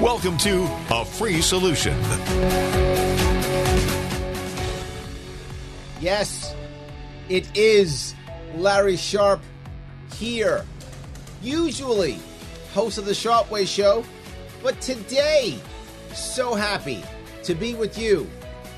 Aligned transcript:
Welcome 0.00 0.36
to 0.38 0.68
A 0.90 1.04
Free 1.04 1.40
Solution. 1.42 1.96
Yes, 6.00 6.56
it 7.28 7.46
is 7.56 8.14
Larry 8.56 8.96
Sharpe 8.96 9.42
here. 10.14 10.64
Usually, 11.42 12.18
host 12.72 12.98
of 12.98 13.04
the 13.04 13.14
Sharpe 13.14 13.50
Way 13.50 13.64
Show, 13.64 14.04
but 14.62 14.80
today, 14.80 15.58
so 16.14 16.54
happy 16.54 17.04
to 17.44 17.54
be 17.54 17.74
with 17.74 17.96
you 17.98 18.28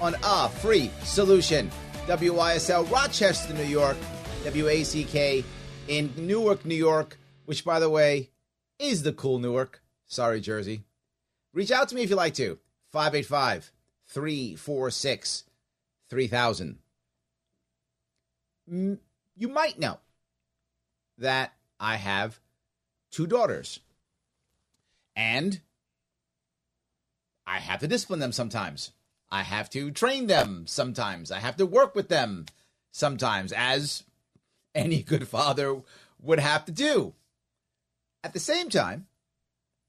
on 0.01 0.17
A 0.25 0.49
Free 0.49 0.91
Solution. 1.05 1.71
WYSL 2.07 2.91
Rochester, 2.91 3.55
New 3.55 3.63
York, 3.63 3.97
WACK 4.45 5.45
in 5.89 6.13
Newark, 6.17 6.67
New 6.67 6.75
York, 6.75 7.19
which, 7.47 7.65
by 7.65 7.79
the 7.79 7.89
way, 7.89 8.31
is 8.79 9.05
the 9.05 9.13
cool 9.13 9.39
Newark. 9.39 9.81
Sorry, 10.07 10.41
Jersey. 10.41 10.85
Reach 11.55 11.71
out 11.71 11.89
to 11.89 11.95
me 11.95 12.03
if 12.03 12.11
you 12.11 12.17
like 12.17 12.35
to. 12.35 12.59
585 12.91 13.73
346 14.09 15.45
3000. 16.11 16.79
Mm, 18.71 18.99
you 19.37 19.49
might 19.49 19.79
know 19.79 19.99
that 21.19 21.55
I 21.79 21.97
have 21.97 22.41
two 23.11 23.27
daughters. 23.27 23.81
And 25.17 25.61
I 27.47 27.61
have 27.61 27.81
to 27.81 27.89
discipline 27.89 28.21
them 28.21 28.33
sometimes. 28.33 28.91
I 29.31 29.43
have 29.43 29.71
to 29.71 29.91
train 29.91 30.27
them 30.27 30.65
sometimes. 30.67 31.31
I 31.31 31.39
have 31.39 31.57
to 31.59 31.67
work 31.67 31.95
with 31.95 32.09
them 32.09 32.47
sometimes, 32.91 33.53
as 33.53 34.05
any 34.75 35.03
good 35.03 35.29
father 35.29 35.83
would 36.21 36.41
have 36.41 36.65
to 36.65 36.73
do. 36.73 37.15
At 38.25 38.33
the 38.33 38.41
same 38.41 38.71
time, 38.71 39.07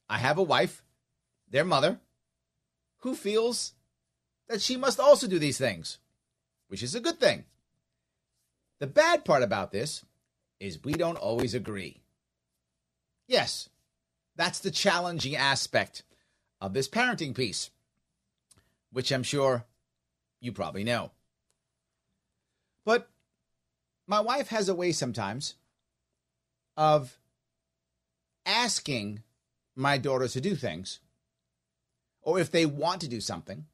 I 0.10 0.18
have 0.18 0.38
a 0.38 0.44
wife 0.44 0.84
their 1.50 1.66
mother, 1.66 2.00
who 3.00 3.16
feels 3.16 3.74
that 4.48 4.62
she 4.62 4.78
must 4.78 5.00
also 5.00 5.28
do 5.28 5.40
these 5.40 5.58
things, 5.58 6.00
which 6.68 6.84
is 6.84 6.96
a 6.96 7.00
good 7.00 7.20
thing. 7.20 7.46
The 8.80 8.88
bad 8.88 9.26
part 9.26 9.44
about 9.44 9.72
this 9.72 10.04
is 10.60 10.84
we 10.84 10.94
don't 10.94 11.18
always 11.18 11.54
agree. 11.54 12.02
Yes, 13.28 13.70
that's 14.36 14.60
the 14.60 14.72
challenging 14.72 15.36
aspect 15.36 16.04
of 16.62 16.74
this 16.74 16.88
parenting 16.88 17.36
piece, 17.36 17.70
which 18.92 19.12
I'm 19.12 19.24
sure 19.24 19.66
you 20.42 20.52
probably 20.52 20.84
know. 20.84 21.12
But 22.86 23.10
my 24.08 24.20
wife 24.20 24.50
has 24.50 24.70
a 24.70 24.76
way 24.76 24.92
sometimes 24.92 25.56
of 26.78 27.18
asking 28.46 29.24
my 29.76 29.98
daughter 29.98 30.28
to 30.28 30.42
do 30.42 30.56
things 30.56 31.00
or 32.26 32.40
if 32.40 32.52
they 32.52 32.66
want 32.66 33.00
to 33.02 33.08
do 33.08 33.22
something. 33.22 33.66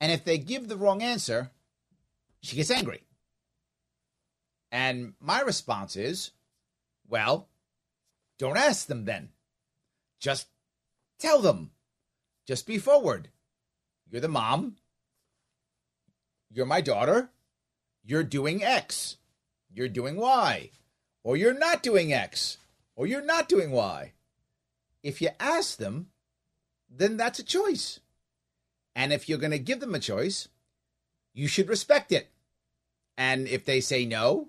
And 0.00 0.12
if 0.12 0.24
they 0.24 0.36
give 0.36 0.68
the 0.68 0.76
wrong 0.76 1.02
answer, 1.02 1.50
she 2.42 2.56
gets 2.56 2.70
angry. 2.70 3.04
And 4.70 5.14
my 5.20 5.40
response 5.40 5.96
is, 5.96 6.32
well, 7.08 7.48
don't 8.38 8.58
ask 8.58 8.86
them 8.86 9.04
then. 9.04 9.30
Just 10.18 10.48
tell 11.18 11.40
them. 11.40 11.70
Just 12.46 12.66
be 12.66 12.78
forward. 12.78 13.28
You're 14.10 14.20
the 14.20 14.28
mom. 14.28 14.76
You're 16.50 16.66
my 16.66 16.80
daughter. 16.80 17.30
You're 18.04 18.24
doing 18.24 18.64
X. 18.64 19.18
You're 19.72 19.88
doing 19.88 20.16
Y. 20.16 20.70
Or 21.22 21.36
you're 21.36 21.58
not 21.58 21.82
doing 21.82 22.12
X. 22.12 22.58
Or 22.96 23.06
you're 23.06 23.24
not 23.24 23.48
doing 23.48 23.70
Y. 23.70 24.12
If 25.02 25.22
you 25.22 25.28
ask 25.38 25.76
them, 25.78 26.08
then 26.94 27.16
that's 27.16 27.38
a 27.38 27.44
choice. 27.44 28.00
And 28.94 29.12
if 29.12 29.28
you're 29.28 29.38
going 29.38 29.52
to 29.52 29.58
give 29.58 29.80
them 29.80 29.94
a 29.94 29.98
choice, 30.00 30.48
you 31.32 31.48
should 31.48 31.68
respect 31.68 32.12
it. 32.12 32.30
And 33.16 33.48
if 33.48 33.64
they 33.64 33.80
say 33.80 34.04
no, 34.04 34.48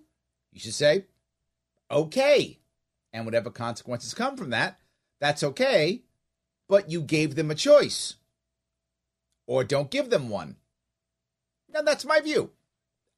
you 0.51 0.59
should 0.59 0.73
say, 0.73 1.05
okay. 1.89 2.59
And 3.13 3.25
whatever 3.25 3.49
consequences 3.49 4.13
come 4.13 4.35
from 4.35 4.49
that, 4.49 4.79
that's 5.19 5.43
okay. 5.43 6.03
But 6.67 6.89
you 6.91 7.01
gave 7.01 7.35
them 7.35 7.51
a 7.51 7.55
choice. 7.55 8.15
Or 9.47 9.63
don't 9.63 9.91
give 9.91 10.09
them 10.09 10.29
one. 10.29 10.57
Now, 11.73 11.81
that's 11.81 12.05
my 12.05 12.19
view. 12.19 12.51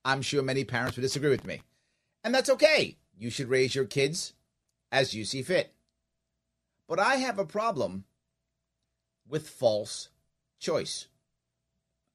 I'm 0.03 0.21
sure 0.21 0.43
many 0.43 0.63
parents 0.63 0.95
would 0.95 1.01
disagree 1.01 1.29
with 1.29 1.45
me. 1.45 1.61
And 2.23 2.33
that's 2.33 2.49
okay. 2.49 2.97
You 3.17 3.29
should 3.29 3.49
raise 3.49 3.75
your 3.75 3.85
kids 3.85 4.33
as 4.91 5.13
you 5.13 5.25
see 5.25 5.41
fit. 5.41 5.73
But 6.87 6.99
I 6.99 7.15
have 7.15 7.39
a 7.39 7.45
problem 7.45 8.05
with 9.27 9.49
false 9.49 10.09
choice. 10.59 11.07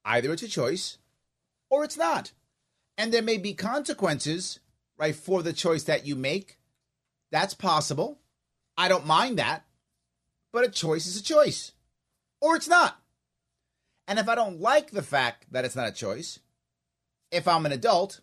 Either 0.04 0.32
it's 0.32 0.42
a 0.42 0.48
choice 0.48 0.98
or 1.68 1.84
it's 1.84 1.96
not. 1.96 2.32
And 2.96 3.12
there 3.12 3.22
may 3.22 3.38
be 3.38 3.54
consequences, 3.54 4.60
right, 4.98 5.14
for 5.14 5.42
the 5.42 5.52
choice 5.52 5.84
that 5.84 6.06
you 6.06 6.16
make. 6.16 6.58
That's 7.30 7.54
possible. 7.54 8.18
I 8.76 8.88
don't 8.88 9.06
mind 9.06 9.38
that. 9.38 9.64
But 10.52 10.64
a 10.64 10.70
choice 10.70 11.06
is 11.06 11.18
a 11.18 11.22
choice 11.22 11.72
or 12.40 12.56
it's 12.56 12.68
not. 12.68 13.00
And 14.08 14.18
if 14.18 14.28
I 14.28 14.34
don't 14.34 14.60
like 14.60 14.90
the 14.90 15.02
fact 15.02 15.46
that 15.52 15.64
it's 15.64 15.76
not 15.76 15.88
a 15.88 15.92
choice, 15.92 16.40
if 17.30 17.46
I'm 17.46 17.66
an 17.66 17.72
adult, 17.72 18.20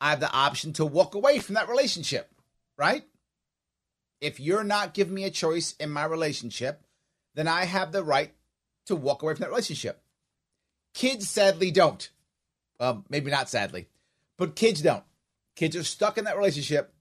I 0.00 0.10
have 0.10 0.20
the 0.20 0.30
option 0.30 0.72
to 0.74 0.86
walk 0.86 1.14
away 1.14 1.40
from 1.40 1.56
that 1.56 1.68
relationship, 1.68 2.30
right? 2.76 3.04
If 4.20 4.38
you're 4.38 4.64
not 4.64 4.94
giving 4.94 5.14
me 5.14 5.24
a 5.24 5.30
choice 5.30 5.74
in 5.80 5.90
my 5.90 6.04
relationship, 6.04 6.84
then 7.34 7.48
I 7.48 7.64
have 7.64 7.92
the 7.92 8.04
right 8.04 8.32
to 8.86 8.96
walk 8.96 9.22
away 9.22 9.34
from 9.34 9.42
that 9.42 9.50
relationship. 9.50 10.02
Kids 10.94 11.28
sadly 11.28 11.70
don't. 11.70 12.08
Well, 12.80 13.04
maybe 13.08 13.30
not 13.30 13.48
sadly, 13.48 13.88
but 14.36 14.56
kids 14.56 14.82
don't. 14.82 15.04
Kids 15.56 15.76
are 15.76 15.84
stuck 15.84 16.18
in 16.18 16.24
that 16.24 16.36
relationship, 16.36 16.94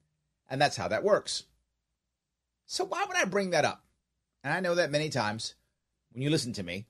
and 0.49 0.59
that's 0.59 0.77
how 0.77 0.87
that 0.87 1.03
works. 1.03 1.43
So, 2.65 2.83
why 2.83 3.05
would 3.07 3.17
I 3.17 3.25
bring 3.25 3.51
that 3.51 3.65
up? 3.65 3.83
And 4.43 4.53
I 4.53 4.59
know 4.59 4.75
that 4.75 4.91
many 4.91 5.09
times 5.09 5.55
when 6.11 6.23
you 6.23 6.29
listen 6.29 6.53
to 6.53 6.63
me, 6.63 6.87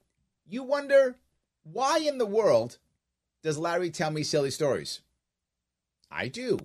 you 0.47 0.63
wonder 0.63 1.15
why 1.63 1.99
in 1.99 2.17
the 2.17 2.25
world 2.25 2.77
does 3.43 3.57
Larry 3.57 3.89
tell 3.89 4.11
me 4.11 4.23
silly 4.23 4.51
stories? 4.51 5.01
I 6.09 6.27
do. 6.29 6.57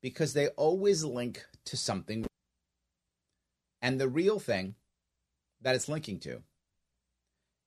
Because 0.00 0.32
they 0.32 0.48
always 0.48 1.04
link 1.04 1.44
to 1.66 1.76
something. 1.76 2.26
And 3.82 4.00
the 4.00 4.08
real 4.08 4.38
thing 4.38 4.74
that 5.60 5.74
it's 5.74 5.88
linking 5.88 6.18
to 6.20 6.42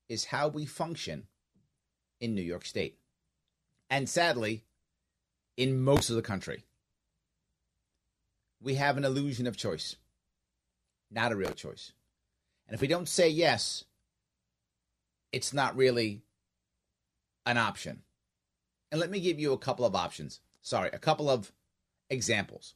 is 0.10 0.26
how 0.26 0.48
we 0.48 0.66
function 0.66 1.28
in 2.20 2.36
New 2.36 2.42
York 2.42 2.66
State. 2.66 2.98
And 3.90 4.10
sadly, 4.10 4.64
in 5.58 5.82
most 5.82 6.10
of 6.10 6.16
the 6.16 6.22
country. 6.22 6.64
We 8.62 8.76
have 8.76 8.98
an 8.98 9.06
illusion 9.06 9.46
of 9.46 9.58
choice, 9.58 9.98
not 11.12 11.32
a 11.32 11.36
real 11.36 11.52
choice. 11.52 11.92
And 12.68 12.76
if 12.76 12.82
we 12.82 12.88
don't 12.88 13.10
say 13.10 13.30
yes, 13.30 13.84
it's 15.32 15.54
not 15.54 15.76
really 15.76 16.24
an 17.46 17.58
option. 17.58 18.04
And 18.92 19.02
let 19.02 19.12
me 19.12 19.20
give 19.20 19.40
you 19.40 19.54
a 19.54 19.58
couple 19.58 19.86
of 19.86 19.96
options. 19.96 20.40
Sorry, 20.62 20.90
a 20.94 21.00
couple 21.00 21.30
of 21.30 21.52
examples. 22.10 22.76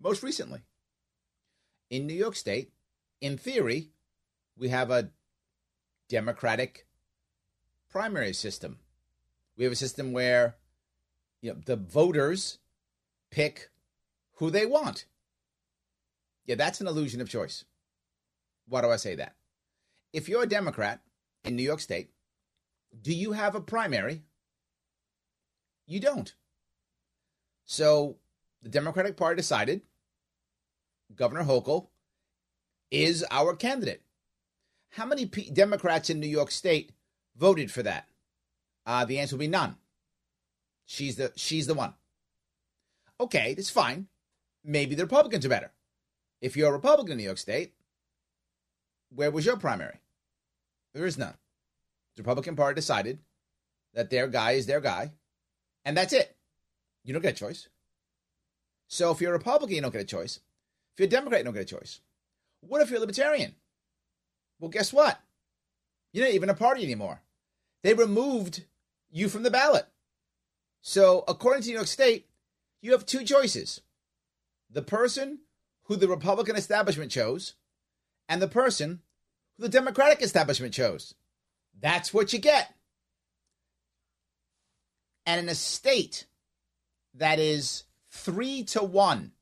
Most 0.00 0.22
recently, 0.22 0.62
in 1.88 2.06
New 2.06 2.14
York 2.14 2.34
State, 2.34 2.72
in 3.20 3.38
theory, 3.38 3.90
we 4.56 4.68
have 4.68 4.90
a 4.90 5.10
democratic 6.08 6.86
primary 7.90 8.32
system. 8.32 8.78
We 9.56 9.64
have 9.64 9.72
a 9.72 9.76
system 9.76 10.12
where 10.12 10.56
you 11.40 11.52
know, 11.52 11.60
the 11.64 11.76
voters 11.76 12.58
pick 13.30 13.70
who 14.34 14.50
they 14.50 14.66
want. 14.66 15.06
Yeah, 16.46 16.56
that's 16.56 16.80
an 16.80 16.86
illusion 16.86 17.20
of 17.20 17.28
choice. 17.28 17.64
Why 18.66 18.80
do 18.80 18.90
I 18.90 18.96
say 18.96 19.14
that? 19.16 19.36
If 20.12 20.28
you're 20.28 20.42
a 20.42 20.48
Democrat 20.48 21.00
in 21.44 21.56
New 21.56 21.62
York 21.62 21.80
State, 21.80 22.10
do 23.00 23.12
you 23.12 23.32
have 23.32 23.54
a 23.54 23.60
primary? 23.60 24.22
You 25.86 26.00
don't. 26.00 26.34
So 27.64 28.16
the 28.62 28.68
Democratic 28.68 29.16
Party 29.16 29.36
decided 29.36 29.82
Governor 31.14 31.44
Hochul 31.44 31.88
is 32.90 33.24
our 33.30 33.56
candidate. 33.56 34.02
How 34.92 35.06
many 35.06 35.24
P- 35.24 35.50
Democrats 35.50 36.10
in 36.10 36.20
New 36.20 36.26
York 36.26 36.50
State 36.50 36.92
voted 37.34 37.70
for 37.70 37.82
that? 37.82 38.08
Uh, 38.84 39.06
the 39.06 39.18
answer 39.18 39.36
will 39.36 39.40
be 39.40 39.48
none. 39.48 39.76
She's 40.84 41.16
the 41.16 41.32
she's 41.34 41.66
the 41.66 41.74
one. 41.74 41.94
Okay, 43.18 43.54
that's 43.54 43.70
fine. 43.70 44.08
Maybe 44.62 44.94
the 44.94 45.04
Republicans 45.04 45.46
are 45.46 45.48
better. 45.48 45.72
If 46.42 46.56
you're 46.56 46.68
a 46.68 46.72
Republican 46.72 47.12
in 47.12 47.18
New 47.18 47.24
York 47.24 47.38
State, 47.38 47.72
where 49.14 49.30
was 49.30 49.46
your 49.46 49.56
primary? 49.56 50.00
There 50.92 51.06
is 51.06 51.16
none. 51.16 51.36
The 52.16 52.22
Republican 52.22 52.56
Party 52.56 52.74
decided 52.74 53.18
that 53.94 54.10
their 54.10 54.26
guy 54.26 54.52
is 54.52 54.66
their 54.66 54.80
guy, 54.80 55.12
and 55.86 55.96
that's 55.96 56.12
it. 56.12 56.36
You 57.02 57.14
don't 57.14 57.22
get 57.22 57.36
a 57.36 57.44
choice. 57.44 57.68
So 58.88 59.10
if 59.10 59.22
you're 59.22 59.34
a 59.34 59.38
Republican, 59.38 59.76
you 59.76 59.80
don't 59.80 59.92
get 59.92 60.02
a 60.02 60.04
choice. 60.04 60.40
If 60.92 61.00
you're 61.00 61.06
a 61.06 61.10
Democrat, 61.10 61.40
you 61.40 61.44
don't 61.44 61.54
get 61.54 61.62
a 61.62 61.76
choice. 61.76 62.00
What 62.60 62.82
if 62.82 62.90
you're 62.90 62.98
a 62.98 63.00
Libertarian? 63.00 63.54
Well, 64.62 64.70
guess 64.70 64.92
what? 64.92 65.20
You're 66.12 66.24
not 66.24 66.34
even 66.34 66.48
a 66.48 66.54
party 66.54 66.84
anymore. 66.84 67.22
They 67.82 67.94
removed 67.94 68.62
you 69.10 69.28
from 69.28 69.42
the 69.42 69.50
ballot. 69.50 69.88
So, 70.82 71.24
according 71.26 71.64
to 71.64 71.68
New 71.70 71.74
York 71.74 71.88
State, 71.88 72.28
you 72.80 72.92
have 72.92 73.04
two 73.04 73.24
choices 73.24 73.80
the 74.70 74.80
person 74.80 75.40
who 75.86 75.96
the 75.96 76.06
Republican 76.06 76.54
establishment 76.54 77.10
chose, 77.10 77.54
and 78.28 78.40
the 78.40 78.46
person 78.46 79.00
who 79.56 79.64
the 79.64 79.68
Democratic 79.68 80.22
establishment 80.22 80.72
chose. 80.72 81.16
That's 81.80 82.14
what 82.14 82.32
you 82.32 82.38
get. 82.38 82.72
And 85.26 85.40
in 85.40 85.48
a 85.48 85.56
state 85.56 86.26
that 87.14 87.40
is 87.40 87.82
three 88.12 88.62
to 88.66 88.84
one, 88.84 89.32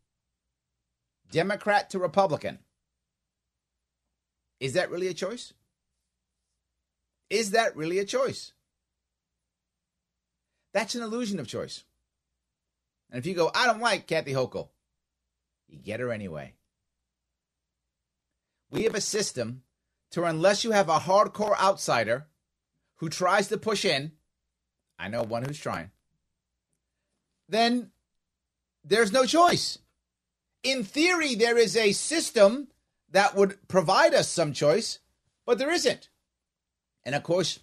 Democrat 1.31 1.90
to 1.90 1.99
Republican, 1.99 2.61
is 4.60 4.74
that 4.74 4.90
really 4.90 5.08
a 5.08 5.14
choice? 5.14 5.52
Is 7.30 7.52
that 7.52 7.76
really 7.76 7.98
a 7.98 8.04
choice? 8.04 8.52
That's 10.72 10.94
an 10.94 11.02
illusion 11.02 11.40
of 11.40 11.48
choice. 11.48 11.82
And 13.10 13.18
if 13.18 13.26
you 13.26 13.34
go, 13.34 13.50
I 13.54 13.66
don't 13.66 13.80
like 13.80 14.06
Kathy 14.06 14.32
Hochul, 14.32 14.68
you 15.68 15.78
get 15.78 16.00
her 16.00 16.12
anyway. 16.12 16.54
We 18.70 18.84
have 18.84 18.94
a 18.94 19.00
system 19.00 19.62
to 20.12 20.24
unless 20.24 20.62
you 20.62 20.72
have 20.72 20.88
a 20.88 20.98
hardcore 20.98 21.58
outsider 21.58 22.26
who 22.96 23.08
tries 23.08 23.48
to 23.48 23.56
push 23.56 23.84
in, 23.84 24.12
I 24.98 25.08
know 25.08 25.22
one 25.22 25.44
who's 25.44 25.58
trying, 25.58 25.90
then 27.48 27.90
there's 28.84 29.12
no 29.12 29.24
choice. 29.24 29.78
In 30.62 30.84
theory, 30.84 31.34
there 31.34 31.56
is 31.56 31.76
a 31.76 31.92
system 31.92 32.68
that 33.10 33.34
would 33.34 33.68
provide 33.68 34.14
us 34.14 34.28
some 34.28 34.52
choice, 34.52 35.00
but 35.46 35.58
there 35.58 35.70
isn't. 35.70 36.08
And 37.04 37.14
of 37.14 37.22
course, 37.22 37.60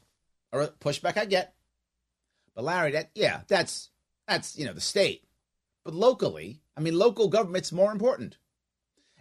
a 0.52 0.68
pushback 0.68 1.18
I 1.18 1.26
get. 1.26 1.54
But 2.56 2.66
Larry, 2.66 2.92
that 2.92 3.12
yeah, 3.16 3.42
that's 3.48 3.90
that's 4.28 4.58
you 4.58 4.66
know 4.66 4.74
the 4.74 4.82
state. 4.82 5.24
But 5.84 5.94
locally, 5.94 6.62
I 6.76 6.82
mean, 6.82 6.98
local 6.98 7.30
government's 7.30 7.72
more 7.72 7.92
important. 7.92 8.38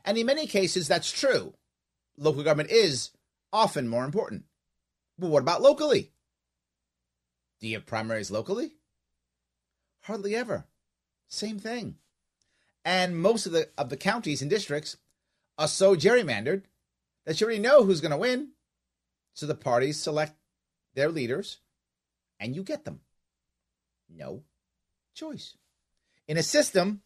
And 0.04 0.16
in 0.16 0.26
many 0.26 0.46
cases, 0.46 0.88
that's 0.88 1.10
true. 1.10 1.54
Local 2.16 2.42
government 2.42 2.70
is 2.70 3.10
often 3.52 3.88
more 3.88 4.04
important. 4.04 4.44
But 5.18 5.30
what 5.30 5.42
about 5.42 5.62
locally? 5.62 6.12
Do 7.60 7.68
you 7.68 7.74
have 7.76 7.86
primaries 7.86 8.30
locally? 8.30 8.72
Hardly 10.02 10.34
ever. 10.34 10.66
Same 11.28 11.58
thing. 11.58 11.96
And 12.84 13.16
most 13.16 13.46
of 13.46 13.52
the 13.52 13.68
of 13.76 13.88
the 13.88 13.96
counties 13.96 14.40
and 14.40 14.50
districts 14.50 14.96
are 15.58 15.68
so 15.68 15.96
gerrymandered 15.96 16.62
that 17.24 17.40
you 17.40 17.46
already 17.46 17.60
know 17.60 17.84
who's 17.84 18.00
going 18.00 18.12
to 18.12 18.16
win. 18.16 18.50
So 19.34 19.46
the 19.46 19.54
parties 19.54 20.00
select 20.00 20.34
their 20.94 21.10
leaders 21.10 21.58
and 22.40 22.54
you 22.54 22.62
get 22.62 22.84
them. 22.84 23.00
No 24.08 24.42
choice. 25.14 25.56
In 26.28 26.36
a 26.36 26.42
system 26.42 27.02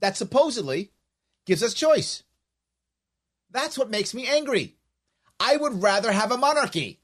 that 0.00 0.16
supposedly 0.16 0.90
gives 1.46 1.62
us 1.62 1.74
choice. 1.74 2.22
That's 3.50 3.78
what 3.78 3.90
makes 3.90 4.14
me 4.14 4.26
angry. 4.26 4.76
I 5.38 5.56
would 5.56 5.82
rather 5.82 6.12
have 6.12 6.32
a 6.32 6.38
monarchy. 6.38 7.00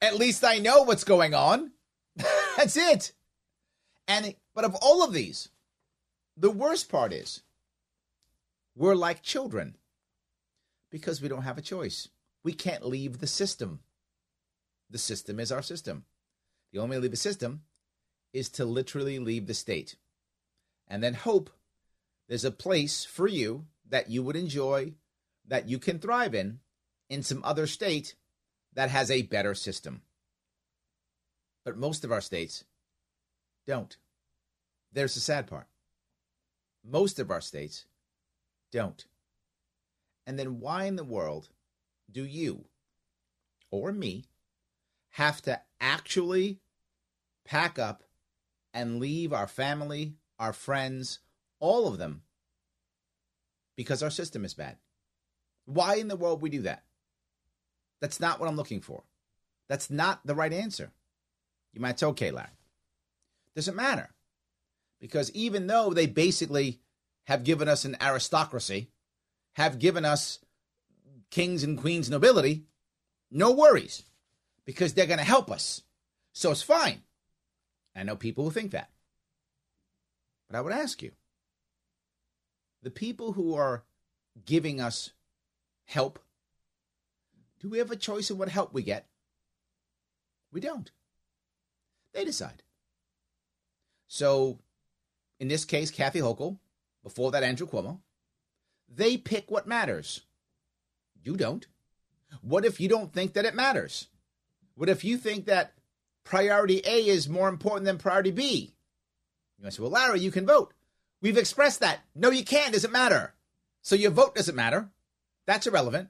At 0.00 0.18
least 0.18 0.44
I 0.44 0.58
know 0.58 0.82
what's 0.82 1.04
going 1.04 1.34
on. 1.34 1.72
That's 2.56 2.76
it. 2.76 3.12
And 4.08 4.34
but 4.54 4.64
of 4.64 4.74
all 4.76 5.02
of 5.02 5.12
these, 5.12 5.48
the 6.36 6.50
worst 6.50 6.88
part 6.88 7.12
is 7.12 7.42
we're 8.74 8.94
like 8.94 9.22
children 9.22 9.76
because 10.92 11.20
we 11.20 11.28
don't 11.28 11.42
have 11.42 11.58
a 11.58 11.62
choice. 11.62 12.08
We 12.44 12.52
can't 12.52 12.86
leave 12.86 13.18
the 13.18 13.26
system. 13.26 13.80
The 14.88 14.98
system 14.98 15.40
is 15.40 15.50
our 15.50 15.62
system. 15.62 16.04
The 16.72 16.78
only 16.78 16.90
way 16.90 16.96
to 16.98 17.02
leave 17.02 17.10
the 17.10 17.16
system 17.16 17.62
is 18.32 18.48
to 18.50 18.64
literally 18.64 19.18
leave 19.18 19.48
the 19.48 19.54
state 19.54 19.96
and 20.92 21.02
then 21.02 21.14
hope 21.14 21.48
there's 22.28 22.44
a 22.44 22.50
place 22.50 23.04
for 23.04 23.26
you 23.26 23.64
that 23.88 24.10
you 24.10 24.22
would 24.22 24.36
enjoy, 24.36 24.92
that 25.48 25.66
you 25.66 25.78
can 25.78 25.98
thrive 25.98 26.34
in, 26.34 26.60
in 27.08 27.22
some 27.22 27.42
other 27.44 27.66
state 27.66 28.14
that 28.74 28.90
has 28.90 29.10
a 29.10 29.22
better 29.22 29.54
system. 29.54 30.02
But 31.64 31.78
most 31.78 32.04
of 32.04 32.12
our 32.12 32.20
states 32.20 32.64
don't. 33.66 33.96
There's 34.92 35.14
the 35.14 35.20
sad 35.20 35.46
part. 35.46 35.66
Most 36.84 37.18
of 37.18 37.30
our 37.30 37.40
states 37.40 37.86
don't. 38.70 39.04
And 40.26 40.38
then 40.38 40.60
why 40.60 40.84
in 40.84 40.96
the 40.96 41.04
world 41.04 41.48
do 42.10 42.24
you 42.24 42.64
or 43.70 43.92
me 43.92 44.24
have 45.10 45.42
to 45.42 45.60
actually 45.80 46.60
pack 47.44 47.78
up 47.78 48.04
and 48.72 49.00
leave 49.00 49.32
our 49.32 49.46
family, 49.48 50.14
our 50.38 50.52
friends, 50.52 51.18
all 51.60 51.86
of 51.86 51.98
them 51.98 52.22
because 53.76 54.02
our 54.02 54.10
system 54.10 54.44
is 54.44 54.54
bad? 54.54 54.76
Why 55.64 55.96
in 55.96 56.08
the 56.08 56.16
world 56.16 56.42
we 56.42 56.50
do 56.50 56.62
that? 56.62 56.84
That's 58.00 58.20
not 58.20 58.40
what 58.40 58.48
I'm 58.48 58.56
looking 58.56 58.80
for. 58.80 59.04
That's 59.68 59.90
not 59.90 60.20
the 60.24 60.34
right 60.34 60.52
answer. 60.52 60.92
You 61.72 61.80
might 61.80 61.98
say, 61.98 62.06
okay, 62.06 62.30
Larry. 62.30 62.48
Doesn't 63.54 63.76
matter. 63.76 64.10
Because 65.00 65.30
even 65.32 65.66
though 65.66 65.90
they 65.90 66.06
basically 66.06 66.80
have 67.24 67.44
given 67.44 67.68
us 67.68 67.84
an 67.84 67.96
aristocracy, 68.00 68.91
have 69.54 69.78
given 69.78 70.04
us 70.04 70.38
kings 71.30 71.62
and 71.62 71.78
queens 71.78 72.10
nobility, 72.10 72.64
no 73.30 73.50
worries, 73.50 74.04
because 74.64 74.94
they're 74.94 75.06
going 75.06 75.18
to 75.18 75.24
help 75.24 75.50
us. 75.50 75.82
So 76.32 76.50
it's 76.50 76.62
fine. 76.62 77.02
I 77.94 78.02
know 78.04 78.16
people 78.16 78.44
who 78.44 78.50
think 78.50 78.70
that. 78.72 78.90
But 80.48 80.56
I 80.56 80.60
would 80.60 80.72
ask 80.72 81.02
you 81.02 81.12
the 82.82 82.90
people 82.90 83.32
who 83.32 83.54
are 83.54 83.84
giving 84.44 84.80
us 84.80 85.10
help, 85.84 86.18
do 87.60 87.68
we 87.68 87.78
have 87.78 87.90
a 87.90 87.96
choice 87.96 88.30
in 88.30 88.38
what 88.38 88.48
help 88.48 88.72
we 88.72 88.82
get? 88.82 89.06
We 90.52 90.60
don't. 90.60 90.90
They 92.12 92.24
decide. 92.24 92.62
So, 94.08 94.58
in 95.40 95.48
this 95.48 95.64
case, 95.64 95.90
Kathy 95.90 96.20
Hochul, 96.20 96.58
before 97.02 97.30
that, 97.30 97.42
Andrew 97.42 97.66
Cuomo, 97.66 98.00
they 98.94 99.16
pick 99.16 99.50
what 99.50 99.66
matters. 99.66 100.22
You 101.22 101.36
don't. 101.36 101.66
What 102.40 102.64
if 102.64 102.80
you 102.80 102.88
don't 102.88 103.12
think 103.12 103.34
that 103.34 103.44
it 103.44 103.54
matters? 103.54 104.08
What 104.74 104.88
if 104.88 105.04
you 105.04 105.16
think 105.16 105.46
that 105.46 105.74
priority 106.24 106.82
A 106.84 107.06
is 107.06 107.28
more 107.28 107.48
important 107.48 107.84
than 107.84 107.98
priority 107.98 108.30
B? 108.30 108.74
You 109.58 109.64
might 109.64 109.74
say, 109.74 109.82
well, 109.82 109.90
Larry, 109.90 110.20
you 110.20 110.30
can 110.30 110.46
vote. 110.46 110.72
We've 111.20 111.38
expressed 111.38 111.80
that. 111.80 112.00
No, 112.14 112.30
you 112.30 112.44
can't. 112.44 112.72
Doesn't 112.72 112.90
matter. 112.90 113.34
So 113.82 113.94
your 113.94 114.10
vote 114.10 114.34
doesn't 114.34 114.56
matter. 114.56 114.90
That's 115.46 115.66
irrelevant. 115.66 116.08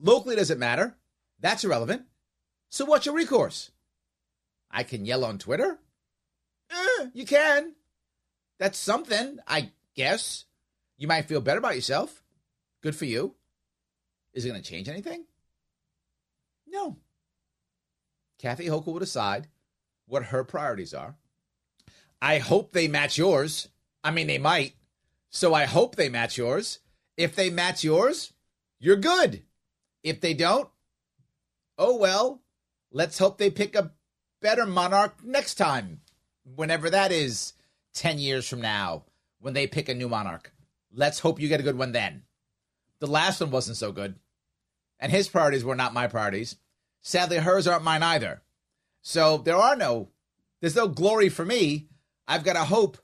Locally 0.00 0.36
doesn't 0.36 0.58
matter. 0.58 0.96
That's 1.38 1.64
irrelevant. 1.64 2.02
So 2.68 2.84
what's 2.84 3.06
your 3.06 3.14
recourse? 3.14 3.70
I 4.70 4.82
can 4.82 5.04
yell 5.04 5.24
on 5.24 5.38
Twitter? 5.38 5.78
Eh, 6.70 7.06
you 7.12 7.26
can. 7.26 7.74
That's 8.58 8.78
something, 8.78 9.38
I 9.46 9.70
guess. 9.94 10.44
You 11.02 11.08
might 11.08 11.24
feel 11.24 11.40
better 11.40 11.58
about 11.58 11.74
yourself. 11.74 12.22
Good 12.80 12.94
for 12.94 13.06
you. 13.06 13.34
Is 14.34 14.44
it 14.44 14.50
going 14.50 14.62
to 14.62 14.70
change 14.70 14.88
anything? 14.88 15.24
No. 16.64 16.96
Kathy 18.38 18.66
Hochul 18.66 18.86
will 18.92 19.00
decide 19.00 19.48
what 20.06 20.26
her 20.26 20.44
priorities 20.44 20.94
are. 20.94 21.16
I 22.22 22.38
hope 22.38 22.70
they 22.70 22.86
match 22.86 23.18
yours. 23.18 23.66
I 24.04 24.12
mean, 24.12 24.28
they 24.28 24.38
might. 24.38 24.74
So 25.28 25.54
I 25.54 25.64
hope 25.64 25.96
they 25.96 26.08
match 26.08 26.38
yours. 26.38 26.78
If 27.16 27.34
they 27.34 27.50
match 27.50 27.82
yours, 27.82 28.32
you're 28.78 28.94
good. 28.94 29.42
If 30.04 30.20
they 30.20 30.34
don't, 30.34 30.68
oh 31.78 31.96
well. 31.96 32.42
Let's 32.92 33.18
hope 33.18 33.38
they 33.38 33.50
pick 33.50 33.74
a 33.74 33.90
better 34.40 34.66
monarch 34.66 35.16
next 35.24 35.56
time, 35.56 36.02
whenever 36.44 36.90
that 36.90 37.10
is 37.10 37.54
10 37.94 38.20
years 38.20 38.48
from 38.48 38.60
now, 38.60 39.02
when 39.40 39.52
they 39.52 39.66
pick 39.66 39.88
a 39.88 39.94
new 39.94 40.08
monarch. 40.08 40.52
Let's 40.94 41.20
hope 41.20 41.40
you 41.40 41.48
get 41.48 41.60
a 41.60 41.64
good 41.64 41.78
one 41.78 41.92
then. 41.92 42.22
The 43.00 43.06
last 43.06 43.40
one 43.40 43.50
wasn't 43.50 43.76
so 43.78 43.92
good. 43.92 44.16
and 45.00 45.10
his 45.10 45.26
priorities 45.28 45.64
were 45.64 45.74
not 45.74 45.92
my 45.92 46.06
priorities. 46.06 46.56
Sadly, 47.00 47.38
hers 47.38 47.66
aren't 47.66 47.82
mine 47.82 48.04
either. 48.04 48.42
So 49.02 49.38
there 49.38 49.56
are 49.56 49.74
no, 49.74 50.10
there's 50.60 50.76
no 50.76 50.86
glory 50.86 51.28
for 51.28 51.44
me. 51.44 51.88
I've 52.28 52.44
got 52.44 52.52
to 52.52 52.60
hope 52.64 52.98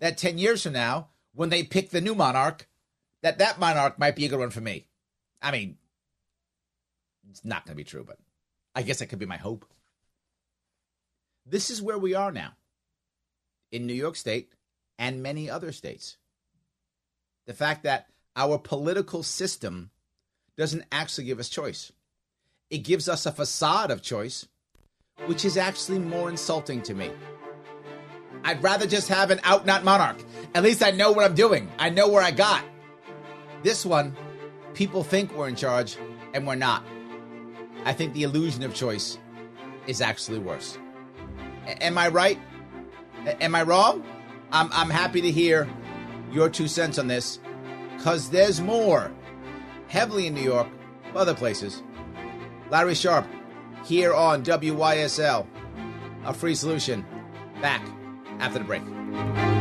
that 0.00 0.16
10 0.16 0.38
years 0.38 0.62
from 0.62 0.72
now, 0.72 1.10
when 1.34 1.50
they 1.50 1.62
pick 1.62 1.90
the 1.90 2.00
new 2.00 2.14
monarch, 2.14 2.66
that 3.20 3.36
that 3.38 3.60
monarch 3.60 3.98
might 3.98 4.16
be 4.16 4.24
a 4.24 4.28
good 4.30 4.38
one 4.38 4.48
for 4.50 4.62
me. 4.62 4.86
I 5.42 5.50
mean, 5.52 5.76
it's 7.28 7.44
not 7.44 7.66
going 7.66 7.74
to 7.74 7.76
be 7.76 7.84
true, 7.84 8.04
but 8.04 8.18
I 8.74 8.80
guess 8.80 9.02
it 9.02 9.08
could 9.08 9.18
be 9.18 9.26
my 9.26 9.36
hope. 9.36 9.66
This 11.44 11.68
is 11.68 11.82
where 11.82 11.98
we 11.98 12.14
are 12.14 12.32
now 12.32 12.52
in 13.70 13.86
New 13.86 13.92
York 13.94 14.16
State 14.16 14.52
and 14.98 15.22
many 15.22 15.50
other 15.50 15.70
states. 15.72 16.16
The 17.46 17.54
fact 17.54 17.82
that 17.84 18.06
our 18.36 18.58
political 18.58 19.22
system 19.22 19.90
doesn't 20.56 20.84
actually 20.92 21.24
give 21.24 21.38
us 21.38 21.48
choice. 21.48 21.92
It 22.70 22.78
gives 22.78 23.08
us 23.08 23.26
a 23.26 23.32
facade 23.32 23.90
of 23.90 24.02
choice, 24.02 24.46
which 25.26 25.44
is 25.44 25.56
actually 25.56 25.98
more 25.98 26.30
insulting 26.30 26.82
to 26.82 26.94
me. 26.94 27.10
I'd 28.44 28.62
rather 28.62 28.86
just 28.86 29.08
have 29.08 29.30
an 29.30 29.40
out 29.44 29.66
not 29.66 29.84
monarch. 29.84 30.18
At 30.54 30.62
least 30.62 30.82
I 30.82 30.90
know 30.90 31.12
what 31.12 31.24
I'm 31.24 31.34
doing. 31.34 31.70
I 31.78 31.90
know 31.90 32.08
where 32.08 32.22
I 32.22 32.30
got. 32.30 32.64
This 33.62 33.86
one, 33.86 34.16
people 34.74 35.04
think 35.04 35.32
we're 35.34 35.48
in 35.48 35.56
charge, 35.56 35.96
and 36.34 36.46
we're 36.46 36.54
not. 36.56 36.84
I 37.84 37.92
think 37.92 38.14
the 38.14 38.22
illusion 38.22 38.62
of 38.62 38.74
choice 38.74 39.18
is 39.86 40.00
actually 40.00 40.38
worse. 40.38 40.78
A- 41.66 41.82
am 41.84 41.98
I 41.98 42.08
right? 42.08 42.38
A- 43.26 43.42
am 43.42 43.54
I 43.54 43.62
wrong? 43.62 44.04
I'm, 44.50 44.70
I'm 44.72 44.90
happy 44.90 45.20
to 45.20 45.30
hear 45.30 45.68
your 46.32 46.48
two 46.48 46.68
cents 46.68 46.98
on 46.98 47.06
this 47.06 47.38
because 47.96 48.30
there's 48.30 48.60
more 48.60 49.12
heavily 49.88 50.26
in 50.26 50.34
New 50.34 50.42
York, 50.42 50.68
other 51.14 51.34
places. 51.34 51.82
Larry 52.70 52.94
Sharpe, 52.94 53.26
here 53.84 54.14
on 54.14 54.42
WYSL, 54.42 55.46
a 56.24 56.34
free 56.34 56.54
solution. 56.54 57.04
Back 57.60 57.86
after 58.40 58.58
the 58.58 58.64
break. 58.64 59.51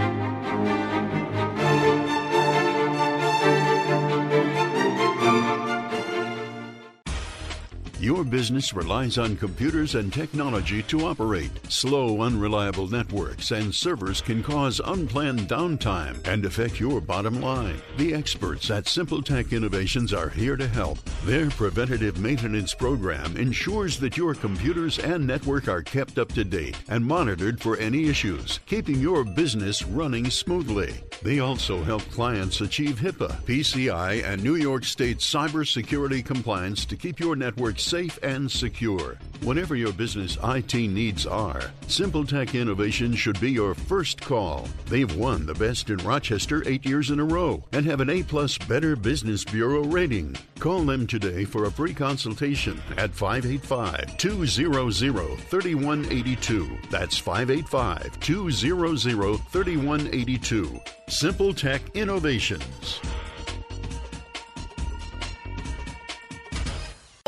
Your 8.02 8.24
business 8.24 8.74
relies 8.74 9.20
on 9.20 9.38
computers 9.38 9.94
and 9.94 10.12
technology 10.12 10.82
to 10.82 11.06
operate. 11.06 11.52
Slow, 11.72 12.24
unreliable 12.24 12.88
networks 12.88 13.52
and 13.52 13.74
servers 13.74 14.22
can 14.22 14.42
cause 14.42 14.82
unplanned 14.84 15.42
downtime 15.42 16.18
and 16.28 16.44
affect 16.44 16.80
your 16.80 17.00
bottom 17.00 17.42
line. 17.42 17.80
The 17.98 18.16
experts 18.16 18.72
at 18.72 18.88
Simple 18.88 19.22
Tech 19.22 19.54
Innovations 19.54 20.14
are 20.14 20.30
here 20.30 20.58
to 20.58 20.68
help. 20.68 20.98
Their 21.26 21.52
preventative 21.52 22.18
maintenance 22.18 22.74
program 22.74 23.38
ensures 23.38 24.00
that 24.00 24.18
your 24.18 24.34
computers 24.34 24.98
and 24.98 25.28
network 25.28 25.68
are 25.68 25.84
kept 25.84 26.18
up 26.18 26.30
to 26.30 26.44
date 26.44 26.80
and 26.90 27.06
monitored 27.06 27.62
for 27.62 27.78
any 27.78 28.08
issues, 28.08 28.62
keeping 28.66 29.00
your 29.00 29.24
business 29.24 29.86
running 29.86 30.32
smoothly. 30.32 31.04
They 31.24 31.40
also 31.40 31.84
help 31.84 32.02
clients 32.10 32.62
achieve 32.62 33.00
HIPAA, 33.00 33.30
PCI, 33.46 34.24
and 34.24 34.44
New 34.44 34.56
York 34.56 34.84
State 34.84 35.20
cybersecurity 35.20 36.26
compliance 36.26 36.84
to 36.86 36.96
keep 36.96 37.20
your 37.20 37.36
network 37.36 37.80
safe 37.80 38.18
and 38.24 38.50
secure. 38.52 39.18
Whatever 39.44 39.76
your 39.76 39.94
business 39.94 40.38
IT 40.44 40.74
needs 40.74 41.28
are, 41.28 41.62
SimpleTech 41.88 42.60
Innovation 42.60 43.14
should 43.16 43.40
be 43.40 43.52
your 43.52 43.76
first 43.76 44.22
call. 44.22 44.68
They've 44.88 45.16
won 45.16 45.46
the 45.46 45.54
best 45.54 45.90
in 45.90 45.98
Rochester 45.98 46.64
eight 46.68 46.86
years 46.86 47.12
in 47.12 47.20
a 47.20 47.26
row 47.26 47.64
and 47.72 47.86
have 47.86 48.02
an 48.02 48.10
A 48.10 48.24
plus 48.24 48.58
Better 48.58 48.96
Business 48.96 49.44
Bureau 49.44 49.84
rating. 49.84 50.36
Call 50.60 50.84
them 50.84 51.08
today 51.08 51.44
for 51.44 51.66
a 51.66 51.72
free 51.72 51.94
consultation 51.94 52.80
at 52.98 53.12
585 53.12 54.18
200 54.18 55.40
3182. 55.40 56.78
That's 56.92 57.18
585 57.18 58.20
200 58.20 59.40
3182. 59.50 60.80
Simple 61.12 61.54
Tech 61.54 61.82
Innovations. 61.94 63.02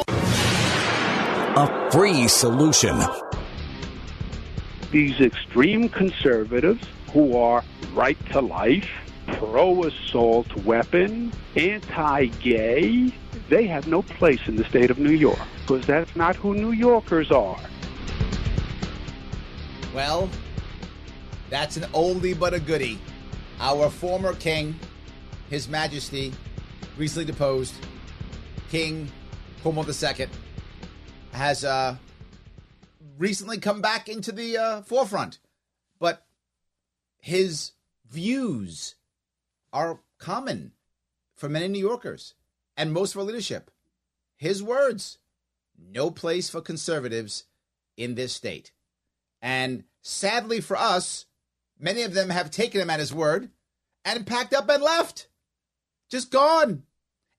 A 0.08 1.92
free 1.92 2.30
solution. 2.30 2.98
These 4.90 5.20
extreme 5.20 5.90
conservatives 5.90 6.88
who 7.12 7.38
are 7.38 7.62
right 7.94 8.18
to 8.32 8.40
life, 8.40 8.90
pro 9.34 9.84
assault 9.84 10.56
weapon, 10.63 11.34
anti 11.58 12.28
gay, 12.28 13.13
they 13.50 13.66
have 13.68 13.86
no 13.86 14.02
place 14.02 14.48
in 14.48 14.56
the 14.56 14.63
state 14.63 14.92
of 14.92 14.98
New 14.98 15.12
York 15.12 15.38
because 15.60 15.86
that's 15.86 16.16
not 16.16 16.38
who 16.38 16.56
New 16.56 16.72
Yorkers 16.72 17.32
are. 17.32 17.60
Well, 19.94 20.30
that's 21.50 21.75
an 21.75 21.84
oldie 21.92 22.40
but 22.40 22.54
a 22.54 22.62
goodie. 22.62 22.98
Our 23.63 23.89
former 23.89 24.34
king, 24.36 24.77
His 25.50 25.70
Majesty, 25.70 26.34
recently 26.98 27.24
deposed, 27.24 27.74
King 28.70 29.10
Cuomo 29.63 29.88
II, 29.88 30.27
has 31.32 31.63
uh, 31.63 31.96
recently 33.17 33.60
come 33.60 33.79
back 33.79 34.10
into 34.10 34.34
the 34.34 34.58
uh, 34.58 34.82
forefront. 34.82 35.39
But 35.98 36.25
his 37.20 37.72
views 38.05 38.96
are 39.72 40.01
common 40.17 40.74
for 41.34 41.48
many 41.48 41.70
New 41.70 41.79
Yorkers 41.79 42.34
and 42.75 42.91
most 42.91 43.15
of 43.15 43.20
our 43.20 43.25
leadership. 43.25 43.72
His 44.36 44.62
words 44.62 45.20
no 45.79 46.12
place 46.12 46.50
for 46.50 46.60
conservatives 46.60 47.46
in 47.96 48.15
this 48.15 48.34
state. 48.34 48.74
And 49.41 49.86
sadly 50.01 50.60
for 50.60 50.75
us, 50.75 51.27
many 51.80 52.03
of 52.03 52.13
them 52.13 52.30
have 52.30 52.51
taken 52.51 52.82
him 52.82 52.89
at 52.89 53.00
his 53.00 53.13
word 53.13 53.50
and 54.06 54.27
packed 54.27 54.53
up 54.53 54.70
and 54.70 54.84
left. 54.84 55.27
Just 56.10 56.32
gone. 56.32 56.84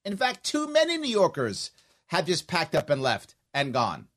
In 0.04 0.16
fact, 0.16 0.44
too 0.44 0.66
many 0.66 0.96
New 0.96 1.08
Yorkers 1.10 1.70
have 2.06 2.26
just 2.26 2.46
packed 2.46 2.74
up 2.74 2.90
and 2.90 3.02
left 3.02 3.34
and 3.52 3.72
gone. 3.72 4.08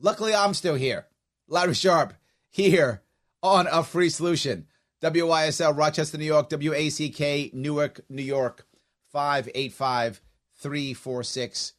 Luckily, 0.00 0.34
I'm 0.34 0.54
still 0.54 0.74
here. 0.74 1.06
Larry 1.48 1.74
Sharpe 1.74 2.14
here 2.48 3.02
on 3.42 3.66
A 3.70 3.82
Free 3.82 4.08
Solution. 4.08 4.66
WYSL, 5.02 5.76
Rochester, 5.76 6.18
New 6.18 6.24
York, 6.24 6.50
WACK, 6.50 7.54
Newark, 7.54 8.00
New 8.10 8.22
York, 8.22 8.66
585 9.12 10.20
346 10.58 11.72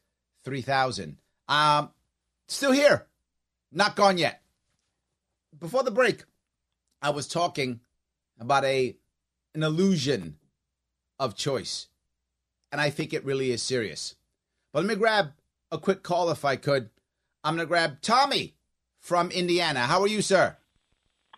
3000. 0.44 1.18
Um, 1.48 1.92
still 2.48 2.72
here. 2.72 3.06
Not 3.72 3.96
gone 3.96 4.18
yet. 4.18 4.42
Before 5.58 5.84
the 5.84 5.92
break, 5.92 6.24
I 7.02 7.10
was 7.10 7.28
talking 7.28 7.80
about 8.40 8.64
a 8.66 8.96
an 9.54 9.64
illusion 9.64 10.38
of 11.20 11.36
choice. 11.36 11.88
And 12.72 12.80
I 12.80 12.90
think 12.90 13.14
it 13.14 13.26
really 13.26 13.52
is 13.52 13.62
serious. 13.62 14.16
But 14.72 14.80
let 14.86 14.88
me 14.88 14.96
grab 14.96 15.34
a 15.72 15.78
quick 15.78 16.04
call 16.04 16.30
if 16.30 16.46
I 16.46 16.56
could. 16.56 16.90
I'm 17.44 17.56
going 17.56 17.66
to 17.66 17.70
grab 17.70 18.02
Tommy 18.02 18.56
from 19.00 19.30
Indiana. 19.32 19.82
How 19.82 20.00
are 20.02 20.08
you, 20.08 20.22
sir? 20.22 20.56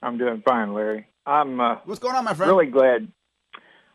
I'm 0.04 0.18
doing 0.20 0.44
fine, 0.46 0.74
Larry. 0.74 1.08
I'm 1.26 1.60
uh, 1.60 1.78
What's 1.86 2.00
going 2.00 2.16
on, 2.16 2.24
my 2.26 2.34
friend? 2.36 2.52
really 2.52 2.70
glad. 2.72 3.12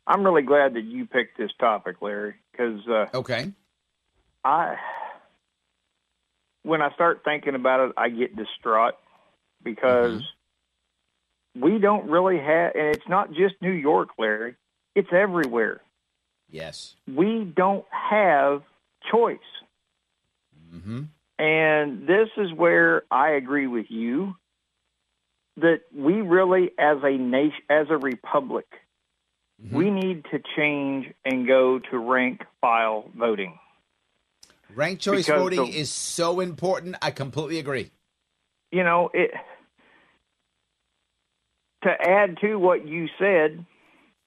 I'm 0.07 0.25
really 0.25 0.43
glad 0.43 0.75
that 0.75 0.85
you 0.85 1.07
picked 1.07 1.39
this 1.39 1.51
topic, 1.61 1.97
Larry, 2.01 2.35
because 2.51 2.81
uh, 2.89 3.07
Okay. 3.15 3.53
I, 4.45 4.77
when 6.63 6.81
I 6.83 6.93
start 6.95 7.21
thinking 7.25 7.55
about 7.55 7.89
it, 7.89 7.93
I 7.97 8.09
get 8.09 8.35
distraught 8.35 8.95
because 9.63 10.23
we 11.55 11.79
don't 11.79 12.09
really 12.11 12.39
have, 12.39 12.73
and 12.75 12.97
it's 12.97 13.09
not 13.09 13.33
just 13.33 13.55
New 13.61 13.73
York, 13.73 14.11
Larry. 14.19 14.55
It's 14.95 15.09
everywhere. 15.13 15.81
Yes. 16.51 16.95
We 17.07 17.45
don't 17.45 17.85
have 17.91 18.63
choice. 19.11 19.39
Mm-hmm. 20.75 21.03
And 21.39 22.07
this 22.07 22.29
is 22.37 22.53
where 22.53 23.03
I 23.11 23.31
agree 23.33 23.67
with 23.67 23.87
you 23.91 24.35
that 25.57 25.81
we 25.95 26.15
really, 26.21 26.71
as 26.79 26.99
a 27.03 27.17
nation, 27.17 27.63
as 27.71 27.87
a 27.91 27.97
republic, 27.97 28.67
Mm-hmm. 29.61 29.77
we 29.77 29.91
need 29.91 30.25
to 30.31 30.41
change 30.57 31.13
and 31.25 31.45
go 31.45 31.81
to 31.81 31.99
rank 31.99 32.43
file 32.61 33.11
voting. 33.19 33.59
Rank 34.73 35.01
choice 35.01 35.27
Because 35.27 35.41
voting 35.43 35.65
the- 35.65 35.77
is 35.77 35.91
so 35.91 36.39
important. 36.39 36.95
I 37.03 37.11
completely 37.11 37.59
agree. 37.59 37.91
You 38.71 38.85
know, 38.85 39.11
it 39.13 39.33
to 41.83 41.91
add 41.91 42.39
to 42.41 42.57
what 42.57 42.87
you 42.87 43.09
said, 43.19 43.65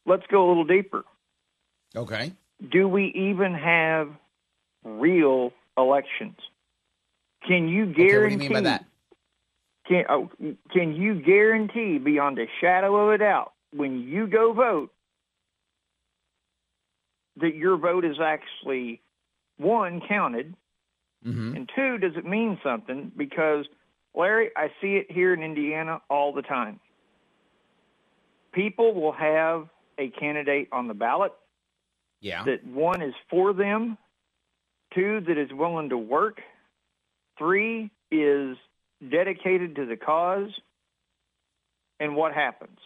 let's 0.06 0.24
go 0.28 0.46
a 0.46 0.48
little 0.48 0.66
deeper. 0.66 1.04
Okay. 1.96 2.34
Do 2.72 2.88
we 2.88 3.08
even 3.16 3.54
have 3.54 4.10
real 4.84 5.52
elections? 5.78 6.38
Can 7.48 7.68
you 7.68 7.84
Okay, 7.86 8.08
guarantee 8.08 8.36
what 8.36 8.40
do 8.40 8.44
you 8.44 8.50
mean 8.50 8.64
by 8.64 8.70
that? 8.70 8.86
Can 9.88 10.06
oh, 10.10 10.30
can 10.72 10.94
you 10.94 11.16
guarantee 11.16 11.98
beyond 11.98 12.38
a 12.38 12.46
shadow 12.62 12.96
of 12.96 13.14
a 13.14 13.18
doubt 13.18 13.54
when 13.74 14.02
you 14.02 14.28
go 14.28 14.54
vote 14.54 14.92
that 17.38 17.56
your 17.56 17.78
vote 17.78 18.06
is 18.06 18.18
actually 18.20 19.02
one 19.58 20.02
counted 20.08 20.56
Mm-hmm. 21.26 21.56
And 21.56 21.70
two, 21.76 21.98
does 21.98 22.14
it 22.16 22.26
mean 22.26 22.60
something? 22.64 23.12
Because, 23.16 23.66
Larry, 24.16 24.50
I 24.56 24.68
see 24.82 24.96
it 24.96 25.12
here 25.12 25.34
in 25.34 25.44
Indiana 25.44 26.02
all 26.10 26.34
the 26.34 26.42
time. 26.42 26.80
People 28.54 28.94
will 28.94 29.14
have 29.14 29.70
a 29.98 30.10
candidate 30.10 30.68
on 30.72 30.88
the 30.88 30.94
ballot 30.94 31.34
Yeah. 32.20 32.44
that 32.44 32.64
one 32.66 33.02
is 33.02 33.14
for 33.30 33.54
them, 33.54 33.98
two 34.94 35.22
that 35.22 35.38
is 35.38 35.52
willing 35.54 35.90
to 35.90 35.98
work, 35.98 36.42
three 37.38 37.92
is 38.12 38.58
dedicated 39.08 39.76
to 39.76 39.86
the 39.86 39.98
cause, 39.98 40.52
and 42.00 42.16
what 42.16 42.34
happens? 42.34 42.80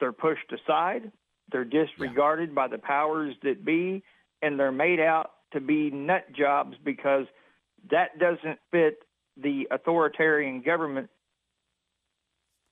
They're 0.00 0.12
pushed 0.12 0.52
aside, 0.52 1.12
they're 1.50 1.64
disregarded 1.64 2.54
by 2.54 2.68
the 2.68 2.78
powers 2.78 3.34
that 3.42 3.64
be, 3.64 4.02
and 4.42 4.58
they're 4.58 4.72
made 4.72 5.00
out 5.00 5.32
to 5.52 5.60
be 5.60 5.90
nut 5.90 6.32
jobs 6.32 6.76
because 6.84 7.26
that 7.90 8.18
doesn't 8.18 8.58
fit 8.70 9.02
the 9.36 9.66
authoritarian 9.70 10.60
government 10.62 11.10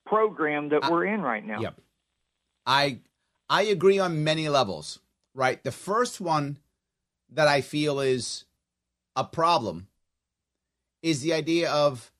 program 0.05 0.69
that 0.69 0.85
I- 0.85 0.91
we're 0.91 1.05
in 1.05 1.21
right 1.21 1.43
now. 1.45 1.59
Yep. 1.59 1.81
I 2.67 2.99
I 3.49 3.63
agree 3.63 3.97
on 3.97 4.25
many 4.25 4.49
levels, 4.49 4.99
right? 5.33 5.63
The 5.63 5.71
first 5.71 6.19
one 6.19 6.59
that 7.29 7.47
I 7.47 7.61
feel 7.61 8.01
is 8.01 8.43
a 9.15 9.23
problem 9.23 9.87
is 11.01 11.21
the 11.21 11.33
idea 11.33 11.71
of 11.71 12.11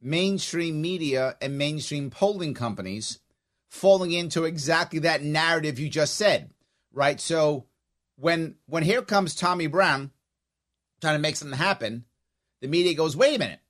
mainstream 0.00 0.82
media 0.82 1.36
and 1.40 1.56
mainstream 1.56 2.10
polling 2.10 2.52
companies 2.52 3.20
falling 3.68 4.12
into 4.12 4.44
exactly 4.44 4.98
that 5.00 5.22
narrative 5.22 5.78
you 5.78 5.88
just 5.88 6.14
said, 6.14 6.50
right? 6.92 7.18
So 7.18 7.64
when 8.16 8.56
when 8.66 8.82
here 8.82 9.02
comes 9.02 9.34
Tommy 9.34 9.66
Brown 9.66 10.10
trying 11.00 11.16
to 11.16 11.22
make 11.22 11.36
something 11.36 11.58
happen, 11.58 12.04
the 12.60 12.68
media 12.68 12.94
goes, 12.94 13.16
"Wait 13.16 13.36
a 13.36 13.38
minute. 13.38 13.60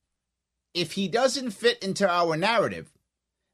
If 0.75 0.93
he 0.93 1.07
doesn't 1.07 1.53
fit 1.53 1.83
into 1.83 2.09
our 2.09 2.37
narrative, 2.37 2.93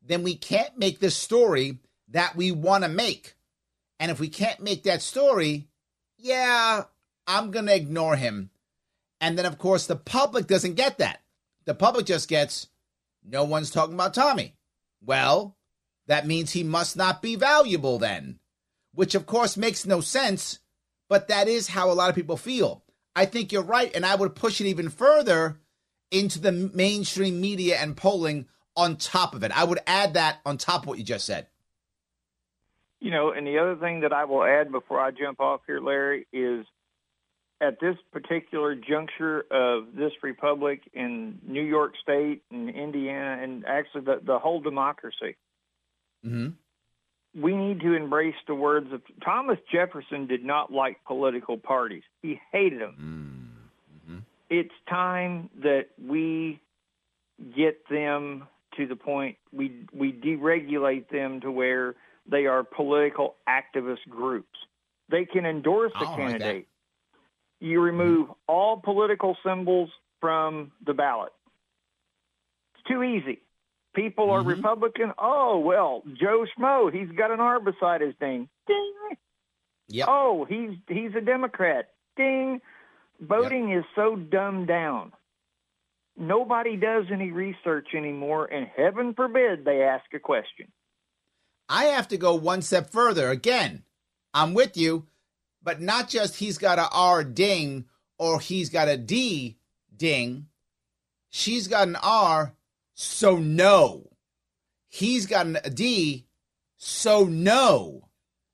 then 0.00 0.23
we 0.23 0.35
can't 0.35 0.79
make 0.79 0.99
this 0.99 1.17
story 1.17 1.79
that 2.12 2.37
we 2.37 2.52
want 2.52 2.85
to 2.85 2.88
make. 2.88 3.35
And 3.99 4.11
if 4.11 4.21
we 4.21 4.28
can't 4.28 4.61
make 4.61 4.85
that 4.85 5.02
story, 5.02 5.69
yeah, 6.19 6.85
I'm 7.26 7.50
going 7.50 7.66
to 7.66 7.75
ignore 7.75 8.16
him. 8.16 8.50
And 9.21 9.38
then, 9.38 9.47
of 9.47 9.59
course, 9.59 9.87
the 9.87 9.97
public 9.97 10.47
doesn't 10.47 10.75
get 10.75 10.99
that. 10.99 11.21
The 11.64 11.75
public 11.75 12.07
just 12.07 12.28
gets, 12.28 12.69
no 13.25 13.45
one's 13.45 13.71
talking 13.71 13.95
about 13.95 14.14
Tommy. 14.14 14.57
Well, 15.04 15.57
that 16.09 16.26
means 16.26 16.50
he 16.50 16.64
must 16.64 16.97
not 16.97 17.23
be 17.23 17.37
valuable 17.37 17.99
then, 17.99 18.40
which, 18.92 19.14
of 19.14 19.26
course, 19.26 19.57
makes 19.57 19.87
no 19.87 20.00
sense. 20.00 20.59
But 21.09 21.28
that 21.28 21.47
is 21.47 21.69
how 21.69 21.90
a 21.90 21.95
lot 21.95 22.09
of 22.09 22.16
people 22.16 22.37
feel. 22.37 22.83
I 23.14 23.26
think 23.26 23.52
you're 23.52 23.62
right. 23.62 23.95
And 23.95 24.04
I 24.04 24.16
would 24.16 24.35
push 24.35 24.61
it 24.61 24.66
even 24.66 24.88
further 24.88 25.61
into 26.11 26.40
the 26.40 26.52
mainstream 26.52 27.40
media 27.40 27.76
and 27.76 27.97
polling 27.97 28.47
on 28.76 28.97
top 28.97 29.35
of 29.35 29.45
it. 29.45 29.57
I 29.57 29.64
would 29.64 29.81
add 29.87 30.14
that 30.14 30.38
on 30.45 30.59
top 30.59 30.83
of 30.83 30.88
what 30.88 30.99
you 30.99 31.04
just 31.04 31.26
said. 31.26 31.47
You 33.03 33.11
know, 33.11 33.33
and 33.33 33.45
the 33.45 33.59
other 33.59 33.75
thing 33.75 34.01
that 34.03 34.13
I 34.13 34.25
will 34.27 34.45
add 34.45 34.71
before 34.71 35.01
I 35.01 35.11
jump 35.11 35.41
off 35.41 35.63
here, 35.67 35.81
Larry, 35.81 36.29
is 36.33 36.65
at 37.61 37.81
this 37.81 37.97
particular 38.13 38.77
juncture 38.77 39.45
of 39.51 39.97
this 39.97 40.13
republic 40.23 40.83
in 40.95 41.39
New 41.45 41.65
York 41.65 41.95
State 42.01 42.43
and 42.53 42.71
Indiana, 42.71 43.43
and 43.43 43.65
actually 43.67 44.03
the, 44.03 44.21
the 44.25 44.39
whole 44.39 44.61
democracy, 44.61 45.37
Mm-hmm. 46.25 47.43
we 47.43 47.57
need 47.57 47.81
to 47.81 47.95
embrace 47.95 48.37
the 48.47 48.55
words 48.55 48.93
of 48.93 49.03
Thomas 49.25 49.59
Jefferson 49.73 50.29
did 50.29 50.45
not 50.45 50.73
like 50.73 51.03
political 51.05 51.57
parties. 51.59 52.05
He 52.23 52.39
hated 52.53 52.81
them. 52.81 53.51
Mm-hmm. 54.07 54.19
It's 54.49 54.75
time 54.89 55.51
that 55.65 55.87
we 56.01 56.61
get 57.57 57.89
them 57.91 58.47
to 58.77 58.87
the 58.87 58.95
point 58.95 59.37
we 59.53 59.85
we 59.93 60.13
deregulate 60.13 61.09
them 61.09 61.41
to 61.41 61.51
where 61.51 61.97
they 62.27 62.47
are 62.47 62.63
political 62.63 63.37
activist 63.49 64.09
groups. 64.09 64.59
They 65.09 65.25
can 65.25 65.45
endorse 65.45 65.93
a 65.97 66.01
don't 66.01 66.11
like 66.11 66.19
candidate. 66.19 66.69
You 67.61 67.81
remove 67.81 68.29
all 68.49 68.79
political 68.79 69.37
symbols 69.45 69.91
from 70.21 70.73
the 70.85 70.95
ballot. 70.95 71.33
It's 72.75 72.85
too 72.89 73.03
easy. 73.03 73.41
People 73.95 74.31
are 74.31 74.41
Mhm. 74.41 74.57
Republican. 74.57 75.13
Oh 75.19 75.59
well, 75.59 76.03
Joe 76.15 76.47
Schmo, 76.57 76.93
he's 76.93 77.11
got 77.11 77.31
an 77.31 77.41
R 77.41 77.61
beside 77.61 78.01
his 78.01 78.19
name. 78.21 78.49
Ding. 78.67 78.95
Yep. 79.89 80.09
Oh, 80.09 80.45
he's 80.45 80.79
he's 80.89 81.15
a 81.15 81.21
Democrat. 81.21 81.91
Ding. 82.17 82.61
Voting 83.21 83.71
is 83.71 83.85
so 83.95 84.17
dumbed 84.17 84.67
down. 84.67 85.13
Nobody 86.17 86.77
does 86.77 87.07
any 87.11 87.31
research 87.31 87.95
anymore, 87.95 88.47
and 88.47 88.67
heaven 88.67 89.15
forbid 89.15 89.65
they 89.65 89.83
ask 89.83 90.13
a 90.15 90.19
question. 90.19 90.73
I 91.73 91.85
have 91.85 92.09
to 92.09 92.19
go 92.19 92.35
one 92.35 92.61
step 92.61 92.91
further. 92.91 93.31
Again, 93.31 93.85
I'm 94.35 94.53
with 94.53 94.77
you, 94.77 95.07
but 95.63 95.81
not 95.81 96.07
just 96.07 96.37
he's 96.37 96.59
got 96.59 96.79
a 96.79 96.87
R 96.91 97.25
ding 97.25 97.87
or 98.19 98.41
he's 98.41 98.69
got 98.69 98.89
a 98.89 98.99
D 98.99 99.57
ding. 99.97 100.49
She's 101.31 101.69
got 101.69 101.89
an 101.89 101.97
R, 101.97 102.55
so 102.93 103.37
no. 103.37 104.11
He's 104.91 105.25
got 105.25 105.47
a 105.47 105.71
D, 105.71 106.27
so 106.77 107.25
no. 107.25 108.11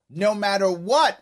No 0.08 0.32
matter 0.32 0.70
what, 0.70 1.20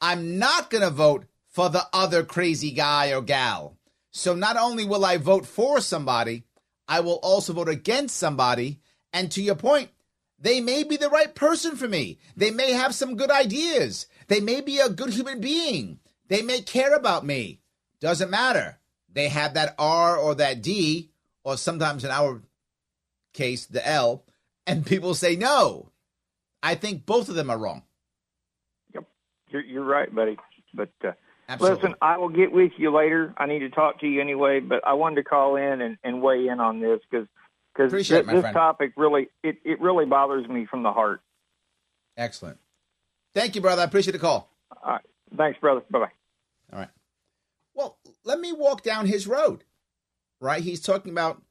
I'm 0.00 0.40
not 0.40 0.70
going 0.70 0.82
to 0.82 0.90
vote 0.90 1.26
for 1.46 1.70
the 1.70 1.86
other 1.92 2.24
crazy 2.24 2.72
guy 2.72 3.12
or 3.12 3.22
gal. 3.22 3.78
So 4.10 4.34
not 4.34 4.56
only 4.56 4.84
will 4.84 5.04
I 5.04 5.18
vote 5.18 5.46
for 5.46 5.80
somebody, 5.80 6.42
I 6.88 6.98
will 6.98 7.20
also 7.22 7.52
vote 7.52 7.68
against 7.68 8.16
somebody. 8.16 8.80
And 9.12 9.30
to 9.30 9.40
your 9.40 9.54
point, 9.54 9.90
they 10.40 10.60
may 10.60 10.84
be 10.84 10.96
the 10.96 11.10
right 11.10 11.34
person 11.34 11.76
for 11.76 11.88
me. 11.88 12.18
They 12.36 12.50
may 12.50 12.72
have 12.72 12.94
some 12.94 13.16
good 13.16 13.30
ideas. 13.30 14.06
They 14.28 14.40
may 14.40 14.60
be 14.60 14.78
a 14.78 14.88
good 14.88 15.10
human 15.10 15.40
being. 15.40 15.98
They 16.28 16.42
may 16.42 16.60
care 16.60 16.94
about 16.94 17.26
me. 17.26 17.60
Doesn't 18.00 18.30
matter. 18.30 18.78
They 19.12 19.28
have 19.28 19.54
that 19.54 19.74
R 19.78 20.16
or 20.16 20.34
that 20.36 20.62
D, 20.62 21.10
or 21.42 21.56
sometimes 21.56 22.04
in 22.04 22.10
our 22.10 22.42
case, 23.32 23.66
the 23.66 23.86
L, 23.86 24.24
and 24.66 24.86
people 24.86 25.14
say 25.14 25.34
no. 25.34 25.90
I 26.62 26.74
think 26.74 27.06
both 27.06 27.28
of 27.28 27.34
them 27.34 27.50
are 27.50 27.58
wrong. 27.58 27.82
You're, 29.50 29.64
you're 29.64 29.84
right, 29.84 30.14
buddy. 30.14 30.36
But 30.74 30.90
uh, 31.02 31.12
Absolutely. 31.48 31.76
listen, 31.76 31.94
I 32.02 32.18
will 32.18 32.28
get 32.28 32.52
with 32.52 32.72
you 32.76 32.94
later. 32.94 33.34
I 33.38 33.46
need 33.46 33.60
to 33.60 33.70
talk 33.70 34.00
to 34.00 34.06
you 34.06 34.20
anyway, 34.20 34.60
but 34.60 34.86
I 34.86 34.92
wanted 34.94 35.16
to 35.16 35.24
call 35.24 35.56
in 35.56 35.80
and, 35.80 35.96
and 36.04 36.22
weigh 36.22 36.48
in 36.48 36.60
on 36.60 36.80
this 36.80 37.00
because 37.10 37.26
because 37.78 37.92
Appreciate 37.92 38.20
it, 38.20 38.26
my 38.26 38.32
this 38.34 38.40
friend. 38.42 38.54
topic 38.54 38.92
really 38.96 39.28
it, 39.44 39.58
it 39.64 39.80
really 39.80 40.04
bothers 40.04 40.48
me 40.48 40.66
from 40.66 40.82
the 40.82 40.92
heart. 40.92 41.20
Excellent. 42.16 42.58
Thank 43.34 43.54
you, 43.54 43.60
brother. 43.60 43.82
I 43.82 43.84
appreciate 43.84 44.12
the 44.12 44.18
call. 44.18 44.52
All 44.82 44.92
right, 44.92 45.02
thanks, 45.36 45.60
brother. 45.60 45.82
Bye 45.90 46.00
bye. 46.00 46.10
All 46.72 46.78
right. 46.80 46.88
Well, 47.74 47.98
let 48.24 48.40
me 48.40 48.52
walk 48.52 48.82
down 48.82 49.06
his 49.06 49.26
road. 49.28 49.62
Right? 50.40 50.62
He's 50.62 50.80
talking 50.80 51.12
about, 51.12 51.42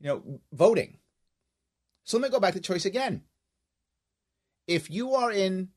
you 0.00 0.08
know, 0.08 0.40
voting. 0.52 0.98
So 2.04 2.18
let 2.18 2.28
me 2.28 2.32
go 2.32 2.40
back 2.40 2.54
to 2.54 2.60
choice 2.60 2.84
again. 2.84 3.22
If 4.66 4.90
you 4.90 5.14
are 5.14 5.30
in 5.30 5.68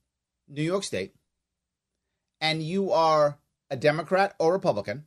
New 0.47 0.63
York 0.63 0.83
State 0.83 1.13
and 2.41 2.61
you 2.61 2.91
are 2.91 3.37
a 3.69 3.75
Democrat 3.75 4.35
or 4.39 4.53
Republican 4.53 5.05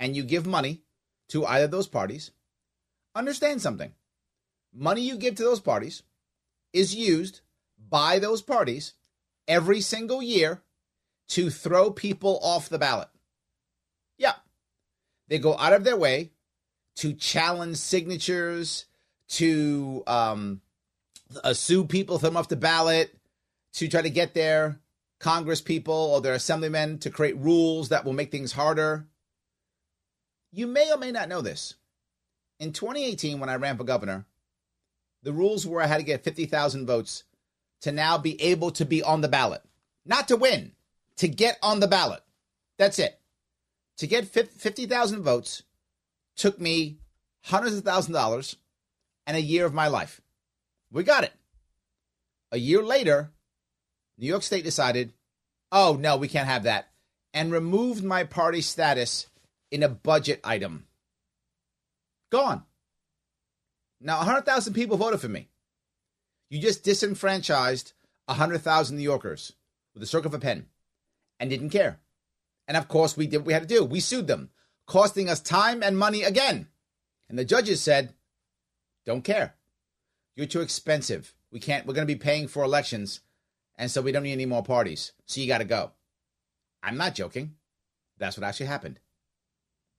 and 0.00 0.16
you 0.16 0.22
give 0.22 0.46
money 0.46 0.82
to 1.28 1.46
either 1.46 1.66
of 1.66 1.70
those 1.70 1.86
parties, 1.86 2.32
understand 3.18 3.60
something. 3.60 3.92
Money 4.72 5.02
you 5.02 5.16
give 5.16 5.34
to 5.36 5.42
those 5.42 5.60
parties 5.60 6.02
is 6.72 6.94
used 6.94 7.40
by 7.90 8.18
those 8.18 8.42
parties 8.42 8.94
every 9.46 9.80
single 9.80 10.22
year 10.22 10.62
to 11.28 11.50
throw 11.50 11.90
people 11.90 12.38
off 12.42 12.68
the 12.68 12.78
ballot. 12.78 13.08
Yeah. 14.16 14.34
They 15.28 15.38
go 15.38 15.56
out 15.58 15.72
of 15.72 15.84
their 15.84 15.96
way 15.96 16.30
to 16.96 17.12
challenge 17.12 17.76
signatures, 17.76 18.86
to 19.28 20.02
um, 20.06 20.60
uh, 21.44 21.52
sue 21.52 21.84
people, 21.84 22.18
throw 22.18 22.30
them 22.30 22.36
off 22.36 22.48
the 22.48 22.56
ballot, 22.56 23.14
to 23.74 23.88
try 23.88 24.02
to 24.02 24.10
get 24.10 24.34
their 24.34 24.80
Congress 25.20 25.60
people 25.60 25.94
or 25.94 26.20
their 26.20 26.34
assemblymen 26.34 26.98
to 26.98 27.10
create 27.10 27.36
rules 27.36 27.90
that 27.90 28.04
will 28.04 28.12
make 28.12 28.30
things 28.30 28.52
harder. 28.52 29.06
You 30.50 30.66
may 30.66 30.90
or 30.90 30.96
may 30.96 31.12
not 31.12 31.28
know 31.28 31.40
this. 31.40 31.74
In 32.60 32.72
2018, 32.72 33.38
when 33.38 33.48
I 33.48 33.54
ran 33.54 33.76
for 33.76 33.84
governor, 33.84 34.26
the 35.22 35.32
rules 35.32 35.66
were 35.66 35.80
I 35.80 35.86
had 35.86 35.98
to 35.98 36.02
get 36.02 36.24
50,000 36.24 36.86
votes 36.86 37.24
to 37.82 37.92
now 37.92 38.18
be 38.18 38.40
able 38.42 38.70
to 38.72 38.84
be 38.84 39.02
on 39.02 39.20
the 39.20 39.28
ballot. 39.28 39.62
Not 40.04 40.28
to 40.28 40.36
win, 40.36 40.72
to 41.16 41.28
get 41.28 41.58
on 41.62 41.80
the 41.80 41.86
ballot. 41.86 42.22
That's 42.78 42.98
it. 42.98 43.20
To 43.98 44.06
get 44.06 44.26
50,000 44.26 45.22
votes 45.22 45.62
took 46.36 46.60
me 46.60 46.98
hundreds 47.44 47.76
of 47.76 47.84
thousands 47.84 48.16
of 48.16 48.20
dollars 48.20 48.56
and 49.26 49.36
a 49.36 49.40
year 49.40 49.66
of 49.66 49.74
my 49.74 49.88
life. 49.88 50.20
We 50.90 51.02
got 51.02 51.24
it. 51.24 51.32
A 52.50 52.58
year 52.58 52.82
later, 52.82 53.30
New 54.16 54.26
York 54.26 54.42
State 54.42 54.64
decided, 54.64 55.12
oh, 55.70 55.96
no, 56.00 56.16
we 56.16 56.28
can't 56.28 56.48
have 56.48 56.62
that, 56.64 56.88
and 57.34 57.52
removed 57.52 58.02
my 58.02 58.24
party 58.24 58.62
status 58.62 59.28
in 59.70 59.82
a 59.82 59.88
budget 59.88 60.40
item. 60.42 60.86
Gone. 62.30 62.64
Now, 64.00 64.18
100,000 64.18 64.74
people 64.74 64.96
voted 64.96 65.20
for 65.20 65.28
me. 65.28 65.48
You 66.50 66.60
just 66.60 66.84
disenfranchised 66.84 67.92
100,000 68.26 68.96
New 68.96 69.02
Yorkers 69.02 69.52
with 69.94 70.02
a 70.02 70.06
stroke 70.06 70.24
of 70.24 70.34
a 70.34 70.38
pen 70.38 70.66
and 71.40 71.50
didn't 71.50 71.70
care. 71.70 72.00
And 72.66 72.76
of 72.76 72.88
course, 72.88 73.16
we 73.16 73.26
did 73.26 73.38
what 73.38 73.46
we 73.46 73.52
had 73.52 73.62
to 73.62 73.68
do. 73.68 73.84
We 73.84 74.00
sued 74.00 74.26
them, 74.26 74.50
costing 74.86 75.28
us 75.28 75.40
time 75.40 75.82
and 75.82 75.96
money 75.98 76.22
again. 76.22 76.68
And 77.28 77.38
the 77.38 77.44
judges 77.44 77.80
said, 77.80 78.14
don't 79.06 79.24
care. 79.24 79.54
You're 80.36 80.46
too 80.46 80.60
expensive. 80.60 81.34
We 81.50 81.60
can't, 81.60 81.86
we're 81.86 81.94
going 81.94 82.06
to 82.06 82.14
be 82.14 82.18
paying 82.18 82.46
for 82.46 82.62
elections. 82.62 83.20
And 83.76 83.90
so 83.90 84.02
we 84.02 84.12
don't 84.12 84.22
need 84.22 84.32
any 84.32 84.46
more 84.46 84.62
parties. 84.62 85.12
So 85.26 85.40
you 85.40 85.48
got 85.48 85.58
to 85.58 85.64
go. 85.64 85.92
I'm 86.82 86.96
not 86.96 87.14
joking. 87.14 87.54
That's 88.18 88.36
what 88.36 88.46
actually 88.46 88.66
happened. 88.66 89.00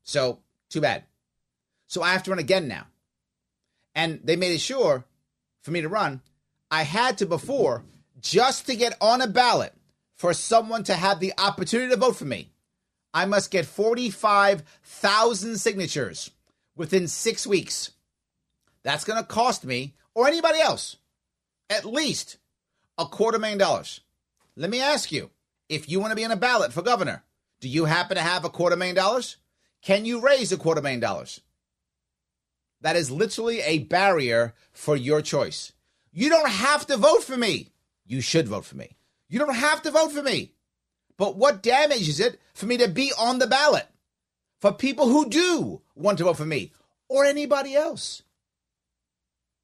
So, 0.03 0.39
too 0.69 0.81
bad. 0.81 1.03
So 1.89 2.03
I 2.03 2.13
have 2.13 2.23
to 2.23 2.29
run 2.29 2.39
again 2.39 2.67
now. 2.67 2.85
And 3.95 4.21
they 4.23 4.35
made 4.35 4.53
it 4.53 4.61
sure 4.61 5.03
for 5.63 5.71
me 5.71 5.81
to 5.81 5.89
run. 5.89 6.21
I 6.69 6.83
had 6.83 7.17
to 7.17 7.25
before 7.25 7.83
just 8.21 8.67
to 8.67 8.75
get 8.75 8.95
on 9.01 9.21
a 9.21 9.27
ballot 9.27 9.73
for 10.15 10.33
someone 10.33 10.83
to 10.83 10.93
have 10.93 11.19
the 11.19 11.33
opportunity 11.37 11.89
to 11.89 11.99
vote 11.99 12.15
for 12.15 12.25
me. 12.25 12.51
I 13.11 13.25
must 13.25 13.49
get 13.49 13.65
45,000 13.65 15.57
signatures 15.57 16.29
within 16.75 17.07
six 17.07 17.47
weeks. 17.47 17.91
That's 18.83 19.03
going 19.03 19.19
to 19.19 19.27
cost 19.27 19.65
me, 19.65 19.95
or 20.13 20.27
anybody 20.27 20.59
else, 20.59 20.97
at 21.71 21.85
least 21.85 22.37
a 22.99 23.05
quarter 23.05 23.39
million 23.39 23.57
dollars. 23.57 24.01
Let 24.55 24.69
me 24.69 24.79
ask 24.79 25.11
you 25.11 25.31
if 25.69 25.89
you 25.89 25.99
want 25.99 26.11
to 26.11 26.15
be 26.15 26.25
on 26.25 26.31
a 26.31 26.35
ballot 26.35 26.71
for 26.71 26.83
governor, 26.83 27.23
do 27.59 27.67
you 27.67 27.85
happen 27.85 28.15
to 28.15 28.21
have 28.21 28.45
a 28.45 28.49
quarter 28.49 28.75
million 28.75 28.95
dollars? 28.95 29.37
Can 29.81 30.05
you 30.05 30.21
raise 30.21 30.51
a 30.51 30.57
quarter 30.57 30.81
million 30.81 30.99
dollars? 30.99 31.41
That 32.81 32.95
is 32.95 33.11
literally 33.11 33.61
a 33.61 33.79
barrier 33.79 34.53
for 34.71 34.95
your 34.95 35.21
choice. 35.21 35.73
You 36.11 36.29
don't 36.29 36.49
have 36.49 36.87
to 36.87 36.97
vote 36.97 37.23
for 37.23 37.37
me. 37.37 37.69
You 38.05 38.21
should 38.21 38.47
vote 38.47 38.65
for 38.65 38.77
me. 38.77 38.95
You 39.27 39.39
don't 39.39 39.55
have 39.55 39.81
to 39.83 39.91
vote 39.91 40.11
for 40.11 40.23
me. 40.23 40.53
But 41.17 41.35
what 41.35 41.61
damage 41.61 42.07
is 42.07 42.19
it 42.19 42.39
for 42.53 42.65
me 42.65 42.77
to 42.77 42.87
be 42.87 43.11
on 43.19 43.39
the 43.39 43.47
ballot 43.47 43.87
for 44.59 44.71
people 44.71 45.07
who 45.07 45.29
do 45.29 45.81
want 45.95 46.17
to 46.17 46.23
vote 46.23 46.37
for 46.37 46.45
me 46.45 46.71
or 47.09 47.25
anybody 47.25 47.75
else? 47.75 48.23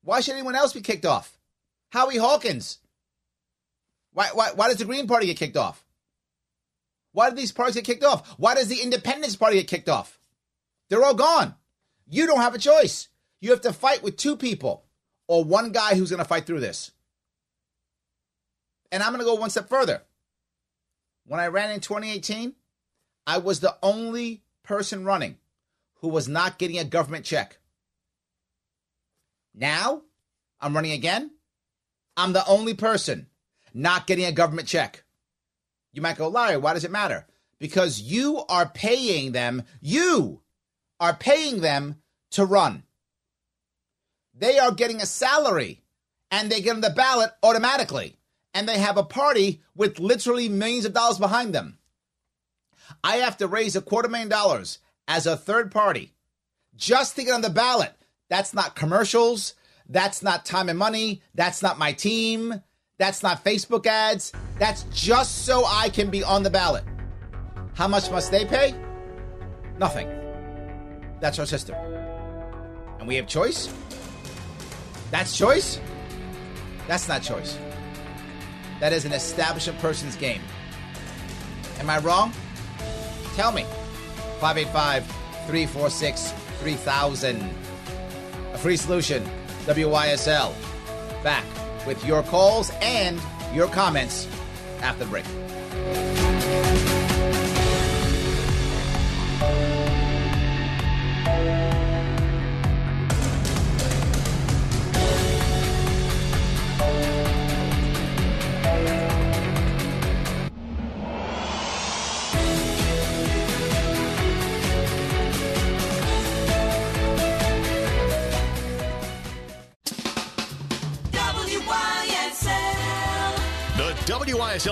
Why 0.04 0.22
should 0.22 0.34
anyone 0.34 0.56
else 0.56 0.74
be 0.74 0.82
kicked 0.82 1.06
off? 1.06 1.38
Howie 1.90 2.18
Hawkins. 2.18 2.80
Why, 4.14 4.30
why, 4.34 4.52
why 4.54 4.68
does 4.68 4.78
the 4.78 4.86
Green 4.86 5.08
Party 5.08 5.26
get 5.28 5.38
kicked 5.38 5.58
off? 5.58 5.84
Why 7.14 7.30
do 7.30 7.36
these 7.36 7.54
parties 7.54 7.76
get 7.76 7.86
kicked 7.86 8.04
off? 8.04 8.36
Why 8.38 8.56
does 8.56 8.68
the 8.68 8.82
Independence 8.82 9.38
Party 9.38 9.56
get 9.56 9.68
kicked 9.68 9.90
off? 9.90 10.20
They're 10.90 11.04
all 11.04 11.16
gone. 11.16 11.56
You 12.08 12.28
don't 12.28 12.42
have 12.42 12.56
a 12.56 12.60
choice. 12.60 13.10
You 13.42 13.52
have 13.52 13.62
to 13.62 13.74
fight 13.74 14.04
with 14.04 14.18
two 14.18 14.36
people 14.36 14.86
or 15.28 15.44
one 15.44 15.72
guy 15.72 15.96
who's 15.96 16.10
going 16.10 16.22
to 16.22 16.28
fight 16.28 16.46
through 16.46 16.60
this. 16.60 16.92
And 18.92 19.02
I'm 19.02 19.12
going 19.12 19.20
to 19.20 19.26
go 19.26 19.36
one 19.36 19.50
step 19.50 19.70
further. 19.70 20.02
When 21.26 21.40
I 21.40 21.48
ran 21.48 21.72
in 21.72 21.80
2018, 21.80 22.54
I 23.26 23.40
was 23.40 23.60
the 23.60 23.76
only 23.82 24.44
person 24.64 25.04
running 25.04 25.38
who 25.96 26.08
was 26.08 26.28
not 26.28 26.60
getting 26.60 26.78
a 26.78 26.84
government 26.84 27.26
check. 27.26 27.58
Now, 29.54 30.04
I'm 30.60 30.76
running 30.76 30.92
again. 30.92 31.32
I'm 32.18 32.34
the 32.34 32.46
only 32.48 32.74
person 32.74 33.28
not 33.74 34.08
getting 34.08 34.26
a 34.26 34.32
government 34.32 34.68
check. 34.68 35.04
You 35.94 36.02
might 36.02 36.18
go, 36.18 36.28
Larry, 36.28 36.58
why 36.58 36.74
does 36.74 36.84
it 36.84 36.92
matter? 36.92 37.26
Because 37.60 38.02
you 38.02 38.44
are 38.50 38.68
paying 38.68 39.32
them, 39.32 39.64
you 39.82 40.42
are 41.00 41.14
paying 41.14 41.62
them 41.62 42.02
to 42.32 42.46
run. 42.46 42.84
They 44.34 44.60
are 44.60 44.72
getting 44.72 45.02
a 45.02 45.06
salary 45.06 45.82
and 46.32 46.52
they 46.52 46.62
get 46.62 46.76
on 46.76 46.82
the 46.82 46.90
ballot 46.90 47.32
automatically. 47.44 48.18
And 48.54 48.68
they 48.68 48.78
have 48.78 48.98
a 48.98 49.04
party 49.04 49.62
with 49.76 50.00
literally 50.00 50.48
millions 50.48 50.86
of 50.86 50.94
dollars 50.94 51.18
behind 51.18 51.54
them. 51.54 51.78
I 53.04 53.18
have 53.18 53.38
to 53.38 53.48
raise 53.48 53.76
a 53.76 53.82
quarter 53.82 54.08
million 54.08 54.30
dollars 54.30 54.80
as 55.08 55.28
a 55.28 55.38
third 55.38 55.72
party 55.72 56.14
just 56.76 57.16
to 57.16 57.24
get 57.24 57.34
on 57.34 57.42
the 57.42 57.50
ballot. 57.50 57.94
That's 58.30 58.54
not 58.54 58.76
commercials. 58.76 59.56
That's 59.88 60.24
not 60.24 60.46
time 60.46 60.70
and 60.70 60.80
money. 60.80 61.22
That's 61.34 61.62
not 61.62 61.78
my 61.78 61.92
team. 61.94 62.62
That's 62.98 63.24
not 63.24 63.44
Facebook 63.44 63.86
ads. 63.86 64.32
That's 64.58 64.84
just 64.94 65.46
so 65.46 65.64
I 65.66 65.90
can 65.90 66.10
be 66.10 66.24
on 66.24 66.44
the 66.44 66.50
ballot. 66.50 66.86
How 67.74 67.88
much 67.88 68.10
must 68.10 68.32
they 68.32 68.46
pay? 68.46 68.74
Nothing. 69.78 70.25
That's 71.26 71.40
our 71.40 71.48
system. 71.48 71.76
And 73.00 73.08
we 73.08 73.16
have 73.16 73.26
choice? 73.26 73.74
That's 75.10 75.36
choice? 75.36 75.80
That's 76.88 77.08
not 77.08 77.24
choice. 77.24 77.58
That 78.80 78.94
is 78.94 79.06
an 79.06 79.12
establishment 79.12 79.80
person's 79.80 80.16
game. 80.16 80.44
Am 81.80 81.90
I 81.90 81.98
wrong? 81.98 82.32
Tell 83.34 83.52
me. 83.52 83.64
585 84.40 85.04
346 85.48 86.32
3000. 86.60 87.42
A 88.54 88.58
free 88.60 88.78
solution. 88.78 89.28
WYSL. 89.66 90.54
Back 91.24 91.44
with 91.88 92.06
your 92.06 92.22
calls 92.22 92.72
and 92.84 93.20
your 93.52 93.66
comments 93.70 94.28
after 94.84 95.06
the 95.06 95.10
break. 95.10 95.26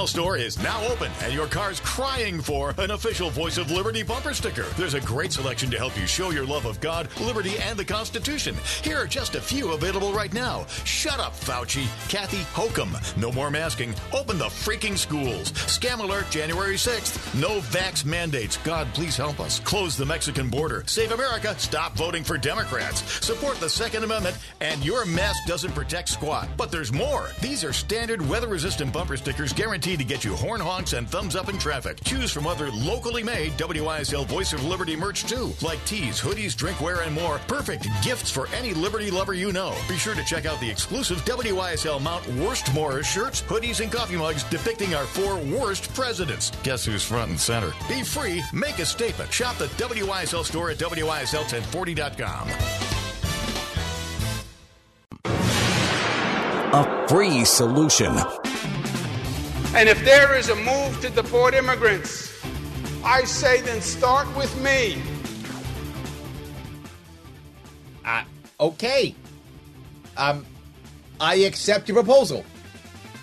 Store 0.08 0.38
is 0.38 0.62
now 0.62 0.86
open, 0.88 1.12
and 1.22 1.34
your 1.34 1.48
car's 1.48 1.80
crying 1.80 2.42
for 2.42 2.74
an 2.78 2.92
official 2.92 3.30
Voice 3.30 3.58
of 3.58 3.72
Liberty 3.72 4.04
bumper 4.04 4.34
sticker. 4.34 4.66
There's 4.78 4.94
a 4.94 5.02
great 5.02 5.32
selection 5.32 5.70
to 5.72 5.78
help 5.78 5.98
you 5.98 6.06
show 6.06 6.32
your 6.32 6.46
love 6.46 6.66
of 6.66 6.80
God, 6.80 7.08
liberty, 7.22 7.58
and 7.60 7.78
the 7.78 7.86
Constitution. 7.86 8.56
Here 8.82 8.98
are 8.98 9.08
just 9.08 9.36
a 9.36 9.42
few 9.42 9.72
available 9.72 10.14
right 10.14 10.34
now. 10.34 10.66
Shut 10.84 11.20
up, 11.20 11.34
Fauci. 11.34 11.88
Kathy 12.10 12.44
Hokum. 12.54 12.96
No 13.18 13.32
more 13.32 13.50
masking. 13.50 13.94
Open 14.14 14.38
the 14.38 14.46
freaking 14.46 14.98
schools. 14.98 15.52
Scam 15.52 16.00
alert 16.00 16.30
January 16.30 16.76
6th. 16.76 17.40
No 17.40 17.60
vax 17.60 18.06
mandates. 18.06 18.58
God, 18.58 18.88
please 18.94 19.18
help 19.18 19.40
us. 19.40 19.60
Close 19.60 19.96
the 19.96 20.06
Mexican 20.06 20.50
border. 20.50 20.84
Save 20.86 21.12
America. 21.12 21.56
Stop 21.58 21.94
voting 21.96 22.24
for 22.24 22.38
Democrats. 22.38 23.02
Support 23.26 23.60
the 23.60 23.70
Second 23.70 24.04
Amendment. 24.04 24.38
And 24.62 24.84
your 24.84 25.06
mask 25.06 25.46
doesn't 25.48 25.74
protect 25.74 26.10
squat. 26.10 26.48
But 26.58 26.72
there's 26.72 26.92
more. 26.92 27.30
These 27.42 27.64
are 27.64 27.74
standard 27.74 28.28
weather 28.28 28.48
resistant 28.48 28.92
bumper 28.94 29.18
stickers 29.18 29.54
guaranteed 29.54 29.93
to 29.98 30.04
get 30.04 30.24
you 30.24 30.36
horn 30.36 30.62
honks 30.62 30.94
and 30.94 31.10
thumbs 31.10 31.36
up 31.36 31.50
in 31.50 31.58
traffic. 31.58 32.04
Choose 32.04 32.32
from 32.32 32.48
other 32.48 32.72
locally 32.72 33.24
made 33.24 33.54
WYSL 33.54 34.26
Voice 34.28 34.54
of 34.54 34.64
Liberty 34.66 34.96
merch 34.96 35.24
too, 35.24 35.54
like 35.62 35.84
tees, 35.86 36.20
hoodies, 36.20 36.56
drinkware, 36.56 37.06
and 37.06 37.14
more. 37.14 37.40
Perfect 37.48 37.88
gifts 38.04 38.32
for 38.32 38.48
any 38.54 38.74
Liberty 38.74 39.12
lover 39.12 39.34
you 39.34 39.52
know. 39.52 39.76
Be 39.88 39.98
sure 39.98 40.16
to 40.16 40.24
check 40.24 40.46
out 40.46 40.60
the 40.60 40.70
exclusive 40.70 41.24
WYSL 41.26 42.02
Mount 42.02 42.28
Worst 42.36 42.74
Morris 42.74 43.10
shirts, 43.10 43.42
hoodies, 43.42 43.82
and 43.82 43.92
coffee 43.92 44.18
mugs 44.18 44.44
depicting 44.46 44.96
our 44.96 45.06
four 45.06 45.38
worst 45.38 45.94
presidents. 45.94 46.52
Guess 46.64 46.86
who's 46.86 47.04
front 47.04 47.30
and 47.32 47.40
center? 47.40 47.74
Be 47.88 48.04
free, 48.04 48.42
make 48.54 48.80
a 48.80 48.86
statement. 48.86 49.32
Shop 49.32 49.58
the 49.58 49.68
WISL 49.68 50.44
store 50.44 50.72
at 50.72 50.78
WYSL1040.com. 50.78 52.50
A 56.76 57.08
free 57.08 57.46
solution. 57.46 58.16
And 59.76 59.90
if 59.90 60.06
there 60.06 60.38
is 60.38 60.50
a 60.50 60.56
move 60.56 61.02
to 61.02 61.10
deport 61.10 61.56
immigrants, 61.56 62.32
I 63.04 63.24
say 63.24 63.60
then 63.62 63.82
start 63.82 64.34
with 64.38 64.56
me. 64.62 65.02
Uh, 68.06 68.24
okay. 68.60 69.16
Um, 70.16 70.46
I 71.20 71.36
accept 71.36 71.90
your 71.90 71.96
proposal. 71.96 72.46